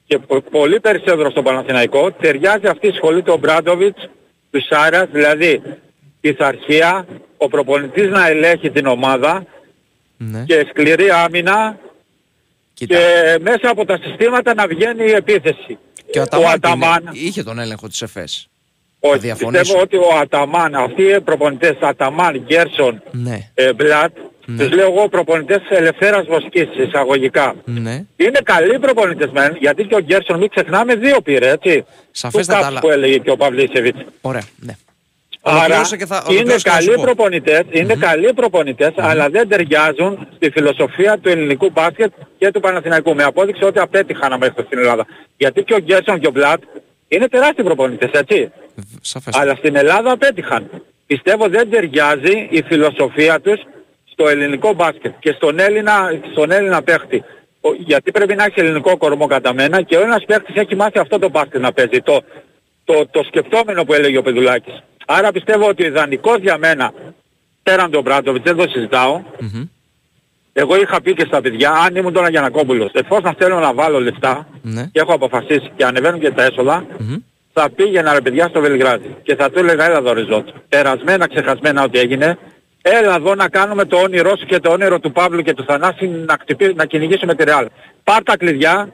[0.06, 4.10] και πο- πολύ περισσότερο στο Παναθηναϊκό ταιριάζει αυτή η σχολή του Μπράντοβιτς,
[4.52, 5.62] του Σάρας, δηλαδή
[6.22, 7.06] πειθαρχία,
[7.38, 9.46] ο προπονητής να ελέγχει την ομάδα
[10.18, 10.44] Ναι.
[10.48, 11.78] και σκληρή άμυνα
[12.74, 12.96] Κοίτα.
[12.98, 15.78] και μέσα από τα συστήματα να βγαίνει η επίθεση.
[16.12, 18.48] Και ο ο Αταμάν, Αταμάν, είχε τον έλεγχο της ΕΦΕΣ.
[19.00, 19.62] όχι, διαφωνήσω.
[19.62, 24.64] πιστεύω ότι ο Αταμάν, αυτοί οι προπονητές, Αταμάν, Γκέρσον, Ναι, ε, Μπλατ, Ναι.
[24.64, 27.56] τους λέω εγώ προπονητές ελευθέρας βοσκής εισαγωγικά.
[27.66, 28.04] ναι.
[28.16, 31.86] Είναι καλοί προπονητές μεν, γιατί και ο Γκέρσον μην ξεχνάμε δύο πήρε, έτσι.
[32.12, 34.00] Σαφέστατα, Του αλλά- που έλεγε και ο Παυλίσεβιτς.
[34.22, 34.74] Ωραία, ναι.
[35.46, 37.04] Άρα Ολοκλήρωσε και θα- είναι ολοκλήρωσε και θα σου καλοί πω.
[37.04, 43.16] προπονητές, είναι καλοί προπονητές, αλλά δεν ταιριάζουν στη φιλοσοφία του ελληνικού μπάσκετ και του Παναθηναϊκού.
[43.16, 45.06] Με απόδειξη ότι απέτυχαν μέχρι στην Ελλάδα.
[45.38, 46.62] Γιατί και ο Γκέρσον και ο Μπλατ
[47.08, 48.52] είναι τεράστιοι προπονητές, έτσι.
[49.02, 49.44] Σαφέστατα.
[49.46, 50.70] Αλλά στην Ελλάδα απέτυχαν.
[51.08, 53.62] Πιστεύω δεν ταιριάζει η φιλοσοφία τους
[54.24, 57.24] στο ελληνικό μπάσκετ και στον Έλληνα, στον Έλληνα παίχτη.
[57.62, 61.00] Ο- Γιατί πρέπει να έχει ελληνικό κορμό κατά μένα και ο ένας παίχτης έχει μάθει
[61.00, 62.00] αυτό το μπάσκετ να παίζει.
[62.04, 62.22] Το,
[62.84, 64.84] το, το σκεπτόμενο που έλεγε ο Πεδουλάκης.
[65.08, 66.94] Άρα πιστεύω ότι ιδανικός για μένα,
[67.64, 69.64] πέραν τον Μπράντοβιτς, δεν το συζητάω, Μμμ.
[70.54, 74.48] εγώ είχα πει και στα παιδιά, αν ήμουν τώρα Γιανακόπουλος, εφόσον θέλω να βάλω λεφτά
[74.62, 74.90] Ναι.
[74.92, 77.16] και έχω αποφασίσει και ανεβαίνουν και τα έσοδα, Μμμ.
[77.54, 80.48] θα πήγαινα ρε παιδιά στο Βελιγράδι και θα του έλεγα έλα εδώ Ριζότ.
[80.70, 82.38] Περασμένα, ξεχασμένα ό,τι έγινε.
[82.86, 86.08] Έλα εδώ να κάνουμε το όνειρό σου και το όνειρο του Παύλου και του Θανάση
[86.08, 87.68] να, χτυπή, να κυνηγήσουμε τη Ρεάλ.
[88.04, 88.90] Πάρ τα κλειδιά,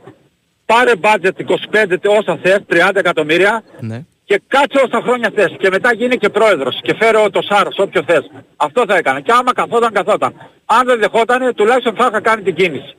[0.66, 1.32] πάρε budget
[1.72, 4.04] 25 όσα θες, 30 εκατομμύρια Ναι.
[4.26, 8.04] και κάτσε όσα χρόνια θες και μετά γίνει και πρόεδρος και φέρω το Σάρος όποιο
[8.08, 8.32] θες.
[8.56, 9.20] Αυτό θα έκανα.
[9.20, 10.34] Και άμα καθόταν, καθόταν.
[10.66, 12.96] Αν δεν δεχόταν, τουλάχιστον θα είχα κάνει την κίνηση.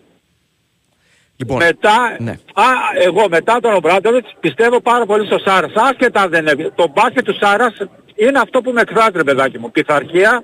[1.37, 2.31] Λοιπόν, Μετά, ναι.
[2.55, 2.65] α,
[3.05, 5.73] εγώ μετά τον Ομπράντοβιτς πιστεύω πάρα πολύ στο Σάρας.
[5.75, 6.71] Άσχετα αν δεν είναι.
[6.75, 7.73] Το μπάσκετ του Σάρας
[8.15, 9.71] είναι αυτό που με εκφράζει ρε παιδάκι μου.
[9.71, 10.43] Πειθαρχία,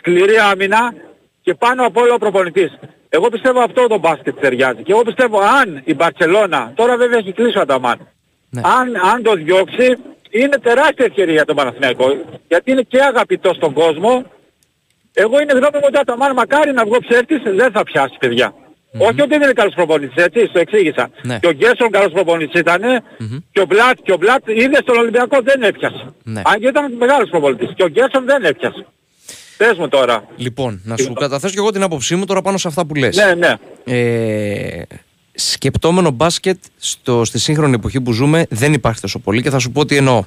[0.00, 0.94] σκληρή άμυνα
[1.42, 2.78] και πάνω απ' όλα ο προπονητής.
[3.08, 4.82] Εγώ πιστεύω αυτό το μπάσκετ ταιριάζει.
[4.82, 7.98] Και εγώ πιστεύω αν η Μπαρτσελώνα, τώρα βέβαια έχει κλείσει ο Αταμάν,
[8.50, 8.60] Ναι.
[8.78, 9.96] αν, αν το διώξει
[10.30, 12.06] είναι τεράστια ευκαιρία για τον Παναθηναϊκό.
[12.48, 14.24] Γιατί είναι και αγαπητός στον κόσμο.
[15.12, 18.54] Εγώ είναι γνώμη μου ότι ο Αταμάν μακάρι να βγω ψεύτης δεν θα πιάσει παιδιά.
[18.98, 21.10] Όχι ότι δεν είναι καλός προπονητής, έτσι, το εξήγησα.
[21.22, 21.38] Ναι.
[21.38, 22.82] Και ο Γκέσον καλός προπονητής ήταν
[23.52, 26.14] και ο Μπλατ, και ο Μπλατ είδες στον Ολυμπιακό δεν έπιασε.
[26.22, 26.42] Ναι.
[26.44, 27.70] Αν και ήταν μεγάλος προπονητής.
[27.76, 28.86] Και ο Γκέσον δεν έπιασε.
[29.60, 30.24] Πες μου τώρα.
[30.36, 33.16] λοιπόν, να σου καταθέσω και εγώ την άποψή μου τώρα πάνω σε αυτά που λες.
[33.16, 33.54] Ναι, ναι.
[33.84, 34.82] Ε,
[35.34, 39.70] σκεπτόμενο μπάσκετ στο, στη σύγχρονη εποχή που ζούμε δεν υπάρχει τόσο πολύ και θα σου
[39.70, 40.24] πω τι εννοώ.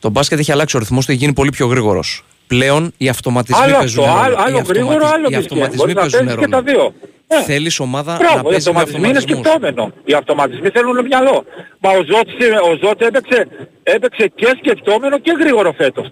[0.00, 2.24] Το μπάσκετ έχει αλλάξει ο ρυθμός του, έχει γίνει πολύ πιο γρήγορος.
[2.46, 4.24] Πλέον οι αυτοματισμοί Άλλο παίζουν αυτό, ρόλο.
[4.24, 5.38] άλλο, Οι άλλο αυτοματι- γρήγορο, άλλο Οι πιστέ.
[5.38, 6.70] αυτοματισμοί Μπορείς να παίζουν παίζεις και τα ρόλο.
[6.70, 6.94] δύο.
[7.38, 7.42] Ε.
[7.42, 9.46] Θέλεις ομάδα να Μπράβο, οι παίζεις με αυτοματισμοί είναι αυτοματισμούς.
[9.46, 9.92] σκεπτόμενο.
[10.04, 11.44] Οι αυτοματισμοί θέλουν μυαλό.
[11.82, 12.36] Μα ο Ζώτης,
[12.70, 13.38] ο Ζώτης έπαιξε,
[13.82, 16.06] έπαιξε και σκεπτόμενο και γρήγορο φέτος.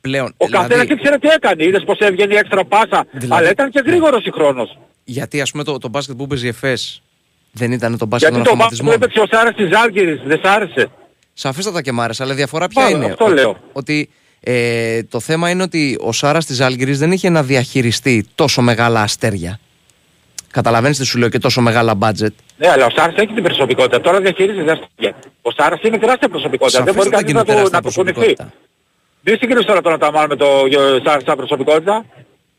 [0.00, 1.64] Πλέον, Ο δηλαδή, καθένας ήξερε τι έκανε.
[1.64, 3.06] Είδες πως έβγαινε η έξτρα πάσα.
[3.12, 4.78] Δηλαδή- Αλλά ήταν και γρήγορος συγχρόνως.
[5.04, 7.02] γιατί ας πούμε το, το μπάσκετ που παίζει η ΕΦΕΣ
[7.52, 8.94] δεν ήταν το μπάσκετ Γιατί των το μπάσκετ που αυτοματισμών.
[8.94, 10.90] έπαιξε ο Σάρας της Άλγηρης δεν σ' άρεσε;
[11.34, 13.56] Σαφέστατα και μ' άρεσε, αλλά η διαφορά ποια Πάρα, είναι; αυτό ότι, λέω.
[13.72, 18.62] ότι ε, το θέμα είναι ότι ο Σάρας της Άλγηρη δεν είχε να διαχειριστεί τόσο
[18.62, 19.58] μεγάλα αστέρια.
[20.50, 22.32] Καταλαβαίνεις τι σου λέω και τόσο μεγάλα μπάτζετ.
[22.56, 24.00] Ναι, αλλά ο Σάρας έχει την προσωπικότητα.
[24.00, 25.14] Τώρα διαχειρίζεται αστεία.
[25.42, 26.82] Ο Σάρας είναι τεράστια προσωπικότητα.
[26.82, 28.36] Δεν μπορεί Σαφέστατα κανείς και είναι να του, τεράστια να του κουνηθεί.
[29.24, 29.28] Προσωπικότητα.
[29.28, 30.70] Δεν συγκρίνεις τώρα τον Αταμάν με τον
[31.04, 32.04] Σάρας σαν προσωπικότητα.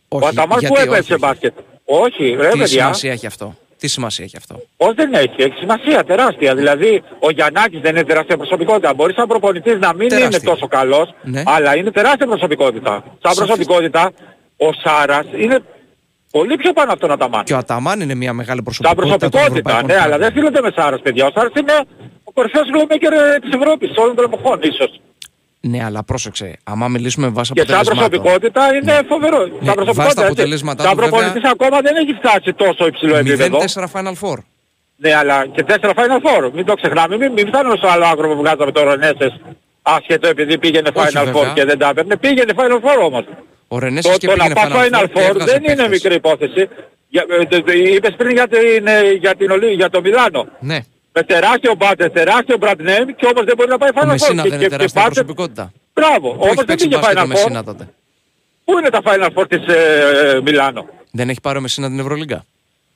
[0.08, 1.54] Όχι, ο Αταμάν γιατί που όχι, έπαιξε όχι; μπάσκετ.
[1.86, 2.68] Όχι, ρε Τι παιδιά.
[2.68, 6.56] σημασία έχει αυτό; Τι σημασία έχει αυτό; Όχι δεν έχει, έχει σημασία τεράστια.
[6.56, 8.94] Δηλαδή ο Γιαννάκης δεν είναι τεράστια προσωπικότητα.
[8.94, 10.40] Μπορείς σαν προπονητής να μην Τεράστια.
[10.42, 11.44] είναι τόσο καλός, Ναι.
[11.46, 12.92] αλλά είναι τεράστια προσωπικότητα.
[12.92, 13.38] Σαν Σαφής.
[13.40, 14.12] προσωπικότητα
[14.58, 15.60] ο Σάρας είναι
[16.32, 17.44] πολύ πιο πάνω από τον Αταμάν.
[17.44, 19.18] Και ο Αταμάν είναι μια μεγάλη Τα προσωπικότητα.
[19.18, 20.20] των προσωπικότητα, ευρωπαϊκών ναι, αλλά ομάδων.
[20.20, 21.26] δεν φίλεται με Σάρας παιδιά.
[21.26, 21.74] Ο Σάρας είναι
[22.24, 24.92] ο κορυφαίος γλωμέκερ της Ευρώπης όλων των εποχών ίσως.
[25.62, 26.58] Ναι, αλλά πρόσεξε.
[26.64, 28.10] Άμα μιλήσουμε βάσει Και σαν αποτελεσμάτων.
[28.22, 29.38] προσωπικότητα είναι φοβερό.
[29.38, 30.26] Σαν βάσει τα προσωπικότητα, έτσι.
[30.26, 33.58] αποτελέσματά Σαν του, βέβαια, προπονητής ακόμα δεν έχει φτάσει τόσο υψηλό επίπεδο.
[33.58, 34.38] 0-4 Final Four.
[34.96, 36.52] Ναι, αλλά και 4 Final Four.
[36.54, 37.18] Μην το ξεχνάμε.
[37.18, 39.34] Μην, μην φτάνουμε στο άλλο άκρο που βγάζαμε το Ρενέσες.
[39.82, 41.52] Άσχετο επειδή πήγαινε Όχι, Final βέβαια.
[41.52, 42.18] Four και δεν τα έπαιρνε.
[42.18, 43.24] Πήγαινε Final Four όμως.
[43.68, 45.90] Ο Το, Ρενέσης και το να πήγαινε πας Final και Four έβγαζε δεν είναι παίχτες.
[45.90, 46.70] μικρή υπόθεση.
[47.08, 50.48] Για, ε, τε- τε- είπες πριν για, την, ε, για, την, Ολύ- για το Μιλάνο.
[50.60, 50.80] Ναι.
[51.14, 54.08] Με τεράστιο μπάτε, τεράστιο brand name και όμως δεν μπορεί να πάει Ο Final Four.
[54.08, 55.72] Μεσίνα Και- δεν και- είναι και τεράστια πάτε- προσωπικότητα.
[55.94, 56.28] Μπράβο.
[56.30, 57.66] Που Όμως έχεις δεν παίξει πήγε μπάσκετ ο Final Μεσίνα Four.
[57.66, 57.84] τότε;
[58.66, 62.46] Πού είναι τα Final Four της ε, Μιλάνο; Δεν έχει πάρει ο Μεσίνα την Ευρωλίγκα;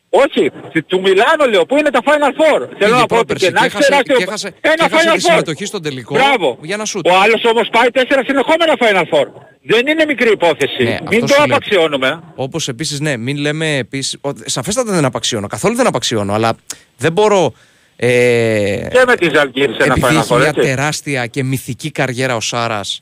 [0.10, 3.08] Όχι, του- του Μιλάνο λέω, πού είναι τα Final Four; Θέλω Πήγε να πω ότι
[3.16, 4.16] πρόπερση και και να έχει έχασε- τεράστιο...
[4.18, 5.30] και έχασε- και Ένα έχασε Final τη Four.
[5.30, 6.58] συμμετοχή στον τελικό Μπράβο.
[6.62, 7.08] για να σούτ.
[7.08, 9.28] Ο άλλος όμως πάει τέσσερα συνεχόμενα Final Four.
[9.68, 10.84] Δεν είναι μικρή υπόθεση.
[10.84, 11.44] Ναι, Μην αυτό το σου λέω.
[11.56, 12.20] απαξιώνουμε.
[12.36, 14.20] Όπως επίσης, ναι, μην λέμε επίση.
[14.46, 15.48] Σαφέστατα δεν απαξιώνω.
[15.48, 16.34] Καθόλου δεν απαξιώνω.
[16.34, 16.54] Αλλά
[16.98, 17.54] δεν μπορώ.
[17.96, 20.62] Ε, Και με τη Ζαλγκύρη σε ένα επειδή Final έχει Four, μια έτσι.
[20.62, 23.02] τεράστια και μυθική καριέρα ο Σάρας.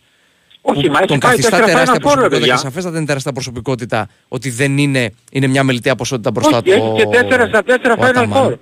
[0.61, 2.53] Όχι, μα έχει τον πάει καθιστά τέσσερα τεράστια Final Four, ρε προσωπικότητα παιδιά.
[2.53, 6.71] και σαφέστατα είναι τεράστια προσωπικότητα ότι δεν είναι, είναι μια μελιτέα ποσότητα μπροστά Όχι, του.
[6.71, 8.51] έχει και τέσσερα στα τέσσερα ο Final Αταμάν.
[8.51, 8.57] Four.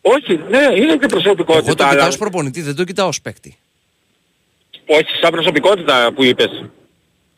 [0.00, 1.74] Όχι, ναι, είναι και Εγώ προσωπικότητα.
[1.74, 1.92] το αλλά...
[1.92, 3.56] κοιτάω ως προπονητή, δεν το κοιτάω ως παίκτη.
[4.86, 6.64] Όχι, σαν προσωπικότητα που είπες.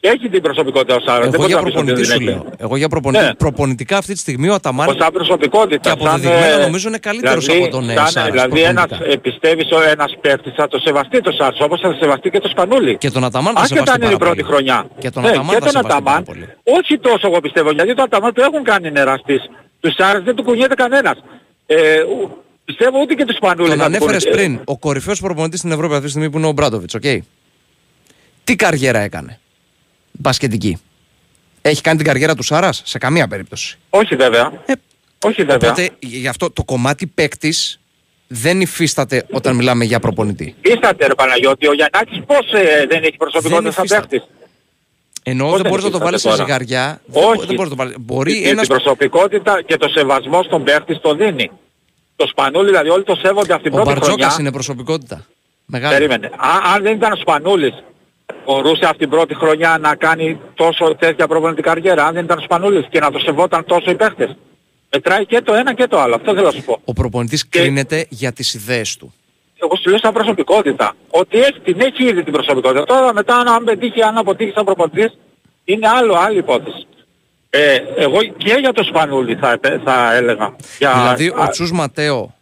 [0.01, 1.27] Έχει την προσωπικότητα ο Σάρας.
[1.27, 2.25] Εγώ δεν για μπορείς να πεις ότι προπονητή δεν σου έχει.
[2.25, 2.53] λέω.
[2.67, 3.25] Εγώ για προπονητή.
[3.25, 3.35] Ναι.
[3.35, 5.77] Προπονητικά αυτή τη στιγμή ο Αταμάν Ως σαν προσωπικότητα.
[5.77, 8.85] Και σαν, αποδεδειγμένα ε, νομίζω είναι καλύτερος δηλαδή, από τον, ε, σαν- Σάρας, Δηλαδή ένας,
[8.87, 9.13] προπονητικά.
[9.13, 12.49] ε, πιστεύεις ο ένας παίκτης θα το σεβαστεί το Σάρας, όπως θα σεβαστεί και το
[12.49, 12.97] Σπανούλι.
[12.97, 14.53] και τον Αταμάν θα Άσχετα σεβαστεί αν είναι η πάρα πρώτη πολύ.
[14.55, 14.89] χρονιά.
[14.99, 16.23] Και τον Ναι, Αταμάν και θα τον σεβαστεί πάρα Αταμάν.
[16.25, 16.47] πολύ.
[16.79, 19.43] Όχι τόσο εγώ πιστεύω, γιατί τον Αταμάν το έχουν κάνει νεραστής.
[19.81, 21.17] Του Σάρας δεν του κουνιέται κανένας.
[21.67, 22.31] Ε, ου-
[22.65, 23.69] πιστεύω ούτε και του Σπανούλη.
[23.69, 24.43] Τον θα του ανέφερες κουνιέται.
[24.49, 24.61] πριν.
[24.65, 27.03] Ο κορυφαίος προπονητής στην Ευρώπη αυτή τη στιγμή που είναι ο Ομπράντοβιτς, οκ.
[28.45, 29.39] Τι καριέρα έκανε;
[30.19, 30.79] Μπασκετική.
[31.63, 33.79] Έχει κάνει την καριέρα του Σάρας σε καμία περίπτωση.
[33.91, 34.53] Όχι βέβαια.
[34.67, 34.73] Ε,
[35.25, 35.71] Όχι βέβαια.
[35.71, 37.81] Οπότε γι' αυτό το κομμάτι παίκτης
[38.27, 40.55] δεν υφίσταται όταν μιλάμε για προπονητή.
[40.61, 44.09] Ήσατε ρε Παναγιώτη, ο Γιαννάκης πώς ε, δεν έχει προσωπικότητα Δεν σαν υφίσταται.
[44.09, 44.29] παίχτης.
[45.23, 47.01] Ενώ Πώς δεν δεν μπορείς να το υφίσταται βάλεις σε τώρα; ζυγαριά.
[47.07, 47.37] Δεν, Όχι.
[47.37, 47.95] μπο- δεν μπορείς να το βάλεις.
[47.99, 48.61] Μπορεί Την- ένα.
[48.61, 51.51] Την προσωπικότητα και το σεβασμό στον παίχτη το δίνει.
[52.17, 54.37] Το Σπανούλι δηλαδή όλοι το σέβονται αυτή την Ο πρώτη Μπαρτζόκας χρονιά.
[54.41, 55.27] είναι προσωπικότητα.
[55.65, 55.95] Μεγάλη.
[55.95, 56.27] Περίμενε.
[56.27, 57.75] Α, αν δεν ήταν ο Σπανούλης
[58.45, 62.07] μπορούσε αυτή την πρώτη χρονιά να κάνει τόσο τέτοια προπονητική καριέρα.
[62.07, 64.37] Αν δεν ήταν ο Σπανούλης και να το σεβόταν τόσο οι παίχτες.
[64.93, 66.15] Μετράει και το ένα και το άλλο.
[66.15, 66.81] Αυτό θέλω να σου πω.
[66.85, 69.13] Ο προπονητής κρίνεται για τις ιδέες του.
[69.63, 70.93] Εγώ σου λέω σαν προσωπικότητα.
[71.11, 72.85] Ότι έχει, την έχει ήδη την προσωπικότητα.
[72.85, 75.19] Τώρα μετά αν πετύχει, αν αποτύχει σαν προπονητής,
[75.65, 76.87] είναι άλλο, άλλη υπόθεση.
[77.51, 80.57] Ε, εγώ και για το Σπανούλη θα, επέ- θα έλεγα.
[80.79, 82.35] Για, Δηλαδή ο α, Τσούς Ματέο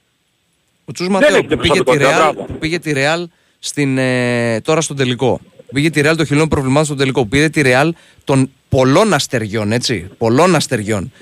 [0.85, 2.43] ο Τσούς Δεν Ματέο έχει που την πήγε τη, προσωπικότητα, Real, μπράβο.
[2.53, 3.25] που πήγε τη Real
[3.59, 5.41] στην, ε, τώρα στον τελικό.
[5.77, 7.21] Που Πήγε τη Real των χιλιών προβλημάτων στον τελικό.
[7.23, 7.89] Που Πήρε τη Real
[8.25, 10.11] των πολλών αστεριών, έτσι.
[10.19, 11.13] Πολλών αστεριών.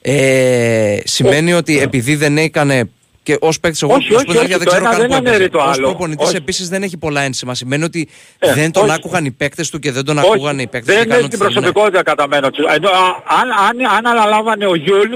[0.00, 2.90] Ε, σημαίνει ότι επειδή δεν έκανε
[3.22, 5.08] και ως παίκτης, εγώ Όχι, ως όχι, προπονητής όχι, δεν το ξέρω ένα καν δεν
[5.08, 5.34] που έπαιζε.
[5.34, 5.86] αναιρεί το Ως άλλο.
[5.88, 6.36] προπονητής Όχι.
[6.36, 7.54] επίσης δεν έχει πολλά ένσημα.
[7.54, 8.08] Σημαίνει ότι
[8.38, 8.92] Ε, δεν τον όχι.
[8.92, 11.34] άκουγαν οι παίκτες του και δεν τον όχι, ακούγαν οι παίκτες δεν και κάνουν έχει
[11.34, 11.62] την ό,τι θέλουν.
[11.72, 12.64] προσωπικότητα κατά μένο του.
[12.74, 13.02] Ενώ, α,
[13.40, 15.12] αν, αν, αν αναλάβανε ο Γιούλ,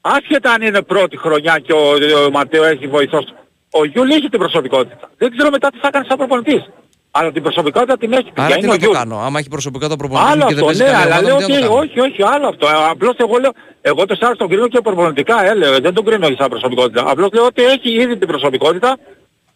[0.00, 1.84] άσχετα αν είναι πρώτη χρονιά και ο,
[2.26, 3.24] ο Ματέο έχει βοηθός,
[3.70, 5.10] ο Γιούλ έχει την προσωπικότητα.
[5.18, 6.62] Δεν ξέρω μετά τι θα κάνει σαν προπονητής.
[7.16, 8.30] Αλλά την προσωπικότητα την έχει.
[8.34, 8.94] Άρα παιδιά, τι είναι να ο το Γιούλ.
[8.96, 9.16] κάνω.
[9.26, 11.52] Άμα έχει προσωπικότητα προπονητής Άλλο και δεν αυτό, παίζει ναι, καλή αλλά ομάδα, λέω τι
[11.52, 11.80] να ότι το κάνω.
[11.80, 12.66] όχι, όχι, άλλο αυτό.
[12.66, 16.26] Ε, Απλώς εγώ λέω, εγώ το Σάρας τον κρίνω και προπονητικά, έλεγα, δεν τον κρίνω
[16.38, 17.00] σαν προσωπικότητα.
[17.10, 18.96] Απλώς λέω ότι έχει ήδη την προσωπικότητα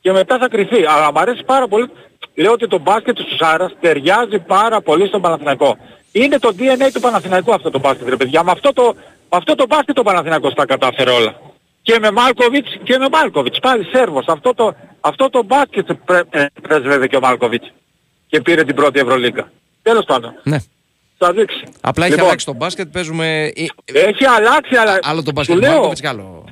[0.01, 0.81] και μετά θα κρυφεί.
[0.95, 1.87] Αλλά μου αρέσει πάρα πολύ,
[2.35, 5.77] λέω ότι το μπάσκετ του Σάρας ταιριάζει πάρα πολύ στον Παναθηναϊκό.
[6.13, 8.43] Είναι το DNA του Παναθηναϊκού αυτό το μπάσκετ, ρε παιδιά.
[8.43, 8.83] Με αυτό το,
[9.31, 11.33] με αυτό το μπάσκετ το Παναθηναϊκός τα κατάφερε όλα.
[11.83, 14.25] Και με Μάλκοβιτς και με Μάλκοβιτς, πάλι Σέρβος.
[14.27, 17.73] Αυτό το, αυτό το μπάσκετ πρέ, ε, πρέσβευε και ο Μάλκοβιτς.
[18.27, 19.51] Και πήρε την πρώτη Ευρωλίγκα.
[19.83, 20.35] Τέλος πάντων.
[20.43, 20.59] Ναι.
[21.19, 21.63] Θα δείξει.
[21.81, 23.45] Απλά έχει Λοιπόν, αλλάξει το μπάσκετ, παίζουμε.
[23.45, 24.99] ε, Έχει αλλάξει, αλλά...
[25.03, 26.45] Άλλο το σου μπάσκετ του λέω, Μάρκοβιτς και άλλο.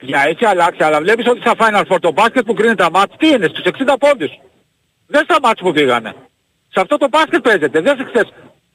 [0.00, 3.14] Για έχει αλλάξει, αλλά βλέπεις ότι στα Final Four το μπάσκετ που κρίνει τα μάτς,
[3.18, 4.30] τι είναι, στους 60 πόντους.
[5.06, 6.14] Δεν στα μάτς που πήγανε.
[6.68, 7.80] Σε αυτό το μπάσκετ παίζεται.
[7.80, 8.30] Δεν σε ξέρεις.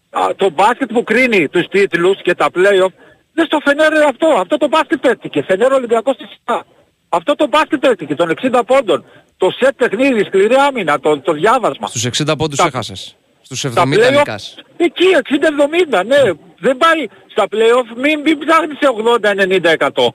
[0.09, 2.93] Α, Το μπάσκετ που κρίνει τους τίτλους και τα play-off,
[3.33, 4.27] δεν στο φενέρε αυτό.
[4.27, 5.43] Αυτό το μπάσκετ παίχτηκε.
[5.43, 6.65] Φενέρε Ολυμπιακός στη ΣΥΠΑ.
[7.09, 9.05] Αυτό το μπάσκετ παίχτηκε των 60 πόντων.
[9.37, 11.87] Το σετ παιχνίδι, σκληρή άμυνα, το, το διάβασμα.
[11.87, 13.15] Στους 60 πόντους Τα- έχασες.
[13.41, 14.55] Στους Στα 70 play-off, νικάς.
[14.77, 16.17] εκεί 60-70, ναι.
[16.59, 20.07] Δεν πάει στα play-off, μην, μην ψάχνεις σε 80-90%.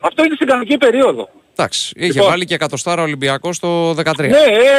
[0.00, 1.28] Αυτό είναι στην κανονική περίοδο.
[1.56, 2.28] Εντάξει, είχε Λοιπόν.
[2.28, 4.28] βάλει και εκατοστάρα Ολυμπιακός το 13.
[4.28, 4.36] Ναι,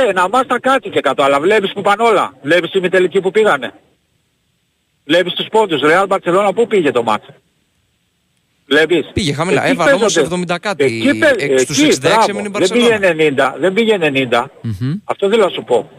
[0.08, 2.34] ε, να μάστα κάτι και κάτω, αλλά βλέπεις που πάνε όλα.
[2.42, 3.74] Βλέπεις τη τελική που πήγανε.
[5.06, 5.82] Βλέπεις τους πόντους.
[5.84, 7.26] Real Barcelona πού πήγε το μάτς;
[8.68, 9.10] Βλέπεις.
[9.14, 9.62] Πήγε χαμηλά.
[9.64, 10.36] Εκεί Έβαλε όμως παίζονται.
[10.56, 10.84] 70 κάτι.
[10.84, 12.26] Εκεί, παί- Εκ- στους εκεί, 66 μπράβο.
[12.30, 13.54] έμεινε η Δεν πήγε Μπαρσελόνα.
[13.54, 13.56] 90.
[13.60, 14.46] Δεν πήγε 90.
[14.62, 14.94] Μμμ.
[15.04, 15.90] Αυτό θέλω να σου πω.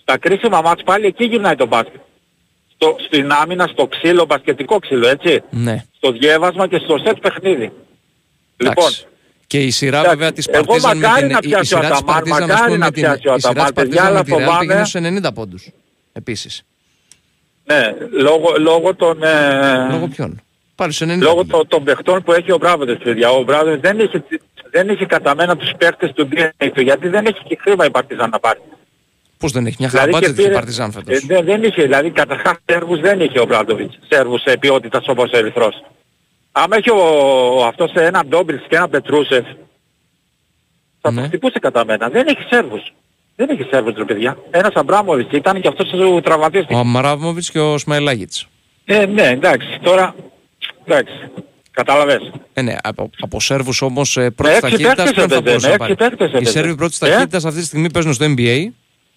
[0.00, 2.00] Στα κρίσιμα μάτς πάλι εκεί γυρνάει το μπάσκετ.
[2.74, 5.42] στο, στην άμυνα, στο ξύλο, μπασκετικό ξύλο, έτσι.
[5.50, 5.84] Ναι.
[5.96, 7.72] Στο διέβασμα και στο σετ παιχνίδι.
[8.56, 9.06] Λοιπόν, Εντάξει.
[9.46, 11.74] Και η σειρά Εντάξει, βέβαια της εγώ Παρτίζαν με μακάρι την, να η- η πιάσει
[11.74, 13.34] ο σειρά της Αταμάν, Παρτίζαν, ας μακάρι πούμε, να με την, πιάσει ο η σειρά
[13.36, 15.68] της Αταμάν, παιδιά, Παρτίζαν με αλλά τη Real φοβάμαι- πήγαινε στους 90 πόντους.
[16.12, 16.62] Επίσης.
[17.64, 19.22] ναι, λόγω, λόγω των...
[19.22, 20.40] Ε, Λόγω ποιον;
[20.76, 21.50] Πάλι στους 90 Λόγω πόντους.
[21.52, 23.30] των, των παιχτών που έχει ο Μπράβοντες, παιδιά.
[23.30, 24.24] Ο Μπράβοντες δεν είχε,
[24.70, 28.30] δεν είχε καταμένα τους παίχτες του DNA του, γιατί δεν έχει και χρήμα η Παρτιζάν
[28.30, 28.60] να πάρει.
[29.38, 31.26] Πώς δεν έχει μια χαρά Δηλαδή και budget η πήρε- Παρτιζάν Ε, φέτος.
[31.26, 33.98] δεν, δεν είχε, δηλαδή καταρχάς Σέρβους δεν είχε ο Μπράντοβιτς.
[34.08, 35.82] Σέρβους σε ποιότητας όπως ο Ερυθρός.
[36.52, 36.96] Άμα έχει ο,
[37.58, 39.44] ο αυτός ένα Ντόμπριτς και ένα Πετρούσεφ,
[41.00, 41.20] θα Ναι.
[41.20, 42.08] το χτυπούσε κατά μένα.
[42.08, 42.92] Δεν έχει Σέρβους.
[43.36, 44.36] Δεν έχει Σέρβους ρε παιδιά.
[44.50, 46.74] Ένας Αμπράμοβιτς ήταν και αυτός ο τραυματίστηκε.
[46.74, 48.46] Ο Αμαράβμοβιτς και ο Σμαϊλάγιτς.
[48.84, 49.78] Ε, ναι, εντάξει.
[49.82, 50.14] Τώρα,
[50.86, 51.12] εντάξει.
[51.70, 52.30] Κατάλαβες.
[52.52, 55.66] Ε, ναι, από, από Σέρβους όμως ε, πρώτης έξι ταχύτητας παίκτες ποιον θα έπαιζε, μπορούσε
[55.66, 55.92] με να πάρει.
[55.92, 56.50] έξι παίκτες Οι έπαιζε.
[56.50, 58.66] Σέρβοι πρώτης Ε; ταχύτητας αυτή τη στιγμή παίζουν στο NBA.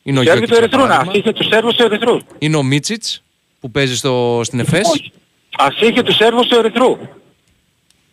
[0.03, 1.13] Είναι ο Σέρβοι Γιώκητς του για Ερυθρού, να παράδειγμα.
[1.15, 2.17] είχε τους Σέρβους του Ερυθρού.
[2.37, 3.23] Είναι ο Μίτσιτς
[3.59, 4.87] που παίζει στο, στην ΕΦΕΣ.
[4.89, 5.11] Όχι.
[5.57, 6.97] Ας είχε τους Σέρβους του Ερυθρού.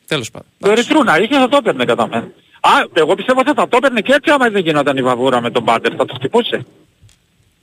[0.06, 0.48] Τέλος πάντων.
[0.58, 2.28] Το Ερυθρού να είχε θα το έπαιρνε κατά μένα.
[2.60, 5.50] Α, εγώ πιστεύω ότι θα το έπαιρνε και έτσι άμα δεν γινόταν η βαβούρα με
[5.50, 5.92] τον Πάντερ.
[5.96, 6.64] Θα το χτυπούσε.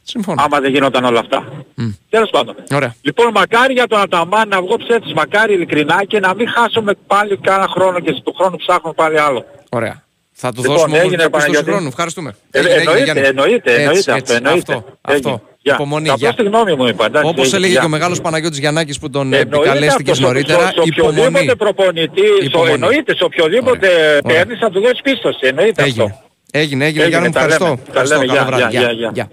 [0.03, 0.43] Συμφωνώ.
[0.45, 1.43] Άμα δεν γινόταν όλα αυτά.
[1.75, 1.89] Μμ.
[2.09, 2.55] Τέλος πάντων.
[2.71, 2.95] Ωραία.
[3.01, 7.37] Λοιπόν, μακάρι για τον Αταμάν να βγω ψεύτης, μακάρι ειλικρινά και να μην χάσουμε πάλι
[7.37, 9.45] κάνα χρόνο και του χρόνου ψάχνουμε πάλι άλλο.
[9.69, 10.03] Ωραία.
[10.35, 11.71] Θα του Λοιπόν, δώσουμε όμως έγινε, μια πίστοση Παναγιώτη.
[11.71, 11.87] χρόνου.
[11.87, 12.35] Ευχαριστούμε.
[12.51, 13.27] Ε, Έγινε, έγινε, εννοείται, Γιάννη.
[13.27, 14.73] εννοείται, Έτσι, εννοείται έτσι, αυτό, εννοείται.
[14.73, 15.31] Αυτό, Έγινε.
[15.33, 15.47] αυτό.
[15.65, 15.73] Γεια.
[15.73, 16.27] Υπομονή, Θα γεια.
[16.27, 17.05] πω στη γνώμη μου είπα.
[17.05, 17.79] εντάξει, Όπως έγινε, έλεγε γεια.
[17.81, 21.19] και ο μεγάλος Παναγιώτης Γιαννάκης που τον Εννοείται επικαλέστηκες αυτός, στο- νωρίτερα, στο- στο υπομονή.
[21.19, 22.71] οποιοδήποτε προπονητής, στο, Υπομονή.
[22.73, 24.21] εννοείται, σε οποιοδήποτε Ωραία.
[24.37, 25.39] παίρνεις θα του δώσεις πίστοση.
[25.41, 26.03] Εννοείται Έγινε.
[26.03, 26.21] αυτό.
[26.51, 26.85] Έγινε, έγινε.
[26.85, 27.63] Έγινε, Γιάννη μου, τα ευχαριστώ.
[27.65, 27.77] λέμε.
[27.77, 28.15] Τα Ευχαριστώ.
[28.15, 28.33] λέμε.
[28.33, 28.77] Καλό Γεια, βράδυ.
[28.77, 29.11] γεια, Γεια, γεια.
[29.13, 29.29] γεια.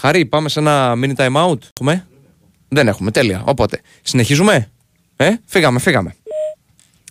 [0.00, 1.58] Χαρή, πάμε σε ένα mini time out.
[1.72, 2.06] Έχουμε;
[2.68, 3.10] Δεν έχουμε.
[3.10, 3.42] Τέλεια.
[3.46, 4.70] Οπότε, συνεχίζουμε;
[5.16, 6.16] Ε, φύγαμε, φύγαμε.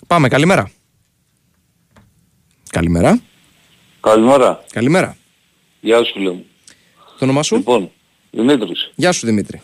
[0.07, 0.71] Πάμε, καλημέρα.
[2.69, 3.19] Καλημέρα.
[3.99, 4.63] Καλημέρα.
[4.71, 5.17] Καλημέρα.
[5.79, 6.45] Γεια σου φίλε μου.
[6.95, 7.91] Το όνομά σου; Λοιπόν,
[8.31, 8.91] Δημήτρης.
[8.95, 9.61] Γεια σου Δημήτρη.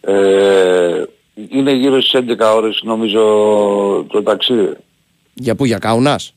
[0.00, 1.02] Ε,
[1.50, 3.20] είναι γύρω στις 11 ώρες νομίζω
[4.08, 4.76] το ταξίδι.
[5.34, 6.34] Για πού, για Κάουνας;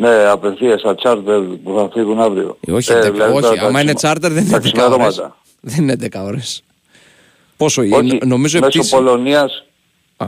[0.00, 2.56] Ναι, απευθείας στα τσάρτερ που θα φύγουν αύριο.
[2.66, 3.40] Ε, όχι, Ε, 11, δηλαδή όχι.
[3.42, 4.72] τα- Άμα τα είναι ξημα- τσάρτερ δεν είναι τα 11 ώρες.
[4.72, 5.36] ξημερώματα.
[5.60, 6.62] Δεν είναι 11 ώρες.
[7.56, 8.94] Πόσο Όχι, είναι, νομίζω μέσω πτήση.
[8.94, 9.64] Πολωνίας
[10.16, 10.26] Α.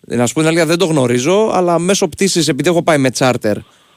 [0.00, 3.10] Να σου πω την αλήθεια δεν το γνωρίζω, αλλά μέσω πτήσης επειδή έχω πάει με
[3.10, 3.56] τσάρτερ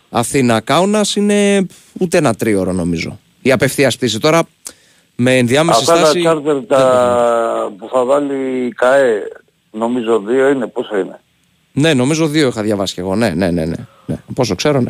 [0.10, 1.66] Αθήνα Κάουνας είναι
[2.00, 3.20] ούτε ένα τρίωρο νομίζω.
[3.42, 4.44] Η απευθείας πτήση τώρα
[5.16, 6.20] με ενδιάμεση αυτά τα στάση.
[6.20, 6.96] τσάρτερ δεν το γνωρίζω.
[6.96, 9.22] τα που θα βάλει η ΚΑΕ
[9.72, 11.20] νομίζω δύο είναι πόσο είναι;
[11.78, 13.16] Ναι, νομίζω δύο είχα διαβάσει και εγώ.
[13.16, 13.66] Ναι, ναι, ναι.
[13.66, 13.76] ναι.
[14.06, 14.16] ναι.
[14.36, 14.90] Πόσο ξέρω, ναι.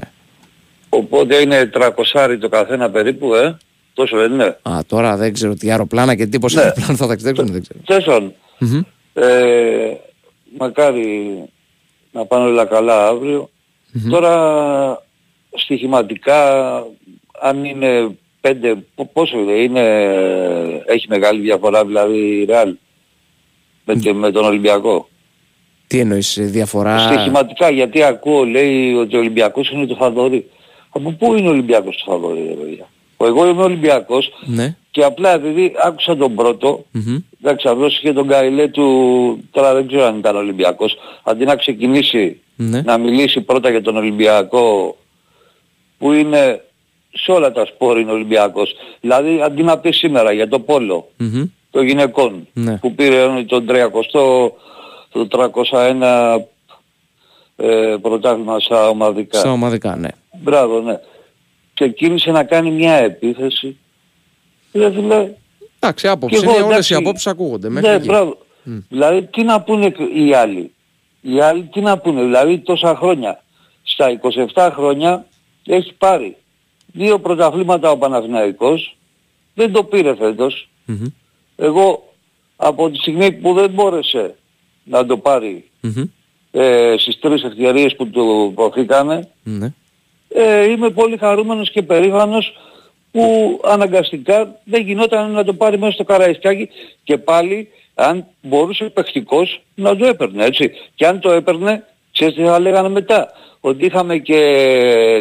[0.89, 3.57] Οπότε είναι 300 το καθένα περίπου, ε.
[3.93, 4.59] Τόσο δεν είναι.
[4.61, 6.61] Α, τώρα δεν ξέρω τι αεροπλάνα και τι πόσα Ναι.
[6.63, 7.79] αεροπλάνα θα ταξιδέψουν, δεν ξέρω.
[7.85, 8.81] Τέλος πάντων, Μμμ.
[9.13, 9.97] Ε,
[10.57, 11.43] μακάρι
[12.11, 13.49] να πάνε όλα καλά αύριο.
[14.09, 15.01] Τώρα
[15.55, 16.63] στοιχηματικά
[17.41, 19.83] αν είναι πέντε, πο- πόσο είναι, είναι,
[20.85, 22.71] έχει μεγάλη διαφορά δηλαδή η Real
[23.85, 25.09] με, και με τον Ολυμπιακό.
[25.87, 30.49] Τι εννοείς, ε, διαφορά; Στοιχηματικά γιατί ακούω λέει ότι ο Ολυμπιακός είναι το φαβορί.
[30.89, 32.87] Από πού είναι ο Ολυμπιακός το φαβορί ρε παιδιά;
[33.17, 34.75] Εγώ είμαι Ολυμπιακός Ναι.
[34.91, 37.17] και απλά επειδή άκουσα τον πρώτο Μμμ.
[37.41, 42.39] Εντάξει, αυτός είχε τον Καηλέ του, τώρα δεν ξέρω αν ήταν Ολυμπιακός, αντί να ξεκινήσει
[42.55, 42.81] Ναι.
[42.81, 44.97] να μιλήσει πρώτα για τον Ολυμπιακό,
[45.97, 46.61] που είναι
[47.13, 48.75] σε όλα τα σπόρ είναι Ολυμπιακός.
[49.01, 51.43] Δηλαδή αντί να πει σήμερα για το πόλο Μμμ.
[51.71, 52.77] των γυναικών, Ναι.
[52.77, 54.51] που πήρε τον 300,
[55.25, 56.39] το 301
[57.55, 59.37] ε, πρωτάθλημα στα ομαδικά.
[59.39, 60.07] Στα ομαδικά, ναι.
[60.41, 60.99] Μπράβο, ναι.
[61.73, 63.77] Ξεκίνησε να κάνει μια επίθεση.
[64.71, 65.29] Δεν φίλε,
[65.79, 66.39] Εντάξει, άποψη.
[66.39, 67.69] και εγώ, Είναι όλες εντάξει, οι απόψεις ακούγονται.
[67.69, 68.05] Μέχρι Ναι, εκεί.
[68.07, 68.37] μπράβο.
[68.89, 70.71] Δηλαδή τι να πούνε οι άλλοι;
[71.21, 73.43] Οι άλλοι τι να πούνε; Δηλαδή τόσα χρόνια.
[73.83, 74.19] Στα
[74.53, 75.25] 27 χρόνια
[75.65, 76.35] έχει πάρει
[76.93, 78.97] δύο πρωταθλήματα ο Παναθηναϊκός.
[79.53, 80.69] Δεν το πήρε φέτος.
[80.85, 81.05] Μμμ.
[81.55, 82.13] Εγώ
[82.55, 84.35] από τη στιγμή που δεν μπόρεσε
[84.89, 86.03] να το πάρει Μμμ.
[86.51, 89.73] ε, στις τρεις ευκαιρίες που του προθήκανε Ναι.
[90.29, 92.53] ε, είμαι πολύ χαρούμενος και περήφανος
[93.11, 96.69] που αναγκαστικά δεν γινόταν να το πάρει μέσα στο Καραϊσκάκι
[97.03, 100.71] και πάλι αν μπορούσε παιχτικός να το έπαιρνε έτσι.
[100.95, 104.37] Και αν το έπαιρνε, ξέρεις τι θα λέγανε μετά; Ότι είχαμε και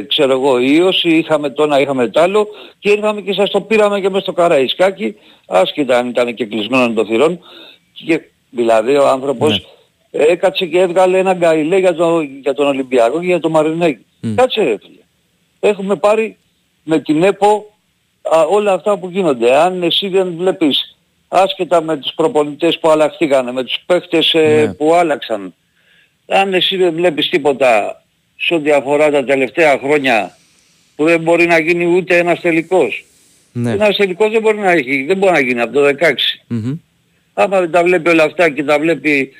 [0.08, 2.48] ξέρω εγώ ίωση, είχαμε το ένα, είχαμε το άλλο
[2.78, 5.16] και ήρθαμε και σας το πήραμε και μέσα στο Καραϊσκάκι
[5.46, 7.38] άσχετα αν ήταν και κλεισμένο το θυρών
[7.92, 8.20] και
[8.56, 9.66] δηλαδή ο άνθρωπος
[10.10, 14.04] έκατσε και έβγαλε ένα γκαιλέ για, το, για τον Ολυμπιακό και για τον Μαρινέκη.
[14.34, 15.00] Κάτσε ρε φίλε.
[15.60, 16.36] Έχουμε πάρει
[16.82, 17.76] με την ΕΠΟ
[18.22, 19.56] α, όλα αυτά που γίνονται.
[19.56, 20.96] Αν εσύ δεν βλέπεις
[21.28, 24.74] άσχετα με τους προπονητές που αλλάχθήκανε, με τους παίχτες ε, Ναι.
[24.74, 25.54] που άλλαξαν,
[26.28, 28.02] αν εσύ δεν βλέπεις τίποτα
[28.36, 30.36] σε ό,τι αφορά τα τελευταία χρόνια
[30.96, 33.04] που δεν μπορεί να γίνει ούτε ένας τελικός.
[33.52, 33.70] Ναι.
[33.70, 35.92] Ένας τελικός δεν μπορεί να έχει, δεν μπορεί να γίνει από το 16.
[36.46, 36.76] Μμμ.
[37.38, 39.30] Άμα δεν τα βλέπει όλα αυτά και τα βλέπει...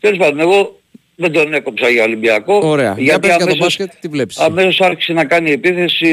[0.00, 0.80] Τέλος πάντων, εγώ
[1.16, 2.60] δεν τον έκοψα για Ολυμπιακό.
[2.64, 2.92] Ωραία.
[2.96, 4.38] Για Γιατί πες για το αμέσως, μπάσκετ, τι βλέπεις.
[4.38, 6.06] αμέσως άρχισε να κάνει επίθεση.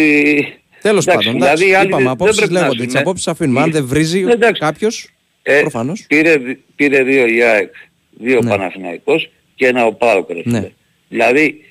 [0.81, 2.95] Τέλος Εντάξει, πάντων, εντάξει, δηλαδή οι άλλοι είπαμε, δεν απόψεις πρέπει να λέγονται, ζουν, τις
[2.95, 2.99] ε.
[2.99, 3.61] απόψεις αφήνουμε.
[3.61, 4.61] Αν δεν βρίζει Ναι, εντάξει.
[4.61, 5.09] κάποιος,
[5.43, 6.05] Ε, προφανώς.
[6.07, 6.37] Πήρε,
[6.75, 7.73] πήρε δύο η ΑΕΚ,
[8.09, 8.49] δύο Ναι.
[8.49, 10.29] Παναθηναϊκός και ένα ο ΠΑΟΚ.
[10.31, 10.59] ρε φίλε.
[10.59, 10.69] Ναι.
[11.09, 11.63] Δηλαδή,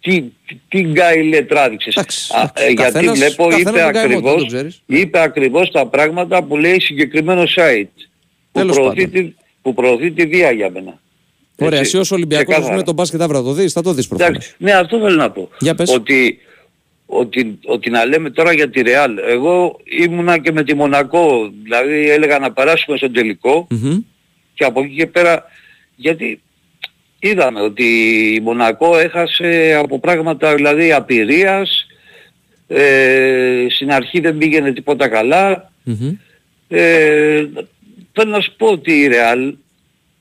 [0.00, 0.24] τι,
[0.68, 1.94] τι γκάιλε τράβηξες.
[1.96, 2.64] Εντάξει, Α, εντάξει.
[2.64, 4.82] ε, γιατί Καθένας- βλέπω καθένας είπε τον καημό του, δεν το ακριβώς, ξέρεις.
[4.86, 8.06] είπε ακριβώς τα πράγματα που λέει συγκεκριμένο site.
[8.54, 9.24] Που Τέλος προωθεί, πάντων.
[9.28, 11.00] τη, που προωθεί τη βία για μένα.
[11.58, 12.76] Ωραία, Έτσι, εσύ ως Ολυμπιακός ξεκάθαρα.
[12.76, 14.30] με τον μπάσκετ αύριο θα το δεις, θα το δεις προφανώς.
[14.36, 15.48] Εντάξει, ναι αυτό θέλω να πω.
[15.60, 15.90] Για πες.
[15.90, 16.38] Ότι,
[17.06, 19.18] ότι, ότι να λέμε τώρα για τη Ρεάλ.
[19.18, 23.98] Εγώ ήμουνα και με τη Μονακό, δηλαδή έλεγα να περάσουμε στον τελικό Μμμ.
[24.54, 25.44] και από εκεί και πέρα
[25.96, 26.40] γιατί
[27.18, 27.84] είδαμε ότι
[28.34, 31.86] η Μονακό έχασε από πράγματα δηλαδή απειρίας,
[32.66, 35.72] ε, στην αρχή δεν πήγαινε τίποτα καλά.
[35.82, 36.16] Μμμ.
[36.68, 37.44] Ε,
[38.14, 39.54] θέλω να σου πω ότι η Ρεάλ,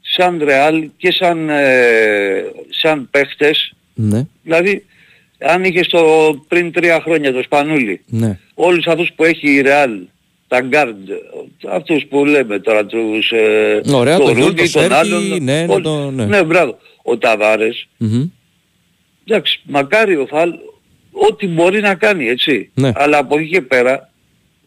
[0.02, 4.86] σαν Ρεάλ και σαν, ε, σαν παίχτες, Ναι, δηλαδή
[5.40, 6.04] αν είχε το
[6.48, 8.40] πριν τρία χρόνια το Σπανούλι, ναι.
[8.54, 9.92] όλους αυτούς που έχει η Ρεάλ,
[10.48, 11.10] τα γκαρντ,
[11.70, 15.44] αυτούς που λέμε τώρα, τους, ε, Ωραία, τον τον Γιώργο, Ρούντι, τον τον Σέρκι, άλλον,
[15.44, 16.26] ναι, ναι, όλοι- το- ναι.
[16.26, 16.78] ναι, μπράβο.
[17.04, 18.24] Ο Ταβάρες, Μμμ.
[19.28, 20.54] εντάξει, μακάρι ο Φαλ,
[21.12, 22.70] ό,τι μπορεί να κάνει, έτσι.
[22.74, 22.92] Ναι.
[22.96, 24.10] Αλλά από εκεί και πέρα,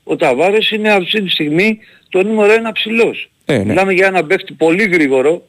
[0.05, 1.79] ο Ταβάρες είναι αυτή τη στιγμή
[2.17, 3.31] το νούμερο ένα ψηλός.
[3.45, 3.65] Ε, ναι.
[3.65, 5.43] Μιλάμε για ένα παίχτη πολύ γρήγορο,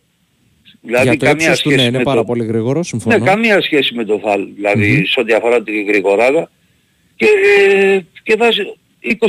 [0.81, 2.25] δηλαδή Για το καμία ύψος του, σχέση ναι, είναι με πάρα το...
[2.25, 3.17] πολύ γρήγορο, συμφωνώ.
[3.17, 5.03] Ναι, καμία σχέση με το Φαλ, δηλαδή Μμμ.
[5.03, 6.51] σε ό,τι αφορά τη γρηγοράδα.
[7.15, 7.27] Και,
[8.23, 8.61] και βάζει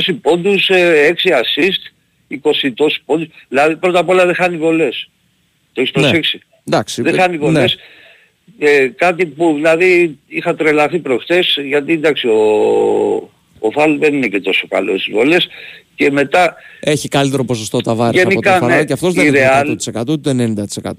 [0.09, 1.91] 20 πόντους, ε, 6 assist,
[2.41, 3.27] 20 τόσους πόντους.
[3.47, 5.09] Δηλαδή πρώτα απ' όλα δεν χάνει βολές.
[5.73, 6.01] Το έχεις Ναι.
[6.01, 6.39] προσέξει.
[6.67, 7.43] Εντάξει, Δεν ε, χάνει ναι.
[7.45, 7.77] βολές.
[8.59, 14.39] Ε, κάτι που δηλαδή είχα τρελαθεί προχθές γιατί εντάξει ο, ο Φαλ δεν είναι και
[14.39, 15.47] τόσο καλός στις βολές
[15.95, 19.15] και μετά Έχει καλύτερο ποσοστό τα βάρη από Γενικά, το Φαλάρα ναι, και αυτός η
[19.15, 20.35] δεν είναι Real- το 100% ούτε 90%.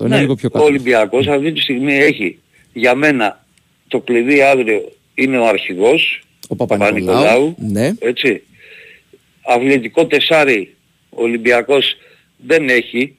[0.00, 0.64] Είναι ναι, λίγο πιο ο κάτω.
[0.64, 2.38] Ολυμπιακός αυτή τη στιγμή έχει
[2.72, 3.44] για μένα
[3.88, 7.54] το κλειδί αύριο είναι ο αρχηγός Ο Παπα-Νικολάου.
[7.58, 8.42] Ναι, έτσι.
[9.46, 10.74] Αυλητικό τεσάρι
[11.10, 11.96] ο Ολυμπιακός
[12.36, 13.14] δεν έχει.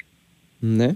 [0.60, 0.96] ναι.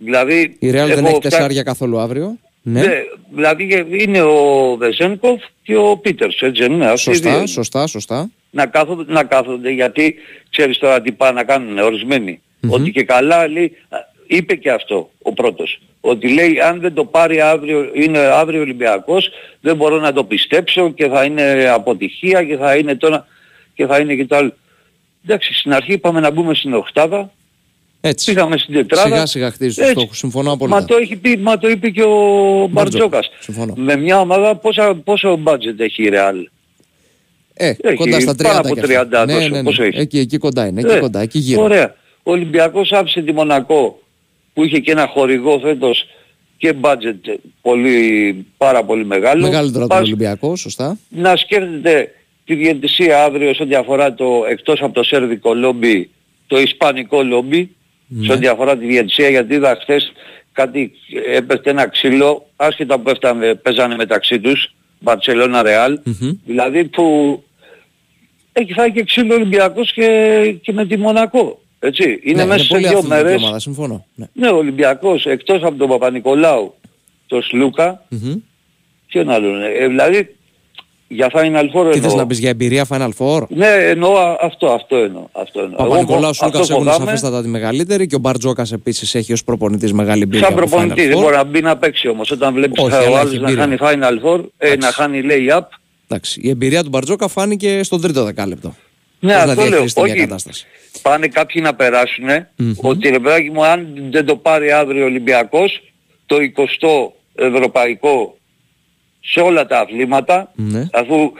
[0.00, 2.38] Δηλαδή, Η Real δεν έχω έχει φτάσει- τεσσάρια καθόλου αύριο.
[2.62, 2.94] Ναι, Ναι,
[3.30, 6.86] δηλαδή είναι ο Βεζένκοφ και ο Πίτερς, έτσι δεν είναι.
[6.86, 7.46] Αυτοί οι δύο σωστά, είναι.
[7.46, 8.30] σωστά, σωστά.
[8.50, 10.14] Να κάθονται, να κάθονται γιατί
[10.50, 12.40] ξέρεις τώρα τι πάνε να κάνουν ορισμένοι.
[12.60, 12.72] Μμμ.
[12.72, 13.76] Ότι και καλά λέει,
[14.26, 15.80] είπε και αυτό ο πρώτος.
[16.00, 19.30] Ότι λέει αν δεν το πάρει αύριο, είναι αύριο Ολυμπιακός,
[19.60, 23.26] δεν μπορώ να το πιστέψω και θα είναι αποτυχία και θα είναι τώρα
[23.74, 24.52] και θα είναι και το άλλο.
[25.24, 27.32] Εντάξει, στην αρχή είπαμε να μπούμε στην οχτάδα,
[28.00, 28.32] Έτσι.
[28.32, 29.08] πήγαμε στην τετράδα.
[29.08, 29.98] Σιγά σιγά χτίζεις τους Έτσι.
[29.98, 30.18] στόχους.
[30.18, 30.78] Συμφωνώ απόλυτα.
[30.80, 33.30] Μα το, έχει πει, μα το είπε και ο Μπαρτζόκας.
[33.40, 33.74] Συμφωνώ.
[33.76, 36.34] Με μια ομάδα πόσα, πόσο budget έχει η Real;
[37.54, 39.22] Ε, Έχει κοντά στα 30 πάνω από και αυτά.
[39.22, 39.62] 30 ναι, τόσο, ναι, ναι.
[39.62, 41.62] πόσο έχει; Εκεί, εκεί κοντά είναι, εκεί Ε, κοντά, εκεί γύρω.
[41.62, 41.94] Ωραία.
[42.22, 44.00] Ο Ολυμπιακός άφησε τη Μονακό
[44.54, 46.04] που είχε και ένα χορηγό φέτος
[46.56, 49.42] και budget πολύ, πάρα πολύ μεγάλο.
[49.42, 50.98] Μεγαλύτερο από τον Πας Ολυμπιακό, σωστά.
[51.08, 52.12] να σκέφτεται
[52.44, 56.10] τη διαιτησία αύριο σε ό,τι αφορά το εκτός από το σέρβικο λόμπι,
[56.46, 57.76] το ισπανικό λόμπι,
[58.08, 58.26] Ναι.
[58.26, 60.12] σε ό,τι αφορά τη διαιτησία γιατί είδα χθες
[60.52, 60.92] κάτι
[61.34, 66.30] έπεφτε ένα ξύλο, άσχετα που έφτανε, παίζανε μεταξύ τους, Μπαρτσελώνα Ρεάλ, Μμμ.
[66.44, 67.42] δηλαδή που
[68.52, 71.60] έχει φάει και ξύλο Ολυμπιακός και, και με τη Μονακό.
[71.78, 72.20] Έτσι.
[72.22, 73.42] Είναι Ναι, μέσα σε πολύ δύο αθλητική μέρες.
[73.42, 74.06] ομάδα, συμφωνώ.
[74.14, 74.26] Ναι.
[74.32, 76.74] Ναι, ο Ολυμπιακός εκτός από τον Παπα-Νικολάου,
[77.26, 78.34] τον Σλούκα, Μμμ.
[79.06, 79.62] ποιον άλλον.
[79.62, 80.36] Ε, δηλαδή
[81.08, 82.16] για Final Four Τι θες εννοώ.
[82.16, 85.26] να πεις για εμπειρία Final Four; Ναι, εννοώ α- αυτό, αυτό εννοώ.
[85.32, 85.76] Αυτό εννοώ.
[85.80, 87.04] Εγώ Παπα-Νικολάου αυτό Σλούκας έχουν φοβάμαι.
[87.04, 91.04] σαφέστατα τη μεγαλύτερη και ο Μπαρτζόκας επίσης έχει ως προπονητής μεγάλη εμπειρία Σαν από προπονητής
[91.04, 91.22] Final δεν Four.
[91.22, 92.30] μπορεί να μπει να παίξει όμως.
[92.30, 93.88] Όταν βλέπεις Όχι, ο αλλά άλλος έχει να χάνει εμπειρία.
[94.22, 94.94] Final Four, ε, να Εντάξει.
[95.00, 95.60] χάνει lay-up.
[96.08, 98.74] Εντάξει, η εμπειρία του Μπαρτζόκα φάνηκε στον τρίτο δεκάλεπτο.
[99.20, 99.68] Ναι, Πώς να αυτό λέω.
[99.70, 100.66] διαχειριστεί μια Όχι, κατάσταση.
[101.02, 102.72] πάνε κάποιοι να περάσουνε Μμμ.
[102.76, 105.80] ότι ρε παιδάκι μου αν δεν το πάρει αύριο ο Ολυμπιακός,
[106.26, 108.36] το 20ο ευρωπαϊκό
[109.20, 110.88] σε όλα τα αθλήματα, Ναι.
[110.92, 111.32] αφού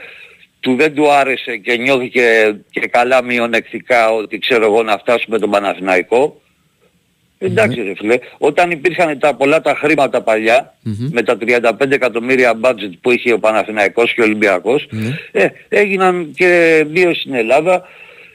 [0.59, 5.49] του δεν του άρεσε και νιώθηκε και καλά μειονεκτικά ότι ξέρω εγώ να φτάσουμε τον
[5.49, 6.41] Παναθηναϊκό.
[7.41, 11.09] Εντάξει ρε φίλε, όταν υπήρχαν τα πολλά τα χρήματα παλιά, Μμμ.
[11.11, 15.17] με τα 35 εκατομμύρια budget που είχε ο Παναθηναϊκός και ο Ολυμπιακός, Ναι.
[15.31, 17.83] ε, έγιναν και δύο στην Ελλάδα.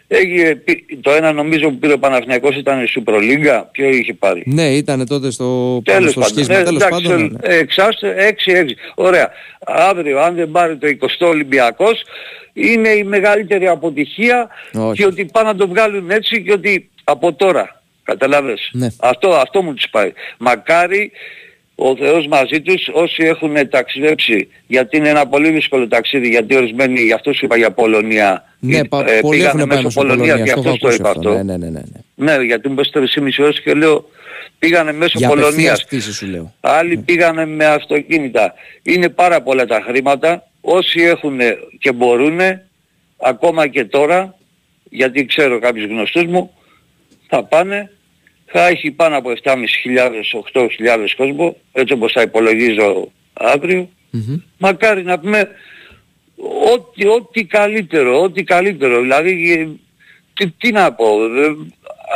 [0.09, 4.15] Έγινε, πι- το ένα νομίζω που πήρε ο Παναθηναϊκός ήταν η Super League, ποιο είχε
[4.15, 5.45] πάρει; Ναι, ήταν τότε στο,
[5.85, 6.55] πάνω Τέλος στο πάντων, σχίσμα.
[6.55, 7.55] ε, Τέλος εντάξει, πάντων, ναι, ναι.
[7.55, 8.77] ε, εξάστε 6-6.
[8.95, 9.31] Ωραία.
[9.67, 12.03] Αύριο αν δεν πάρει το 20ο Ολυμπιακός
[12.53, 14.93] είναι η μεγαλύτερη αποτυχία Όχι.
[15.01, 17.83] και ότι πάνε να το βγάλουν έτσι και ότι από τώρα.
[18.05, 18.69] Καταλάβες.
[18.73, 18.89] Ναι.
[19.01, 20.13] Αυτό, αυτό μου τους πάει.
[20.39, 21.11] Μακάρι
[21.75, 27.01] ο Θεός μαζί τους όσοι έχουν ταξιδέψει γιατί είναι ένα πολύ δύσκολο ταξίδι γιατί ορισμένοι
[27.01, 29.83] γι' αυτό σου είπα για Πολωνία Ναι, ε, πα, ε, πολλοί πήγανε έχουν πάει μέσω
[29.83, 31.31] μέσω Πολωνίας, Πολωνίας γι' το έχω αυτό το ακούσει είπα αυτό.
[31.31, 31.83] αυτό Ναι, ναι, ναι,
[32.15, 32.37] ναι.
[32.37, 34.09] ναι γιατί μου πες 3,5 ώρες και λέω
[34.59, 36.55] πήγανε μέσω Για Πολωνίας απευθείας πτήση σου λέω.
[36.61, 38.55] Άλλοι πήγανε με αυτοκίνητα.
[38.83, 40.49] Είναι πάρα πολλά τα χρήματα.
[40.61, 41.39] Όσοι έχουν
[41.79, 42.39] και μπορούν,
[43.17, 44.35] ακόμα και τώρα,
[44.91, 46.51] γιατί ξέρω κάποιους γνωστούς μου,
[47.29, 47.91] θα πάνε,
[48.57, 50.69] θα έχει πάνω από 7.500-8.000
[51.17, 53.89] κόσμο, έτσι όπως θα υπολογίζω αύριο.
[54.11, 54.37] Μμμ.
[54.59, 55.49] Μακάρι να πούμε
[56.73, 59.01] ό,τι, ό,τι καλύτερο, ό,τι καλύτερο.
[59.01, 59.69] Δηλαδή, ε,
[60.35, 61.55] τι, τι να πω, ε,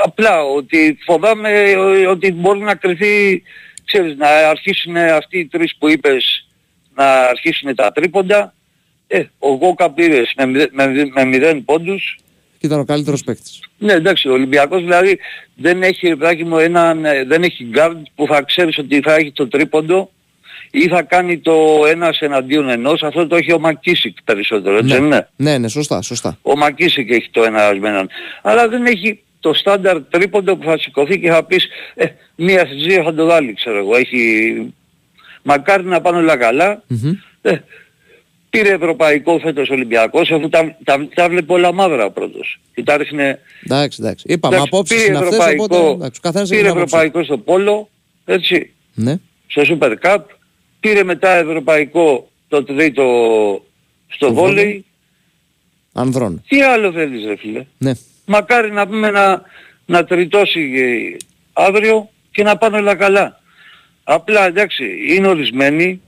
[0.05, 3.43] απλά ότι φοβάμαι ε, ότι μπορεί να κρυθεί,
[3.85, 6.47] ξέρεις, να αρχίσουν αυτοί οι τρεις που είπες
[6.95, 8.55] να αρχίσουν τα τρίποντα.
[9.07, 12.19] Ε, ο Γόκα πήρες με, μηδε- με, μηδε- με μηδέν πόντους.
[12.59, 13.61] Και ήταν ο καλύτερος παίκτης.
[13.79, 15.19] Ναι, εντάξει, ο Ολυμπιακός δηλαδή
[15.55, 19.33] δεν έχει, παιδάκι μου, έναν, ε, δεν έχει guard που θα ξέρεις ότι θα έχει
[19.33, 20.11] το τρίποντο
[20.71, 23.03] ή θα κάνει το ένας εναντίον ενός.
[23.03, 26.39] Αυτό το έχει ο Μακίσικ περισσότερο, έτσι δεν είναι; ναι, ναι, σωστά, σωστά.
[26.43, 28.09] Ο Μακίσικ έχει το ένα με έναν.
[28.43, 32.07] Αλλά δεν έχει το στάνταρ τρίποντο που θα σηκωθεί και θα πεις ε,
[32.37, 33.97] μία στις δύο θα το βάλει, ξέρω εγώ.
[33.97, 34.75] Έχει...
[35.43, 36.83] Μακάρι να πάνε όλα καλά.
[36.87, 37.13] Μμμ.
[37.43, 37.57] Ε,
[38.51, 42.61] πήρε ευρωπαϊκό φέτος Ολυμπιακός αφού τα, τα, τα βλέπω όλα μαύρα ο πρώτος.
[42.75, 43.39] Και τα ρίχνε...
[43.65, 44.25] Εντάξει, εντάξει.
[44.29, 46.97] Είπαμε, Εντάξει, απόψεις πήρε είναι αυτές, ευρωπαϊκό, οπότε εντάξει, ο καθένας έχει πήρε την άποψη.
[46.97, 47.89] ευρωπαϊκό στο πόλο,
[48.25, 49.17] έτσι, Ναι.
[49.47, 50.19] στο Super Cup.
[50.81, 53.03] Πήρε μετά ευρωπαϊκό το τρίτο
[54.09, 54.55] στο Στο βόλεϊ.
[54.65, 54.85] βόλεϊ.
[55.93, 56.43] Ανδρών.
[56.49, 57.65] Τι άλλο θέλεις ρε φίλε.
[57.79, 57.93] Ναι.
[58.27, 59.43] Μακάρι να πούμε να,
[59.87, 61.17] να τριτώσει ε,
[61.53, 63.41] αύριο και να πάνε όλα καλά.
[64.05, 66.01] Απλά εντάξει, είναι ορισμένοι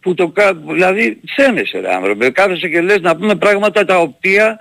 [0.00, 4.58] που το κάνουν, δηλαδή θένεσαι ρε άνθρωπε, κάθεσαι και λες να πούμε πράγματα τα οποία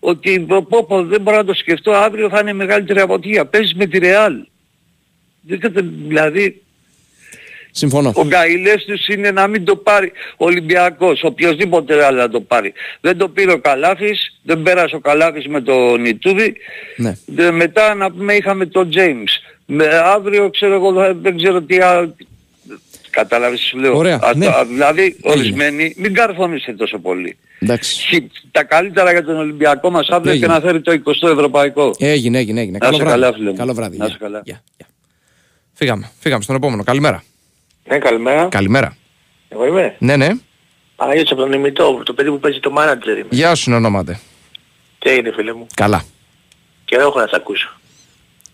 [0.00, 3.44] ότι πω, πω, δεν μπορώ να το σκεφτώ, αύριο θα είναι μεγαλύτερη αποτυχία.
[3.46, 4.34] Παίζεις με τη Ρεάλ.
[5.40, 6.62] Δεν κατε- Δηλαδή
[7.70, 8.12] Συμφωνώ.
[8.14, 12.72] ο Γκαηλές τους είναι να μην το πάρει ο Ολυμπιακός, οποιοδήποτε άλλο να το πάρει.
[13.00, 16.56] Δεν το πήρε ο Καλάφης, δεν πέρασε ο Καλάφης με τον Ιτούδη.
[16.96, 17.16] Ναι.
[17.26, 19.54] Δε- μετά να πούμε είχαμε τον James.
[19.66, 22.16] Με, αύριο ξέρω εγώ δεν- δεν ξέρω τι άλλο.
[23.14, 24.44] Κατάλαβες τι σου λέω; Ωραία, Ας ναι.
[24.46, 27.36] το- α, δηλαδή ορισμένοι μην καρφώνεστε τόσο πολύ.
[27.58, 28.00] Εντάξει.
[28.06, 30.52] Χι- Τα καλύτερα για τον Ολυμπιακό μας αύριο και Έγινε.
[30.52, 31.94] να φέρει το 20ο Ευρωπαϊκό.
[31.98, 32.78] Έγινε, έγινε, έγινε.
[32.78, 33.20] Να Καλό είσαι βράδυ.
[33.20, 33.56] καλά, φίλε μου.
[33.56, 33.96] Καλό βράδυ.
[33.96, 34.14] Να Γεια.
[34.14, 34.40] είσαι καλά.
[34.44, 34.62] Γεια.
[34.76, 34.86] Γεια.
[35.74, 36.10] Φύγαμε.
[36.20, 36.84] Φύγαμε στον επόμενο.
[36.84, 37.22] Καλημέρα.
[37.88, 38.48] Ναι, καλημέρα.
[38.48, 38.96] Καλημέρα.
[39.48, 39.96] Εγώ είμαι.
[39.98, 40.28] Ναι, ναι.
[40.96, 43.26] Παναγιώτης από τον Ημιτό, το παιδί που παίζει το manager είμαι.
[43.30, 44.18] Γεια σου, ονόματι.
[44.98, 45.66] Τι είναι φίλε μου.
[45.74, 46.04] Καλά.
[46.84, 47.72] Και δεν έχω να σε ακούσω.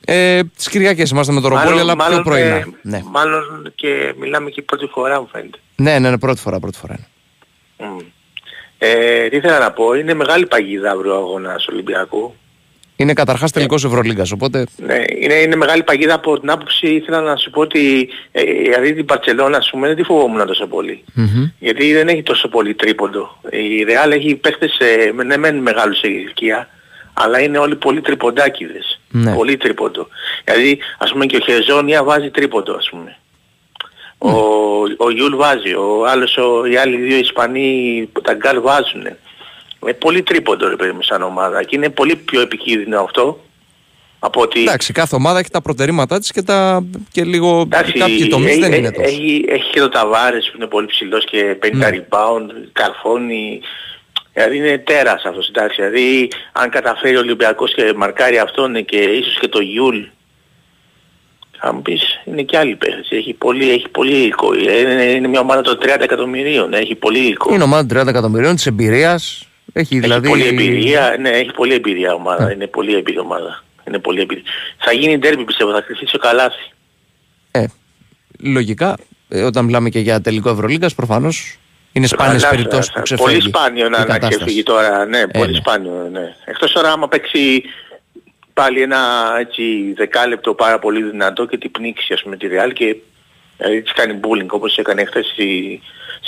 [0.05, 2.55] Ε, τις Κυριακές είμαστε με το ρομπόλι, αλλά πιο πρωινά.
[2.57, 3.03] ε, Ναι.
[3.11, 5.59] μάλλον και μιλάμε και πρώτη φορά μου φαίνεται.
[5.77, 6.95] ναι, ναι, ναι, πρώτη φορά, πρώτη φορά.
[7.79, 7.89] είναι.
[7.91, 7.99] Μμ.
[8.79, 12.35] Ε, τι ήθελα να πω, είναι μεγάλη παγίδα αύριο ο αγώνας Ολυμπιακού.
[12.97, 17.37] Είναι καταρχάς τελικός Ευρωλίγκας, οπότε Ναι, είναι, είναι μεγάλη παγίδα από την άποψη ήθελα να
[17.37, 21.05] σου πω ότι ε, δηλαδή την Μπαρτσελώνα ας πούμε δεν τη φοβόμουν τόσο πολύ.
[21.15, 21.45] μμμ.
[21.59, 23.39] Γιατί δεν έχει τόσο πολύ τρίποντο.
[23.51, 26.69] Η Real έχει παίχτες ε, με- ναι μεν μεγάλους σε ηλικία,
[27.13, 29.00] αλλά είναι όλοι πολύ τριποντάκιδες.
[29.12, 29.35] Ναι.
[29.35, 30.09] Πολύ τρίποντο.
[30.45, 33.16] Δηλαδή ας πούμε και ο Χεζόνια βάζει τρίποντο ας πούμε.
[34.19, 34.31] Ο,
[34.97, 39.03] ο Γιούλ βάζει, ο άλλος, ο, οι άλλοι δύο Ισπανοί που τα γκαρντ βάζουν.
[39.81, 43.41] Με πολύ τρίποντο ρε παιδί μου σαν ομάδα και είναι πολύ πιο επικίνδυνο αυτό
[44.19, 44.61] από ότι...
[44.61, 46.85] Εντάξει, κάθε ομάδα έχει τα προτερήματά της και, τα...
[47.12, 49.09] και λίγο Εντάξει, κάποιοι τομείς έχει, δεν είναι έχει- τόσο.
[49.09, 51.89] Έχει, έχει και το Ταβάρες που είναι πολύ ψηλός και 50 Ναι.
[51.91, 53.61] rebound, καρφώνει.
[54.32, 55.82] Δηλαδή είναι τέρας αυτός, εντάξει.
[55.82, 59.98] Δηλαδή αν καταφέρει ο Ολυμπιακός και μαρκάρει αυτόν και ίσως και το Γιούλ,
[61.59, 63.09] θα μου πεις, είναι και άλλοι παίχτες.
[63.11, 64.55] Έχει πολύ, έχει πολύ υλικό.
[64.55, 67.55] Είναι, είναι μια ομάδα των 30 εκατομμυρίων, έχει πολύ υλικό.
[67.55, 69.44] Είναι ομάδα 30 εκατομμυρίων της εμπειρίας.
[69.73, 70.28] Έχει δηλαδή...
[70.31, 72.52] Έχει πολλή εμπειρία, ναι, έχει πολλή εμπειρία ομάδα.
[72.52, 73.65] Είναι πολύ εμπειρή ομάδα.
[73.89, 74.43] Είναι πολύ εμπειρή.
[74.78, 76.70] Θα γίνει ντέρμπι πιστεύω, θα κρυφτεί στο καλάθι.
[77.51, 77.65] Ε,
[78.40, 78.97] λογικά,
[79.28, 81.59] ε, όταν μιλάμε και για τελικό Ευρωλίγκας, προφανώς
[81.93, 84.37] είναι σπάνιες Καλά, περιπτώσεις θα- που ξεφεύγει Πολύ σπάνιο η να, να κατάσταση.
[84.37, 85.57] ξεφύγει τώρα, ναι, πολύ ναι.
[85.57, 86.35] σπάνιο, ναι.
[86.45, 87.62] Εκτός τώρα άμα παίξει
[88.55, 88.99] πάλι ένα
[89.39, 92.97] έτσι δεκάλεπτο πάρα πολύ δυνατό και την πνίξει ας πούμε τη Real και
[93.57, 95.81] δηλαδή της κάνει bullying όπως έκανε χθες στη,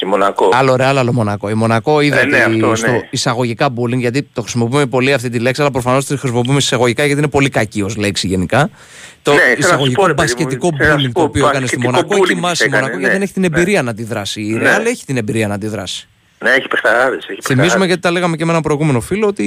[0.03, 0.49] στη Μονακό.
[0.53, 1.49] Άλλο Ρεάλ, άλλο Μονακό.
[1.49, 2.77] Η Μονακό είδε Ε, ναι, ότι αυτό, ναι.
[2.77, 7.05] στο εισαγωγικά bullying, γιατί το χρησιμοποιούμε πολύ αυτή τη λέξη, αλλά προφανώς τη χρησιμοποιούμε εισαγωγικά
[7.05, 8.71] γιατί είναι πολύ κακή ως λέξη γενικά.
[9.23, 11.13] Το Ναι, θέλω να σου εισαγωγικό πω, ρε παιδί μου, μπασκετικό θέλω να σου bullying
[11.13, 13.01] το πω, οποίο έκανε στη μπασκετικό Μονακό, έχει bullying μάσει η έκανε, Μονακό ναι.
[13.03, 13.47] γιατί δεν έχει την Ναι.
[13.59, 14.41] εμπειρία να αντιδράσει.
[14.43, 14.59] Η Ναι.
[14.59, 16.09] Ρεάλ έχει την εμπειρία να αντιδράσει.
[16.39, 17.17] Ναι, έχει παιχταράδες.
[17.19, 17.87] Έχει Θυμίζουμε παιχταράδες.
[17.87, 19.45] γιατί τα λέγαμε και με έναν προηγούμενο φίλο ότι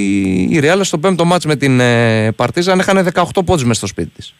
[0.50, 4.10] η Ρεάλ στο πέμπτο μάτς με την ε, Παρτίζαν έχανε 18 πόντους μέσα στο σπίτι
[4.16, 4.34] της.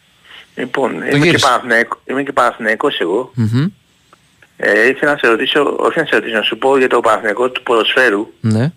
[0.55, 1.47] Λοιπόν, είμαι και, γύρισε.
[1.47, 3.31] Παναθηναϊκό- είμαι και Παναθηναϊκός εγώ.
[3.33, 3.65] Μμμ.
[4.57, 7.49] Ε, ήθελα να σε ρωτήσω, όχι να σε ρωτήσω, να σου πω για το Παναθηναϊκό
[7.49, 8.33] του ποδοσφαίρου.
[8.41, 8.71] Ναι.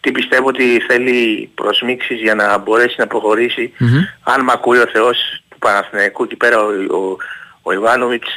[0.00, 3.72] Τι πιστεύω ότι θέλει προσμίξεις για να μπορέσει να προχωρήσει.
[3.78, 3.98] Μμμ.
[4.22, 7.16] Αν μ' ακούει ο Θεός του Παναθηναϊκού εκεί πέρα ο, ο,
[7.62, 8.28] ο Ιβάνοβιτς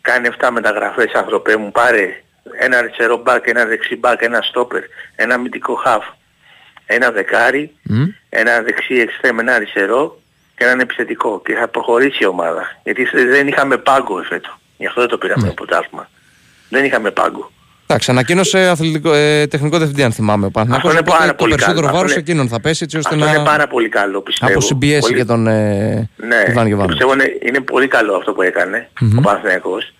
[0.00, 2.22] κάνει 7 μεταγραφές άνθρωπε μου, πάρε
[2.58, 4.82] ένα αριστερό μπακ, ένα δεξί μπακ, ένα στόπερ,
[5.16, 6.04] ένα μυντικό χαφ,
[6.86, 8.04] ένα δεκάρι, Μμ.
[8.28, 10.20] ένα δεξί εξτρέμ, ένα αριστερό
[10.56, 12.76] και έναν επιθετικό και θα προχωρήσει η ομάδα.
[12.82, 14.58] Γιατί δεν είχαμε πάγκο εφέτο.
[14.76, 15.48] Γι' αυτό δεν το πήραμε Ναι.
[15.48, 16.08] το πρωτάθλημα.
[16.68, 17.52] Δεν είχαμε πάγκο.
[17.86, 20.46] Εντάξει, ανακοίνωσε αθλητικό, ε, τεχνικό διευθυντή, αν θυμάμαι.
[20.46, 21.96] Ο Παναθηναϊκός, Αυτό είναι οπότε πάρα το πολύ περισσότερο καλό.
[21.96, 24.52] βάρος Αυτό είναι- εκείνον θα πέσει έτσι ώστε Αυτό να είναι πάρα πολύ καλό πιστεύω.
[24.52, 26.86] αποσυμπιέσει Πολύ- και τον ε, Ναι, Ιβάν και Γεβάνο.
[26.88, 29.18] πιστεύω είναι, είναι πολύ καλό αυτό που έκανε Μμμ.
[29.18, 29.92] ο Παναθηναϊκός.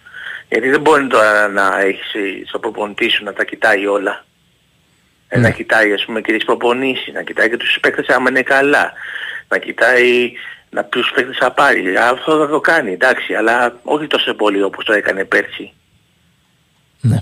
[0.49, 4.25] Γιατί δεν μπορεί τώρα να έχεις ε, στο προπονητή σου να τα κοιτάει όλα.
[5.29, 5.43] Ε, Ναι.
[5.43, 8.93] Να κοιτάει ας πούμε και τις προπονήσεις, να κοιτάει και τους παίκτες άμα είναι καλά.
[9.49, 10.33] Να κοιτάει
[10.71, 11.97] να ποιους παίκτες θα πάρει.
[11.97, 15.73] Αυτό θα το κάνει εντάξει, αλλά όχι τόσο πολύ όπως το έκανε πέρσι.
[17.09, 17.19] Ναι,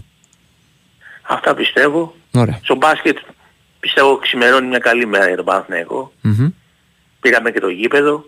[1.23, 2.15] Αυτά πιστεύω.
[2.35, 2.59] ωραία.
[2.63, 3.19] Στο μπάσκετ
[3.81, 6.13] πιστεύω ξημερώνει μια καλή μέρα για τον Παναθηναϊκό.
[6.21, 6.49] Μμμ.
[7.21, 8.25] Πήγαμε και το γήπεδο.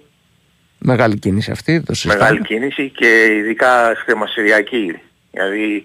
[0.78, 2.20] Μεγάλη κίνηση αυτή, το συζητάμε.
[2.22, 4.98] μεγάλη κίνηση και ειδικά χρηματιστηριακή.
[5.31, 5.85] Δηλαδή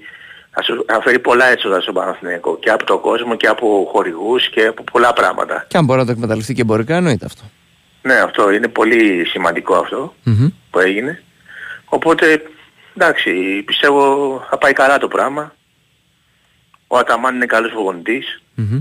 [0.51, 4.49] θα, σου, θα φέρει πολλά έσοδα στον Παναθηναϊκό και από τον κόσμο και από χορηγούς
[4.49, 5.65] και από πολλά πράγματα.
[5.67, 7.41] Και αν μπορεί να το εκμεταλλευτεί και εμπορικά, εννοείται αυτό.
[8.01, 10.47] Ναι, αυτό είναι πολύ σημαντικό αυτό Μμμ.
[10.69, 11.23] που έγινε.
[11.85, 12.41] Οπότε,
[12.95, 13.31] εντάξει,
[13.65, 15.53] πιστεύω θα πάει καλά το πράγμα.
[16.91, 18.41] Ο Αταμάν είναι καλός προπονητής.
[18.55, 18.79] Μμμ.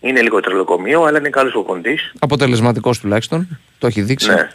[0.00, 2.12] Είναι λίγο τρελοκομείο, αλλά είναι καλός προπονητής.
[2.18, 4.28] Αποτελεσματικός τουλάχιστον, το έχει δείξει.
[4.28, 4.50] Ναι.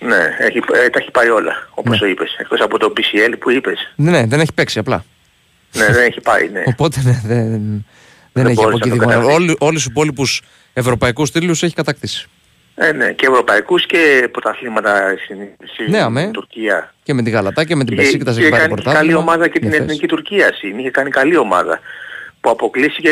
[0.00, 1.98] Ναι, έχει, ε, τα έχει πάει όλα, όπως Ναι.
[1.98, 2.36] το είπες.
[2.38, 3.92] Εκτός από το PCL που είπες.
[3.96, 5.04] Ναι, δεν έχει παίξει απλά.
[5.72, 6.62] Ναι, δεν έχει πάει, ναι.
[6.66, 7.86] Οπότε ναι, δεν, δεν,
[8.32, 9.12] Δεν έχει από μπόρεσε εκεί να το δείγμα.
[9.12, 9.34] καταφέρει.
[9.34, 10.42] Όλοι, όλους τους υπόλοιπους
[10.72, 12.28] ευρωπαϊκούς τίτλους έχει κατακτήσει.
[12.74, 15.36] Ε, ναι, και ευρωπαϊκούς και πρωταθλήματα στην,
[15.72, 16.30] στην Ναι, αμέ.
[16.32, 16.94] Τουρκία.
[17.02, 18.98] Και με την Γαλατά και με την Και, Πεσίκτα και έχει πάρει κάνει πρωτάθλημα.
[19.00, 19.86] καλή ομάδα και την Νιώθες.
[19.86, 20.52] Εθνική Τουρκία.
[20.54, 20.78] συν.
[20.78, 21.80] Είχε κάνει καλή ομάδα.
[22.48, 23.10] Που αποκλείστηκε,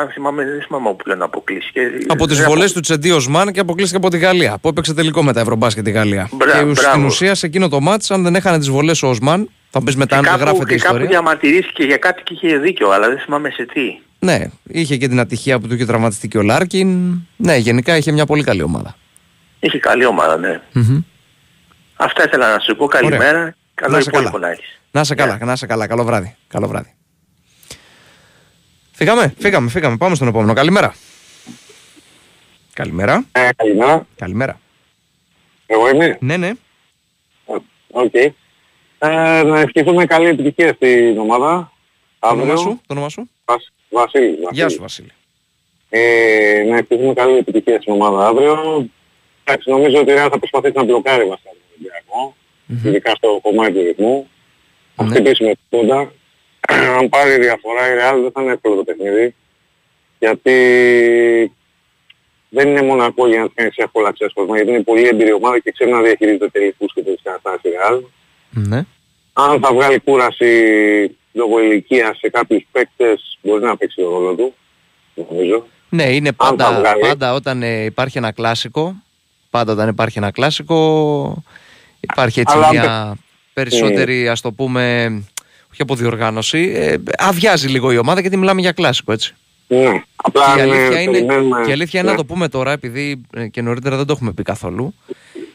[0.00, 1.80] αν θυμάμαι, δεν θυμάμαι όπου πλέον αποκλείστηκε.
[2.06, 4.58] Από τις Δεν βολές απο- του Τσεντί Οσμάν και αποκλείστηκε από τη Γαλλία.
[4.60, 6.28] Που έπαιξε τελικό με τα Ευρωμπάσκετ η Γαλλία.
[6.32, 7.06] Μπρα- και στην μπράβο.
[7.06, 10.08] ουσία σε εκείνο το μάτς, αν δεν έχανε τις βολές ο Οσμάν, θα πεις μετά
[10.14, 11.08] Και αν κάπου, γράφεται η και κάπου ιστορία.
[11.08, 13.98] διαμαρτυρήθηκε για κάτι και είχε δίκιο, αλλά δεν θυμάμαι σε τι.
[14.18, 17.18] Ναι, είχε και την ατυχία που του είχε τραυματιστεί και ο Λάρκιν.
[17.36, 18.96] Ναι, γενικά είχε μια πολύ καλή ομάδα.
[19.60, 20.60] Είχε καλή ομάδα, ναι.
[20.72, 21.00] Μμμ.
[21.96, 22.86] Αυτά ήθελα να σου πω.
[22.86, 23.54] Καλημέρα.
[23.74, 24.46] Καλό Να είσαι υπόλοιπο καλά.
[24.46, 24.80] να έχεις.
[24.90, 25.86] Να είσαι καλά, να είσαι καλά.
[25.86, 26.36] Καλό βράδυ.
[26.48, 26.94] Καλό βράδυ.
[29.02, 29.96] Φύγαμε, φύγαμε, φύγαμε.
[29.96, 30.52] Πάμε στον επόμενο.
[30.52, 30.94] Καλημέρα.
[32.72, 33.24] Καλημέρα.
[33.32, 34.06] Ε, καλημέρα.
[34.16, 34.60] Καλημέρα.
[35.66, 36.16] Εγώ είμαι.
[36.20, 36.52] Ναι, ναι.
[37.90, 38.14] Οκ.
[38.14, 38.32] Ε,
[39.42, 41.72] να ευχηθούμε καλή επιτυχία στην ομάδα.
[42.18, 42.42] Το Αύριο.
[42.42, 43.30] όνομα σου, το όνομα σου.
[43.44, 44.26] Βασ- Βασίλη.
[44.34, 44.70] Γεια Βασίλη.
[44.70, 45.10] σου, Βασίλη.
[45.88, 48.86] Ε, να ευχηθούμε καλή επιτυχία στην ομάδα αύριο.
[49.44, 52.34] Εντάξει, νομίζω ότι η Real θα προσπαθήσει να μπλοκάρει βασικά τον Ολυμπιακό.
[52.88, 54.28] Ειδικά στο κομμάτι του ρυθμού.
[54.96, 55.10] Θα Ναι.
[55.10, 56.12] χτυπήσουμε την πόντα.
[56.68, 59.34] Αν πάρει διαφορά η Real δεν θα είναι εύκολο το παιχνίδι.
[60.18, 60.54] Γιατί
[62.48, 64.56] δεν είναι Μονακό για να της κάνεις εύκολα ξέσπασμα.
[64.56, 68.00] Γιατί είναι πολύ εμπειρή ομάδα και ξέρει να διαχειρίζεται τελικούς και τις καταστάσεις η Real.
[68.50, 68.84] Ναι.
[69.32, 70.50] Αν θα βγάλει κούραση
[71.32, 74.54] λόγω ηλικίας σε κάποιους παίκτες μπορεί να παίξει το ρόλο του.
[75.14, 75.66] Νομίζω.
[75.88, 77.00] Ναι, είναι Αν πάντα, τα βγάλει.
[77.00, 78.94] πάντα όταν ε, υπάρχει ένα κλάσικο,
[79.50, 81.44] πάντα όταν υπάρχει ένα κλάσικο,
[82.00, 83.16] υπάρχει έτσι Αλλά αν μια
[83.52, 85.12] περισσότερη, ας το πούμε,
[85.72, 89.34] όχι από διοργάνωση, ε, αβιάζει λίγο η ομάδα γιατί μιλάμε για κλάσικο, έτσι.
[89.66, 90.02] Ναι.
[90.16, 92.16] Απλά Και η αν, ε, αλήθεια είναι, περιμένουμε- και η αλήθεια είναι ναι.
[92.16, 94.94] να το πούμε τώρα, επειδή ε, και νωρίτερα δεν το έχουμε πει καθόλου.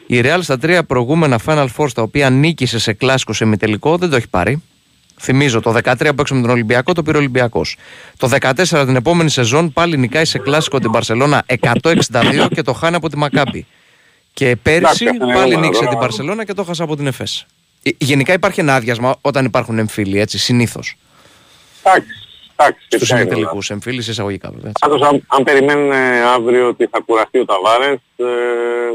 [0.06, 4.10] Η Real στα τρία προηγούμενα Final Four στα οποία νίκησε σε κλάσικο σε μητελικό δεν
[4.10, 4.62] το έχει πάρει.
[5.20, 7.76] Θυμίζω, το 13 που έξω με τον Ολυμπιακό το πήρε ο Ολυμπιακός.
[8.16, 12.96] Το 14 την επόμενη σεζόν πάλι νικάει σε κλάσικο την Παρσελώνα 162 και το χάνει
[12.96, 13.66] από τη Μακάμπη.
[14.32, 15.90] Και πέρυσι Εντάξει, αυτό είναι πάλι ομάδα, νίκησε τώρα.
[15.90, 17.46] την Παρσελώνα και το χάσα από την Εφές.
[17.86, 20.96] Ε, Γενικά υπάρχει ένα άδειασμα όταν υπάρχουν εμφύλοι, έτσι, συνήθως.
[21.82, 22.08] Εντάξει.
[22.58, 22.86] Εντάξει.
[22.88, 23.38] Στους σχετικά είναι όλα.
[23.38, 24.70] ημιτελικού εμφύλοι εισαγωγικά βέβαια.
[24.70, 24.86] έτσι.
[24.88, 28.24] Πάντως αν, αν περιμένουν ε, αύριο ότι θα κουραστεί ο Ταβάρες, ε,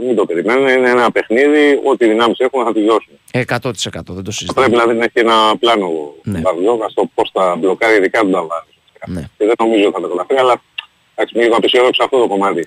[0.05, 0.67] μην το περιμένουν.
[0.67, 3.13] Είναι ένα παιχνίδι, ό,τι δυνάμεις έχουν θα τις δώσουν.
[3.31, 4.67] 100% δεν το Θα συζητάμε.
[4.67, 5.87] πρέπει δηλαδή να έχει ένα πλάνο
[6.23, 6.33] Ναι.
[6.33, 6.41] ναι.
[6.41, 8.73] Βαρδιόκα στο πώς θα μπλοκάρει ειδικά τον Ταβάρες.
[9.07, 9.21] Ναι.
[9.37, 10.61] Και δεν νομίζω ότι θα το καταφέρει, αλλά
[11.15, 12.63] εντάξει, είμαι λίγο απεσιόδοξο αυτό το κομμάτι.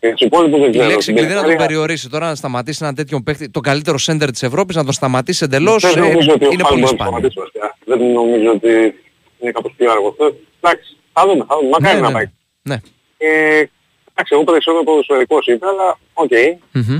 [0.00, 0.86] Και τους υπόλοιπους δεν Η ξέρω.
[0.86, 3.98] λέξη Στην κλειδί να τον περιφέρεια, περιορίσει τώρα, να σταματήσει έναν τέτοιον παίχτη, τον καλύτερο
[3.98, 5.82] σέντερ της Ευρώπης, να τον σταματήσει εντελώς.
[5.92, 7.30] Δεν νομίζω ότι ο είναι Φάλ πολύ μπορεί να σπάνιο.
[7.30, 7.76] σταματήσει βασικά.
[7.84, 8.68] Δεν νομίζω ότι
[9.40, 10.16] είναι κάπως πιο αργό.
[10.18, 10.24] Ε,
[10.60, 11.68] Εντάξει, θα δούμε, θα δούμε.
[11.68, 12.26] Μακάρι Ναι, να ναι, πάει.
[12.62, 12.74] ναι.
[13.16, 13.28] Ε,
[14.12, 16.30] εντάξει, εγώ περισσότερο ποδοσφαιρικός είμαι, αλλά οκ.
[16.72, 16.98] Μμμ.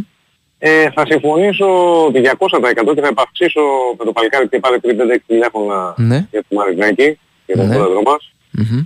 [0.58, 1.66] Ε, θα συμφωνήσω
[2.14, 3.60] 200% και θα επαυξήσω
[3.98, 6.26] με το παλικάρι που είχε πάρει πριν 5-6 τηλέφωνα Ναι.
[6.30, 7.74] για το Μαρινάκη, για τον Ναι.
[7.74, 8.32] πρόεδρο μας.
[8.50, 8.80] Μμμ.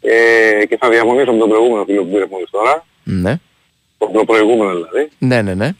[0.00, 3.40] Ε, και θα διαφωνήσω με τον προηγούμενο φίλο που πήρε μόλις τώρα, Ναι.
[4.04, 5.08] Τον προπροηγούμενο δηλαδή.
[5.18, 5.70] Ναι, ναι, ναι.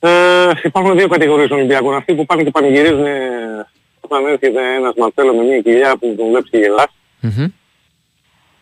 [0.00, 1.94] Ε, υπάρχουν δύο κατηγορίες των Ολυμπιακών.
[1.94, 3.66] Αυτοί που πάνε και πανηγυρίζουν ε,
[4.00, 6.88] όταν έρχεται ένας Μαρτσέλο με μια κοιλιά που τον βλέπεις και γελάς.
[7.20, 7.46] Μμμ.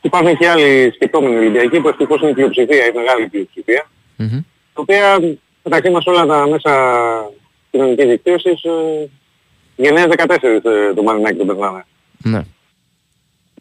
[0.00, 3.86] Και υπάρχουν και άλλοι σκεπτόμενοι Ολυμπιακοί που ευτυχώς είναι η πλειοψηφία, η μεγάλη πλειοψηφία.
[4.16, 4.40] Μμμ.
[4.74, 5.18] τα οποία
[5.62, 6.72] μεταξύ μας όλα τα μέσα
[7.70, 9.08] κοινωνικής δικτύωσης ε,
[9.76, 11.86] Γενναίες 14 ε, το Μαρινάκι το περνάμε.
[12.18, 12.40] Ναι.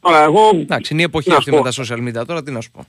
[0.02, 1.70] Τώρα εγώ, Εντάξει, είναι η εποχή Να αυτή σου με πω.
[1.70, 2.86] τα social media τώρα, τι να σου πω.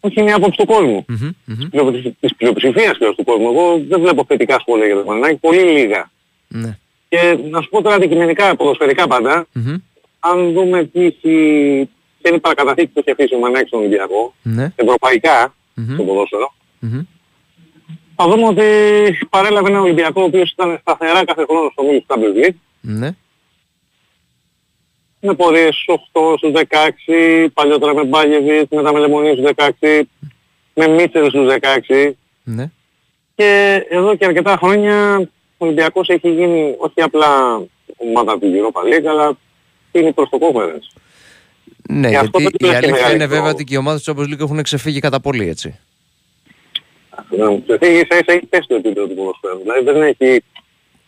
[0.00, 1.04] Όχι είναι η άποψη του κόσμου.
[1.08, 1.68] Μμμ, μμμ.
[1.70, 3.48] Πλειο- Της πλειοψηφίας κιόλας του κόσμου.
[3.48, 6.10] Εγώ δεν βλέπω θετικά σχόλια για το Μαρινάκι, πολύ λίγα.
[6.48, 6.78] Ναι.
[7.08, 9.74] Και να σου πω τώρα αντικειμενικά, ποδοσφαιρικά πάντα, Μμμ.
[10.20, 11.20] αν δούμε τι έχει,
[12.20, 14.72] ποια είναι η παρακαταθήκη που έχει αφήσει ο Μανάκης στον Ολυμπιακό, Ναι.
[14.76, 15.94] ευρωπαϊκά, Μμμ.
[15.94, 17.00] στο ποδόσφαιρο, Μμμ.
[18.16, 18.62] θα δούμε ότι
[19.30, 23.10] παρέλαβε ένα Ολυμπιακό ο οποίος ήταν σταθερά κάθε χρόνο στο μίλιο του Champions League, Ναι.
[25.20, 30.02] Με πορείες στους 8, στους 16, παλιότερα με Μπάγεβιτ, μετά με Λεμονί στους 16,
[30.74, 32.70] με Μίτσελ στους 16 Ναι.
[33.34, 35.18] και εδώ και αρκετά χρόνια
[35.58, 37.60] ο Ολυμπιακός έχει γίνει όχι απλά
[37.96, 39.36] ομάδα του Europa League, αλλά
[39.92, 41.00] είναι προς το conference.
[41.88, 43.30] Ναι, Και αυτό γιατί δεν η είναι και αλήθεια είναι μεγαλύτερο.
[43.30, 45.78] βέβαια ότι και οι ομάδες της Champions League έχουν ξεφύγει κατά πολύ, έτσι.
[47.38, 49.58] Να μου ξεφύγει ίσα ίσα έχει πέσει το επίπεδο του ποδοσφαίρου.
[49.62, 50.44] Δηλαδή δεν έχει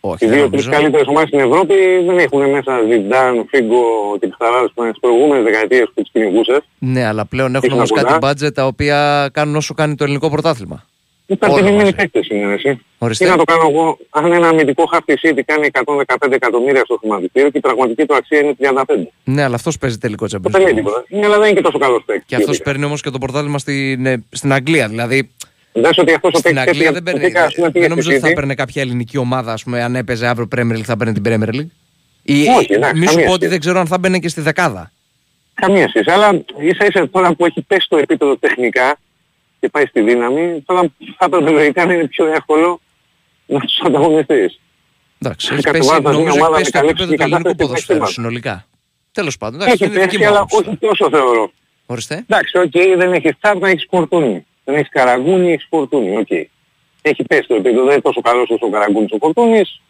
[0.05, 0.81] Όχι, οι δεν δύο-τρεις νομίζω.
[0.81, 1.73] καλύτερες ομάδες στην Ευρώπη
[2.05, 3.83] δεν έχουν μέσα Ζιντάν, Φίγκο
[4.19, 6.59] και Πιχταράδες που είναι στις προηγούμενες δεκαετίες που τις κυνηγούσες.
[6.79, 8.31] Ναι, αλλά πλέον έχουν Έχουν όμως κάτι κοντά.
[8.31, 10.85] budget τα οποία κάνουν όσο κάνει το ελληνικό πρωτάθλημα.
[11.25, 11.93] Υπερτιμημένοι μαζί.
[11.95, 12.79] παίκτες είναι εσύ.
[12.97, 13.25] Ορίστε.
[13.25, 17.49] Τι να το κάνω εγώ, αν ένα αμυντικό χάρτη City κάνει 115 εκατομμύρια στο χρηματιστήριο
[17.49, 18.83] και η πραγματική του αξία είναι 35.
[19.23, 20.75] Ναι, αλλά αυτός παίζει τελικό Το Champions δεν λέει League.
[20.75, 21.03] τίποτα.
[21.09, 22.25] Ναι, αλλά δεν είναι και τόσο καλός παίκτης.
[22.27, 24.87] Και αυτός παίρνει όμως και το πρωτάθλημα στην, ε, στην Αγγλία.
[24.87, 25.29] Δηλαδή
[25.73, 27.19] Δες ότι αυτός ο στην παίκτης Αγγλία έτσι, δεν παίρνει.
[27.19, 28.35] προσωπικά, ας πούμε, Δεν πήγε νομίζω στη ότι θα City.
[28.35, 31.55] παίρνει κάποια ελληνική ομάδα, ας πούμε, αν έπαιζε αύριο Premier League θα παίρνει την Premier
[31.55, 31.67] League.
[32.23, 33.49] Ή, Όχι, εντάξει, μη σου καμία πω ότι σχέση.
[33.49, 34.91] δεν ξέρω αν θα μπαίνει και στη δεκάδα.
[35.53, 36.11] Καμία σχέση.
[36.11, 38.95] Αλλά ίσα ίσα τώρα που έχει πέσει το επίπεδο τεχνικά
[39.59, 40.81] και πάει στη δύναμη, τώρα
[41.17, 42.79] θα έπρεπε λογικά να είναι πιο εύκολο
[43.45, 44.59] να τους ανταγωνιστείς.
[45.19, 47.23] Εντάξει, έχει Κατεβάζοντας πέσει, μια νομίζω έχεις ομάδα πέσει με το καλή επίπεδο του ψυχική
[47.23, 48.65] ελληνικού κατάσταση, ποδοσφαίρου παίξει συνολικά.
[49.11, 50.69] Τέλος πάντων, εντάξει, Έχει είναι δική πέσει, μου αλλά άποψη.
[50.69, 51.51] όχι τόσο θεωρώ.
[51.85, 52.15] Ορίστε.
[52.27, 54.45] Εντάξει, οκ, δεν έχεις στάρτα, έχεις Φορτούνη.
[54.63, 56.31] Δεν έχεις Καραγκούνη, έχεις Φορτούνη, οκ.
[57.01, 59.81] Έχει πέσει το επίπεδο, δεν είναι τόσο καλός όσο ο Καραγκούνης ο Φορτούνης.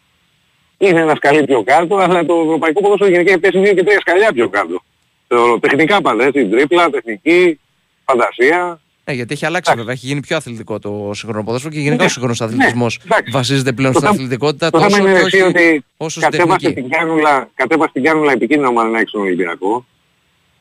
[0.78, 4.00] Είναι ένας σκαλί πιο κάτω, αλλά το ευρωπαϊκό ποδόσφαιρο γενικά έχει πέσει δύο και τρία
[4.00, 4.82] σκαλιά πιο κάτω.
[5.28, 7.60] Θεωρώ, τεχνικά πάντα, έτσι, τρίπλα, τεχνική,
[8.04, 8.80] φαντασία.
[9.04, 12.04] Ναι, γιατί έχει αλλάξει βέβαια, έχει γίνει πιο αθλητικό το σύγχρονο ποδόσφαιρο και γενικά Ναι,
[12.04, 13.30] ο σύγχρονος αθλητισμός εντάξει.
[13.32, 16.20] βασίζεται πλέον Το στην θέμα- αθλητικότητα Το τόσο θέμα είναι και εσύ όχι ότι όσο
[16.20, 16.80] στην κατέβασε τεχνική.
[16.80, 19.86] την κάνουλα, κατέβασε την κάνουλα επικίνδυνα ο Μαρινάκης στον Ολυμπιακό,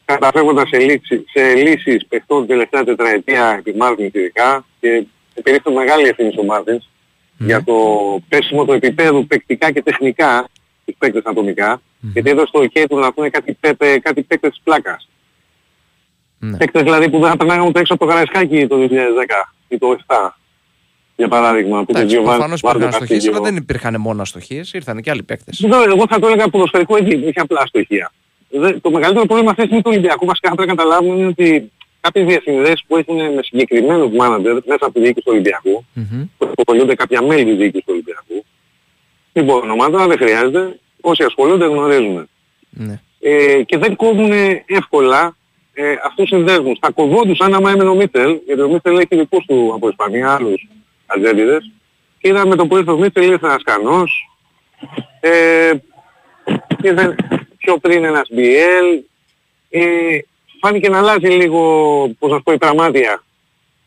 [0.05, 6.07] καταφεύγοντας σε, λύσεις, σε λύσεις παιχτών την τελευταία τετραετία επί Μάρτιν ειδικά και επιρρύπτω μεγάλη
[6.07, 6.89] ευθύνη στον Μάρτινς
[7.38, 7.75] για το
[8.30, 10.49] πέσιμο του επίπεδου παικτικά και τεχνικά
[10.85, 11.81] τους παίκτες ατομικά
[12.13, 15.09] γιατί έδωσε το OK του να πούνε κάτι, πέπε, κάτι παίκτες της πλάκας.
[16.39, 16.57] Ναι.
[16.57, 18.88] Παίκτες δηλαδή που δεν θα περνάγαμε ούτε έξω από το Καραϊσκάκι το 2010
[19.67, 20.15] ή το 2007
[21.15, 21.84] για παράδειγμα.
[21.84, 23.51] που Εντάξει, το Giovanni προφανώς Βάρντο υπήρχαν αστοχίες, αλλά Καστίγιο.
[23.51, 25.57] δεν υπήρχαν μόνο αστοχίες, ήρθαν και άλλοι παίκτες.
[25.61, 28.11] Δεν ξέρω, εγώ θα το έλεγα ποδοσφαιρικό εκεί, όχι απλά στοιχεία.
[28.55, 31.27] Δε- Το μεγαλύτερο πρόβλημα αυτής τη στιγμή του Ολυμπιακού βασικά θα πρέπει να καταλάβουμε είναι
[31.27, 31.71] ότι
[32.01, 36.23] κάποιες διασυνδέσεις που έχουν με συγκεκριμένους μάνατζερ μέσα από τη διοίκηση του Ολυμπιακού, Μμμ.
[36.38, 38.45] που ασχολούνται κάποια μέλη της διοίκησης του Ολυμπιακού,
[39.34, 42.30] λοιπόν, ονομάτα δεν χρειάζεται, όσοι ασχολούνται γνωρίζουν.
[42.69, 42.99] Ναι.
[43.19, 44.31] Ε, και δεν κόβουν
[44.65, 45.35] εύκολα
[45.73, 46.77] ε, αυτούς τους συνδέσμους.
[46.81, 50.67] Θα κοβόντουσαν άμα έμενε ο Μίτσελ, γιατί ο Μίτσελ έχει δικούς του από Ισπανία, άλλους
[51.05, 51.71] ατζέντιδες.
[52.19, 54.30] Και είδα με το που ήρθε ο Μίτσελ ήρθε ένας Κανός,
[55.19, 55.71] ε,
[56.84, 57.15] ήρθε
[57.64, 59.03] πιο πριν ένας BL,
[59.69, 60.18] ε,
[60.61, 61.61] φάνηκε να αλλάζει λίγο,
[62.19, 63.23] πώς να σου πω, η πραμάτια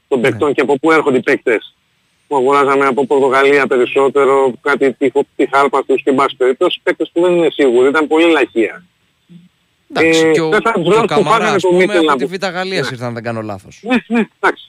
[0.08, 1.74] των παικτών και από πού έρχονται οι παίκτες.
[2.28, 7.32] Που αγοράζαμε από Πορτογαλία περισσότερο, κάτι τυχο, τυχάρπαστους και εν πάση περιπτώσει, παίκτες που δεν
[7.32, 8.84] είναι σίγουροι, ήταν πολύ λαχεία.
[9.90, 11.80] Εντάξει, Ε, και ο, δεν θα και ο βρω που Καμαράς, φάγανε ας το πούμε,
[11.80, 12.46] Μίτσελ από να τη πω.
[12.46, 13.80] Β' Γαλλίας ήρθαν, αν δεν κάνω λάθος.
[13.82, 14.68] Ναι, ναι, εντάξει.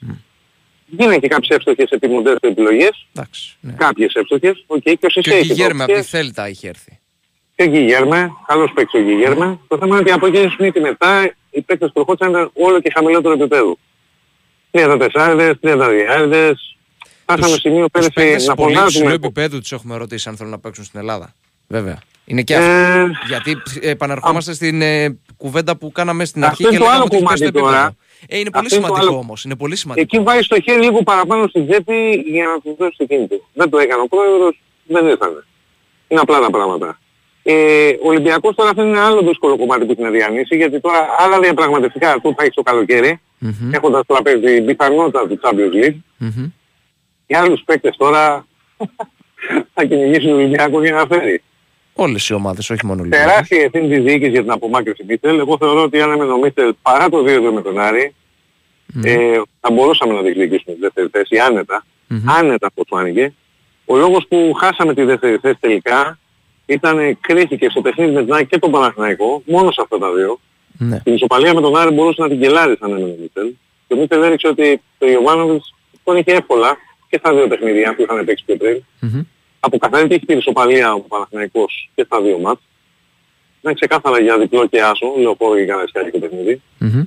[0.86, 3.72] Γίνανε και κάποιες εύστοχες επιμοντές επιλογές, Εντάξει, ναι.
[3.72, 6.10] κάποιες εύστοχες, οκ, και ο Και ο Σισε έχει Γιγέρμε από τη δώσει.
[6.10, 6.97] Θέλτα είχε έρθει.
[7.58, 9.60] Και ο Γιγέρμε, καλός παίκτης ο Γιγέρμε.
[9.68, 12.82] Το θέμα είναι ότι από εκεί στο και μετά οι παίκτες που ερχόντουσαν ήταν όλο
[12.82, 13.78] και χαμηλότερο επίπεδο.
[14.72, 16.56] 34, 32,
[17.22, 19.14] φτάσαμε Τους- σημείο τους πέρυσι παίκτες να πολύ υψηλού φωνάζουμε.
[19.14, 21.34] επίπεδου τους έχουμε ρωτήσει αν θέλουν να παίξουν στην Ελλάδα.
[21.68, 22.00] Βέβαια.
[22.26, 22.70] Είναι και αυτό.
[22.70, 26.84] Ε, Γιατί ε, επαναρχόμαστε στην ε, κουβέντα που κάναμε στην Αυτό αρχή είναι και το
[26.84, 27.84] λέγαμε άλλο ότι έχει πέσει το κομμάτι επίπεδο.
[27.84, 27.96] τώρα.
[28.28, 29.20] Ε, είναι πολύ Αυτό είναι το σημαντικό άλλο.
[29.24, 29.44] όμως.
[29.44, 30.08] Είναι πολύ σημαντικό.
[30.16, 33.36] Εκεί βάζει το χέρι λίγο παραπάνω στην τσέπη για να τους δώσει το κίνητο.
[33.54, 35.44] Δεν το έκανε ο πρόεδρος, δεν ήρθανε.
[36.08, 37.00] Είναι απλά τα πράγματα.
[37.50, 40.80] Ε, ο Ολυμπιακός τώρα αυτό είναι ένα άλλο δύσκολο κομμάτι που έχει να διανύσει, γιατί
[40.80, 45.86] τώρα άλλα διαπραγματευτικά αυτό θα έχεις το καλοκαίρι, Μμμ, έχοντας τραπέζι την πιθανότητα του Champions
[45.86, 45.96] League.
[46.18, 46.52] μμμ.
[47.28, 48.46] Οι άλλους παίκτες τώρα
[49.74, 51.42] θα κυνηγήσουν τον Ολυμπιακό για να φέρει.
[51.94, 53.32] Όλες οι ομάδες, όχι μόνο ο Ολυμπιακός.
[53.32, 55.40] Τεράστια ευθύνη της διοίκησης για την απομάκρυνση Μίτσελ.
[55.40, 58.16] Εγώ θεωρώ ότι αν έμενε ο Μίτσελ παρά το 2-2 με τον Άρη,
[59.04, 61.86] ε, θα μπορούσαμε να διεκδικήσουμε τη δεύτερη θέση άνετα.
[62.08, 62.30] Μμμ.
[62.30, 63.34] Άνετα όπως φάνηκε.
[63.86, 66.20] Ο λόγος που χάσαμε τη δεύτερη θέση τελικά
[66.68, 70.14] ήταν ε, κρίθηκε στο παιχνίδι με την ΑΕΚ και τον Παναθηναϊκό, μόνο σε αυτά τα
[70.14, 70.40] δύο.
[70.78, 71.00] Ναι.
[71.00, 73.54] Την ισοπαλία με τον Άρη μπορούσε να την κελάρει αν έμενε ο Μίτσελ.
[73.88, 75.74] Και ο Μίτσελ έδειξε ότι το Ιωβάνοβιτς
[76.04, 76.78] τον είχε εύκολα
[77.10, 78.84] και στα δύο παιχνίδια που είχαν παίξει πιο πριν.
[79.00, 79.22] Μμμ.
[79.60, 82.62] αποκαθαρίζει έχει την ισοπαλία ο Παναθηναϊκός και στα δύο μάτς.
[83.62, 86.62] Είναι ξεκάθαρα για διπλό και άσο, λεωφόρο και κανένα και παιχνίδι.
[86.78, 87.04] Μμμ.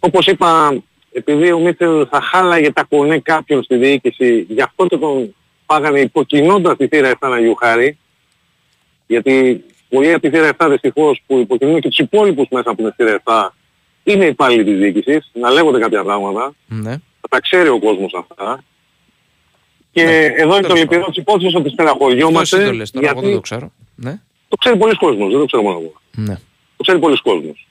[0.00, 0.80] Όπως είπα,
[1.12, 5.34] επειδή ο Μίτσελ θα χάλαγε τα κονέ κάποιον στη διοίκηση, γι' αυτό και τον
[5.66, 7.38] πάγανε υποκινώντας τη θύρα 7 να
[9.10, 12.82] γιουχάρει, γιατί πολλοί από τη θύρα 7 δυστυχώς που υποκινούν και τους υπόλοιπους μέσα από
[12.82, 13.48] την θύρα 7
[14.02, 16.90] είναι υπάλληλοι της διοίκησης, να λέγονται κάποια πράγματα, Ναι.
[17.20, 18.64] θα τα ξέρει ο κόσμος αυτά.
[19.92, 22.90] Και Ναι, εδώ είναι το τέλος λυπηρό της υπόθεσης ότι Αυτό στεναχωριόμαστε, εσύ το λες
[22.90, 23.72] τώρα, εγώ δεν το γιατί ξέρω.
[23.94, 24.20] Ναι.
[24.48, 25.92] το ξέρει πολλοί κόσμος, δεν το ξέρω μόνο εγώ.
[26.16, 26.34] Ναι.
[26.76, 27.66] Το ξέρει πολλοί κόσμος.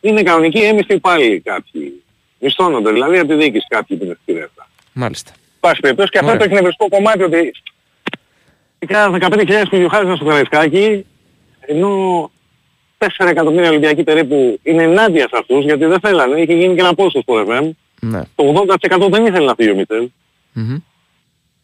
[0.00, 2.02] Είναι κανονικοί έμιστοι υπάλληλοι κάποιοι.
[2.38, 4.66] Μισθώνονται δηλαδή από τη διοίκηση κάποιοι που είναι στη θύρα 7.
[4.92, 5.32] Μάλιστα.
[5.60, 6.40] Πάση περιπτώσει και αυτό Ωραία.
[6.40, 7.52] το εκνευριστικό κομμάτι ότι
[8.86, 11.06] κάνα 15.000 που διοχάρισαν στο Καραϊσκάκι
[11.60, 12.30] ενώ
[12.98, 16.94] 4 εκατομμύρια Ολυμπιακοί περίπου είναι ενάντια σε αυτούς γιατί δεν θέλανε, είχε γίνει και ένα
[16.94, 17.70] πόσο στο FM.
[18.00, 18.20] Ναι.
[18.34, 18.64] Το
[19.00, 20.08] 80% δεν ήθελε να φύγει ο Μίτσελ,
[20.52, 20.76] Μμμ.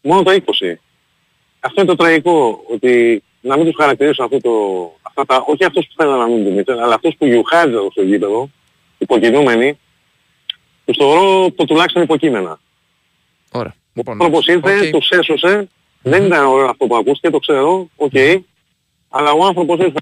[0.01, 0.41] μόνο το 20%.
[1.59, 4.51] Αυτό είναι το τραγικό, ότι να μην τους χαρακτηρίσω αυτό το,
[5.01, 8.01] αυτά τα, όχι αυτούς που θέλουν να μείνουν του Μίτσελ, αλλά αυτούς που γιουχάριζαν στο
[8.01, 8.49] γήπεδο,
[8.97, 9.79] υποκινούμενοι,
[10.85, 12.59] τους θεωρώ το τουλάχιστον υποκείμενα.
[13.51, 13.75] Ωραία.
[13.93, 14.91] Λοιπόν, Ο τρόπος ήρθε, οκ.
[14.91, 15.67] τους έσωσε.
[16.01, 18.13] Δεν ήταν ωραίο αυτό που ακούστηκε, το ξέρω, οκ.
[19.09, 19.99] Αλλά ο άνθρωπος ήρθε.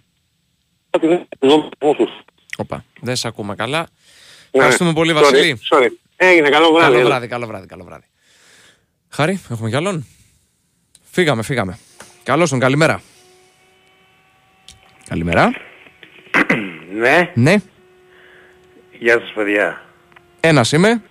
[0.89, 1.27] Κάτι δεν
[1.97, 2.09] τους.
[2.57, 2.85] Οπα.
[3.01, 3.79] Δεν σε ακούμε καλά.
[3.79, 3.85] Ναι.
[4.51, 5.59] Ευχαριστούμε πολύ, Sorry, Βασίλη.
[5.71, 5.87] Sorry.
[6.15, 6.83] Έγινε, καλό βράδυ.
[6.85, 7.05] Καλό έλα.
[7.09, 8.05] βράδυ, καλό βράδυ, καλό βράδυ.
[9.09, 10.05] Χάρη, έχουμε κι άλλον;
[11.11, 11.77] Φύγαμε, φύγαμε.
[12.23, 13.01] Καλώς τον, καλημέρα.
[15.07, 15.51] Καλημέρα.
[16.93, 17.55] Ναι, Ναι,
[18.99, 19.81] γεια σας παιδιά.
[20.39, 21.01] ένας είμαι.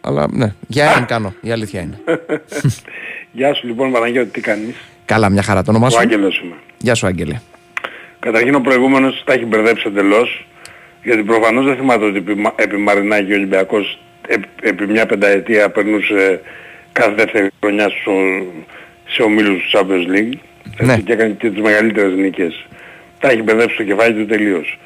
[0.00, 1.34] Αλλά ναι, για έναν κάνω.
[1.40, 2.00] Η αλήθεια είναι.
[3.36, 4.74] Γεια σου λοιπόν Παναγιώτη, τι κάνεις;
[5.04, 5.98] Καλά, μια χαρά το όνομά Ο σου.
[5.98, 6.54] Άγγελος είμαι.
[6.78, 7.40] Γεια σου, Άγγελε.
[8.18, 10.46] Καταρχήν ο προηγούμενος τα έχει μπερδέψει εντελώς.
[11.02, 13.98] Γιατί προφανώς δεν θυμάται ότι επί, Μα- επί Μαρινάκη ο Ολυμπιακός
[14.28, 16.40] επ- επί μια πενταετία περνούσε
[16.92, 18.12] κάθε δεύτερη χρονιά στο,
[19.08, 20.38] σε ομίλους του Champions League.
[20.80, 20.92] Ναι.
[20.92, 22.66] Έτσι, και έκανε και τις μεγαλύτερες νίκες.
[23.20, 24.78] Τα έχει μπερδέψει στο κεφάλι του τελείως.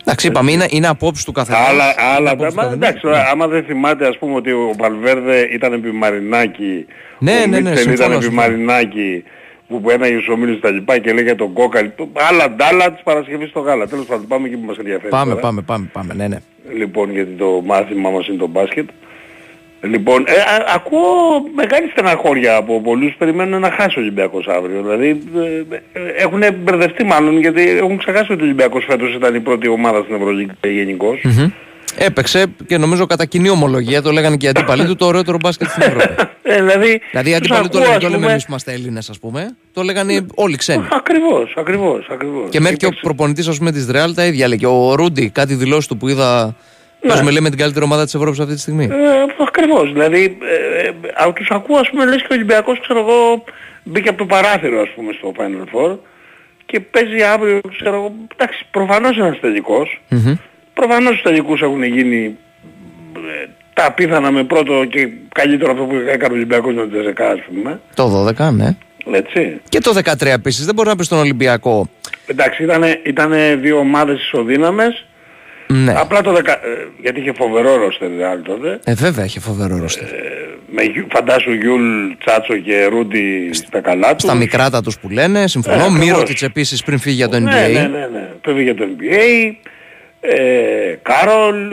[0.00, 1.68] Εντάξει, είπαμε, είναι, είναι απόψη του καθενός.
[1.68, 2.74] Άλλα, Είναι άλλα, απόψη του μα, καθενός.
[2.86, 6.86] εντάξει, τώρα, άμα δεν θυμάται ας πούμε ότι ο Βαλβέρδε ήταν επί Μαρινάκη,
[7.18, 8.42] Ναι, ο ναι, ναι, Μίτσελ συμφωνώ, ήταν επί συμφωνώ.
[8.42, 9.24] Μαρινάκη,
[9.68, 11.92] που, που έναγε στους ομίλους τα λοιπά και λέγε τον κόκαλη,
[12.30, 13.86] άλλα ντάλα της Παρασκευής στο γάλα.
[13.88, 15.08] Τέλος πάντων, πάμε εκεί που μας ενδιαφέρει.
[15.10, 15.40] Πάμε, τώρα.
[15.42, 16.38] πάμε, πάμε, πάμε, ναι, ναι.
[16.76, 18.88] Λοιπόν, γιατί το μάθημά μας είναι το μπάσκετ.
[19.82, 21.00] Λοιπόν, ε, α- ακούω
[21.54, 24.82] μεγάλη στεναχώρια από πολλούς περιμένουν να χάσει ο Ολυμπιακός αύριο.
[24.82, 25.08] Δηλαδή
[25.92, 29.68] ε, ε, έχουν μπερδευτεί μάλλον γιατί έχουν ξεχάσει ότι ο Ολυμπιακός φέτος ήταν η πρώτη
[29.68, 31.20] ομάδα στην Ευρωλίγκα γενικώς.
[31.22, 31.50] Μμμ.
[31.98, 35.68] Έπαιξε και νομίζω κατά κοινή ομολογία το λέγανε και οι αντίπαλοι του το ωραιότερο μπάσκετ
[35.68, 36.14] στην Ευρώπη.
[36.42, 38.50] Ε, δηλαδή, δηλαδή οι τους αντίπαλοι το ακούω, λέγανε, ας το λέμε πούμε- εμείς που
[38.50, 39.56] είμαστε Έλληνες, ας πούμε.
[39.72, 40.84] Το λέγανε όλοι ξένοι.
[40.92, 42.48] Ακριβώς, ακριβώς, ακριβώς.
[42.50, 44.58] Και μέχρι και ο προπονητής, ας πούμε, της Ρεάλ τα ίδια λέει.
[44.58, 46.56] Και ο Ρούντι, κάτι δηλώσεις του που είδα.
[47.02, 47.10] Ναι.
[47.10, 48.84] Πώς με λέει με την καλύτερη ομάδα της Ευρώπης αυτή τη στιγμή.
[48.84, 52.98] Ε, ακριβώς, δηλαδή ε, ε, α, τους ακούω ας πούμε λες και ο Ολυμπιακός ξέρω
[52.98, 53.44] εγώ
[53.84, 55.96] μπήκε από το παράθυρο ας πούμε στο Final Four
[56.66, 60.34] και παίζει αύριο ξέρω εγώ, εντάξει προφανώς είναι ένας τελικός, Μμμ.
[60.74, 62.36] προφανώς στους τελικούς έχουν γίνει
[63.16, 67.28] ε, τα απίθανα με πρώτο και καλύτερο αυτό που έκανε ο Ολυμπιακός με το Τζεζεκά
[67.30, 68.76] ας πούμε, Το 12, ναι.
[69.12, 69.60] έτσι.
[69.68, 70.64] Και το 13 επίσης.
[70.64, 71.88] Δεν μπορείς να πεις στον Ολυμπιακό.
[72.26, 75.04] Εντάξει ήτανε, ήτανε δύο ομάδες ισοδύναμες,
[75.72, 75.94] Ναι.
[75.96, 76.58] απλά το 10, ε,
[77.02, 80.08] γιατί είχε φοβερό ρόστερ Ρεάλ τότε, Ε, βέβαια έχει φοβερό ρόστερ.
[80.72, 84.22] με Γιου- φαντάσου Γιούλ, Τσάτσο και Ρούντι στα καλά τους.
[84.22, 85.76] Στα μικράτα τους που λένε, συμφωνώ.
[85.76, 86.04] Ε, ακριβώς.
[86.04, 87.40] Μύρωτιτ επίσης πριν φύγει για το NBA.
[87.40, 88.28] Ναι, ναι, ναι, ναι.
[88.40, 89.56] Πρέπει για το NBA.
[90.20, 91.72] Ε, Κάρολ.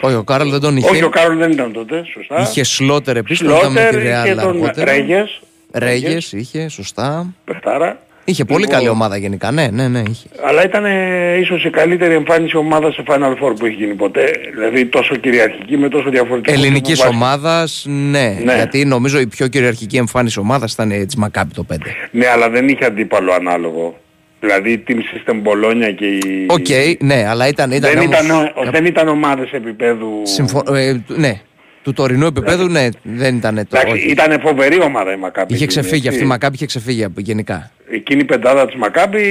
[0.00, 0.90] Όχι, ο Κάρολ δεν τον είχε.
[0.90, 2.40] Όχι, ο Κάρολ δεν ήταν τότε, σωστά.
[2.40, 4.92] Είχε Σλότερ επίσης που ήταν με Σλότερ, τη είχε Ρεάλ τον αργότερα.
[4.92, 5.40] Ρέγες.
[5.72, 7.34] Ρέγιες είχε, σωστά.
[7.44, 7.98] Πεχτάρα.
[8.30, 10.02] Είχε πολύ Λοιπόν, καλή ομάδα γενικά, ναι, ναι, ναι.
[10.10, 10.28] Είχε.
[10.46, 14.30] Αλλά ήταν ε, ίσως η καλύτερη εμφάνιση ομάδα σε Final Four που έχει γίνει ποτέ.
[14.54, 16.52] Δηλαδή τόσο κυριαρχική με τόσο διαφορετικό.
[16.54, 17.22] Ελληνικής τύπο μπάσκετ.
[17.22, 18.54] ομάδας, ναι, Ναι.
[18.54, 21.76] Γιατί νομίζω η πιο κυριαρχική εμφάνιση ομάδας ήταν η της Μακάμπι το 5.
[22.10, 23.96] Ναι, αλλά δεν είχε αντίπαλο ανάλογο.
[24.40, 26.46] Δηλαδή η Team System Bologna και η...
[26.48, 26.66] ΟΚ,
[27.02, 27.70] ναι, αλλά ήταν.
[27.70, 30.20] ήταν δεν, όμως- ήταν, ο- δεν ήταν ομάδες επίπεδου...
[30.22, 31.40] Συμφω- ε, του- ναι,
[31.82, 33.60] του τωρινού επίπεδου, ναι, δεν ήταν το.
[33.78, 34.08] Εντάξει, όχι.
[34.10, 35.54] ήταν φοβερή ομάδα η Μακάπη.
[35.54, 36.08] Είχε εκείνη, ξεφύγει, έτσι.
[36.08, 37.70] αυτή η Μακάπη είχε ξεφύγει από- γενικά.
[37.90, 39.22] Εκείνη η πεντάδα της Μακάπη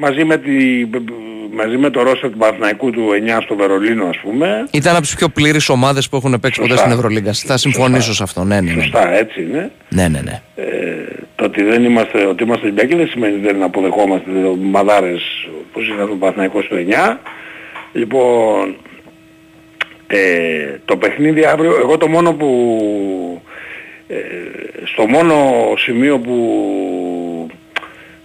[0.00, 0.50] μαζί με, τη,
[1.52, 4.68] μαζί με το ρόστερ του Παναθηναϊκού του 9 στο Βερολίνο ας πούμε.
[4.70, 6.86] Ήταν από τις πιο πλήρε ομάδες που έχουν παίξει ποτέ Σωστά.
[6.86, 7.32] στην Ευρωλίγκα.
[7.32, 8.72] Θα συμφωνήσω σε αυτό, ναι, ναι.
[8.72, 8.82] ναι.
[8.82, 9.70] Σωστά, έτσι είναι.
[9.88, 10.40] Ναι, ναι, ναι.
[10.54, 10.64] Ε,
[11.34, 14.30] το ότι δεν είμαστε, ότι είμαστε Ολυμπιακοί δεν σημαίνει ότι δεν αποδεχόμαστε
[14.60, 17.16] μαδάρες όπως ήταν το Παναθηναϊκός στο 9.
[17.92, 18.76] Λοιπόν,
[20.06, 23.42] ε, το παιχνίδι αύριο, εγώ το μόνο που,
[24.08, 24.16] ε,
[24.84, 25.34] στο μόνο
[25.76, 26.36] σημείο που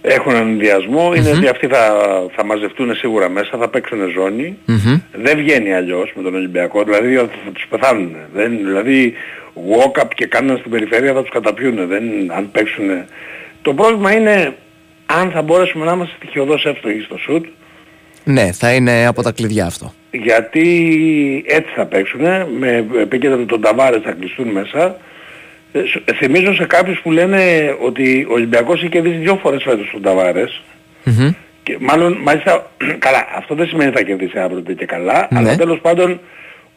[0.02, 1.94] έχουν έναν ενδιασμό είναι ότι αυτοί θα,
[2.36, 4.56] θα μαζευτούν σίγουρα μέσα, θα παίξουν ζώνη.
[4.66, 5.00] Μμμ.
[5.12, 8.16] Δεν βγαίνει αλλιώς με τον Ολυμπιακό, δηλαδή θα τους πεθάνουν.
[8.34, 9.12] Δεν, δηλαδή
[9.54, 11.86] walk-up και κάνουν στην περιφέρεια θα τους καταπιούν.
[11.88, 12.02] Δεν,
[12.36, 12.84] αν παίξουν
[13.62, 14.56] Το πρόβλημα είναι
[15.06, 17.44] αν θα μπορέσουμε να είμαστε στοιχειοδός εύστοχοι στο σουτ,
[18.24, 19.92] Ναι, θα είναι από τα κλειδιά αυτό.
[20.10, 22.20] γιατί έτσι θα παίξουν,
[22.58, 24.96] με επίκεντρο τον Ταβάρες θα κλειστούν μέσα.
[25.72, 27.40] Ε, σ- Θυμίζω σε κάποιους που λένε
[27.82, 30.62] ότι ο Ολυμπιακός έχει κερδίσει δύο φορές φέτος τον Ταβάρες.
[31.04, 31.30] Μμμ.
[31.62, 32.70] Και μάλλον, μάλιστα,
[33.06, 35.38] καλά, αυτό δεν σημαίνει ότι θα κερδίσει αύριο και καλά, Ναι.
[35.38, 36.20] αλλά τέλος πάντων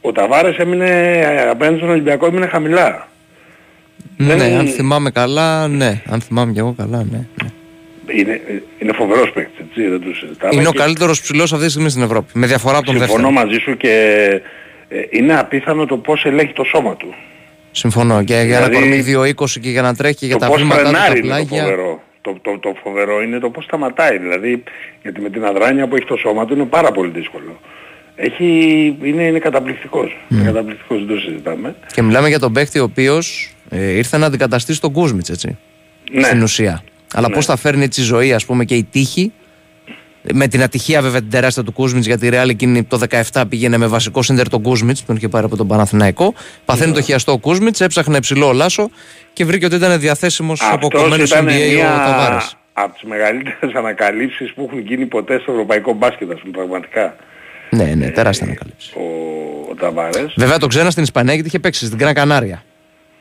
[0.02, 0.90] ο Ταβάρες έμεινε,
[1.20, 3.08] ε, απέναντι στον Ολυμπιακό έμεινε χαμηλά.
[4.18, 6.02] Ναι, Δεν- αν θυμάμαι καλά, ναι.
[6.10, 7.18] Αν θυμάμαι κι εγώ καλά, ναι.
[7.44, 7.50] ναι.
[8.20, 8.42] Είναι,
[8.80, 10.56] είναι φοβερός παίκτης, έτσι, δεν το συζητάμε.
[10.56, 12.32] Είναι ο Και καλύτερος ψηλός αυτή τη στιγμή στην Ευρώπη.
[12.34, 13.46] Με διαφορά από τον Συμφωνώ δεύτερο.
[13.46, 14.26] μαζί σου και
[14.88, 17.14] ε, είναι απίθανο το πώς ελέγχει το σώμα του.
[17.76, 18.24] Συμφωνώ.
[18.24, 20.62] Και για ένα Δηλαδή, κορμί 2-20 και για να τρέχει και για το τα πώς
[20.62, 21.62] βήματα του, τα φρενάρει είναι το πλάγια.
[21.64, 22.02] φοβερό.
[22.22, 24.18] Το, το, το φοβερό είναι το πώς σταματάει.
[24.18, 24.64] Δηλαδή,
[25.02, 27.60] γιατί με την αδράνεια που έχει το σώμα του είναι πάρα πολύ δύσκολο.
[28.16, 28.46] Έχει,
[29.04, 30.18] είναι, είναι καταπληκτικός.
[30.28, 30.38] Ναι.
[30.42, 31.76] Είναι καταπληκτικός, δεν το συζητάμε.
[31.94, 35.58] Και μιλάμε για τον παίχτη ο οποίος ε, ήρθε να αντικαταστήσει τον Κούσμιτς, έτσι.
[36.12, 36.24] Ναι.
[36.24, 36.84] Στην ουσία.
[37.14, 37.34] Αλλά Ναι.
[37.34, 39.32] πώς θα φέρνει έτσι η ζωή, ας πούμε, και η τύχη.
[40.34, 43.00] Με την ατυχία βέβαια την τεράστια του Κούσμιτς, γιατί η Real εκείνη το
[43.32, 46.34] 17 πήγαινε με βασικό σέντερ τον Κούσμιτς, τον είχε πάρει από τον Παναθηναϊκό.
[46.66, 46.96] Παθαίνει Ναι.
[46.96, 48.90] το χιαστό ο Κούσμιτς, έψαχνε ψηλό ο Λάσο
[49.34, 52.56] και βρήκε ότι ήταν διαθέσιμος Αυτός αποκομμένο ήταν NBA μια ο Ταβάρες.
[52.74, 57.16] από τις μεγαλύτερες ανακαλύψεις που έχουν γίνει ποτέ στο ευρωπαϊκό μπάσκετ, ας πούμε, πραγματικά.
[57.70, 58.92] Ναι, ναι, τεράστια ανακάλυψη.
[58.96, 59.02] Ο,
[59.72, 60.34] ο Ταβάρες.
[60.38, 62.64] Βέβαια το ξένα στην Ισπανία γιατί είχε παίξει στην Γκραν Κανάρια.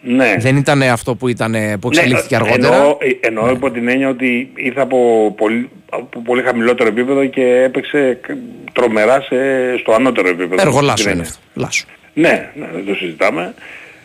[0.07, 0.35] Ναι.
[0.39, 4.09] Δεν ήταν αυτό που, ήταν, που εξελίχθηκε Ναι, αργότερα; Εννοώ, ε, εννοώ υπό την έννοια
[4.09, 8.37] ότι ήρθε από πολύ, από πολύ χαμηλότερο επίπεδο και έπαιξε κ-
[8.73, 9.37] τρομερά σε,
[9.79, 10.63] στο ανώτερο επίπεδο.
[10.63, 11.29] Έργο Την Λάσο είναι έννοια.
[11.29, 11.41] αυτό.
[11.55, 11.85] Λάσο.
[12.15, 13.55] Ναι, ναι, δεν το συζητάμε.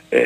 [0.09, 0.19] Ε,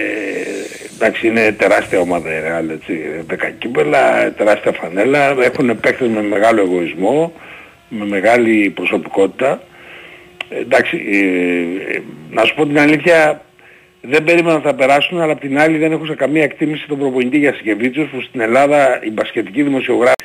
[0.96, 3.00] εντάξει, είναι τεράστια ομάδα η Real, έτσι.
[3.28, 5.36] Δέκα κύπελα, τεράστια φανέλα.
[5.44, 7.34] Έχουν παίκτες με μεγάλο εγωισμό,
[7.90, 9.62] με μεγάλη προσωπικότητα.
[10.50, 12.02] Ε, εντάξει, ε, ε,
[12.32, 13.42] να σου πω την αλήθεια,
[14.10, 16.98] δεν περίμενα να θα περάσουν, αλλά απ' την άλλη δεν έχω σε καμία εκτίμηση τον
[17.00, 20.24] προπονητή για Σικεβίτσιος, που στην Ελλάδα οι μπασκετικοί δημοσιογράφοι,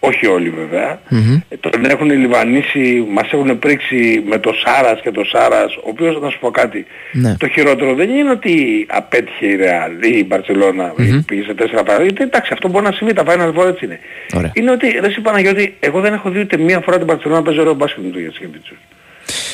[0.00, 1.00] όχι όλοι βέβαια,
[1.48, 6.20] ε, τον έχουν λιβανίσει, μας έχουν πρίξει με το Σάρας και το Σάρας, ο οποίος
[6.20, 6.86] να σου πω κάτι.
[7.12, 7.36] Ναι.
[7.38, 10.92] Το χειρότερο δεν είναι ότι απέτυχε η Ρεάλ ή η μπαρσελονα
[11.26, 12.04] πήγε σε τέσσερα παράδειγμα.
[12.04, 13.98] Γιατί εντάξει αυτό μπορεί να συμβεί, τα Final Four έτσι είναι.
[14.34, 14.50] Ωραία.
[14.54, 17.44] Είναι ότι, ρε εσύ Παναγιώτη, εγώ δεν έχω δει ούτε μία φορά την Μπαρσελόνα να
[17.44, 18.78] παίζει ωραίο μπάσκετ με το Γιασικεβίτσιους.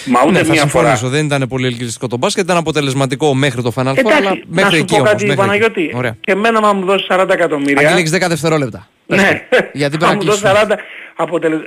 [0.07, 0.87] Μα ούτε Ναι, θα μία φορά.
[0.95, 1.09] συμφωνήσω.
[1.09, 2.45] Δεν ήταν πολύ ελκυστικό το μπάσκετ.
[2.45, 3.85] Ήταν αποτελεσματικό μέχρι το Final Four.
[4.05, 5.83] αλλά Εντάξει, να μέχρι σου εκεί πω όμως, κάτι μέχρι Παναγιώτη.
[5.83, 5.97] εκεί.
[5.97, 6.17] Ωραία.
[6.21, 7.79] Και εμένα μα μου δώσεις 40 εκατομμύρια.
[7.79, 8.89] Αγγέλη, έχεις 10 δευτερόλεπτα.
[9.07, 9.47] Ναι.
[9.73, 10.75] Γιατί πρέπει Αν να μου δώσεις κλείσουμε.
[10.75, 10.79] 40
[11.17, 11.55] αποτελε...
[11.55, 11.61] ε,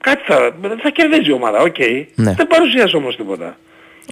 [0.00, 0.36] κάτι θα,
[0.82, 1.76] θα κερδίζει η ομάδα, οκ.
[2.14, 2.34] Ναι.
[2.36, 3.56] Δεν παρουσίασε όμως τίποτα.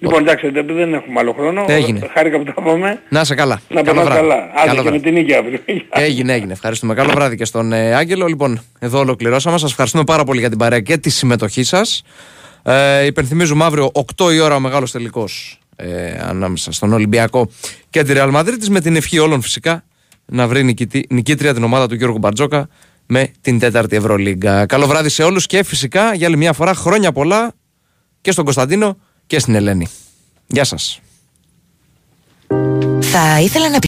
[0.03, 1.65] Λοιπόν, εντάξει, δεν, δεν έχουμε άλλο χρόνο.
[1.69, 2.09] Έγινε.
[2.15, 3.01] Χάρηκα που τα πούμε.
[3.09, 3.61] Να είσαι καλά.
[3.69, 4.21] Να Καλό περνάς βράδυ.
[4.21, 4.35] καλά.
[4.55, 4.99] Άντε Καλό και με βράδυ.
[5.01, 5.59] την νίκη αύριο.
[5.91, 6.53] Έγινε, έγινε.
[6.53, 6.95] Ευχαριστούμε.
[6.95, 8.27] Καλό βράδυ και στον ε, Άγγελο.
[8.27, 9.59] Λοιπόν, εδώ ολοκληρώσαμε.
[9.59, 12.03] Σας ευχαριστούμε πάρα πολύ για την παρέα και τη συμμετοχή σας.
[12.63, 17.51] Ε, υπενθυμίζουμε αύριο 8 η ώρα ο μεγάλος τελικός ε, ανάμεσα στον Ολυμπιακό
[17.91, 18.69] και τη Real Madrid.
[18.69, 19.85] Με την ευχή όλων φυσικά
[20.27, 22.69] να βρει νικητή, νικήτρια την ομάδα του Γιώργου Μπαρτζόκα
[23.07, 24.67] με την τέταρτη Ευρωλίγκα.
[24.67, 27.53] Καλό βράδυ σε όλους και φυσικά για άλλη μια φορά χρόνια πολλά
[28.21, 28.97] και στον Κωνσταντίνο
[29.27, 29.87] και στην Ελένη.
[30.47, 31.01] Γεια σας.
[33.01, 33.79] Θα ήθελα να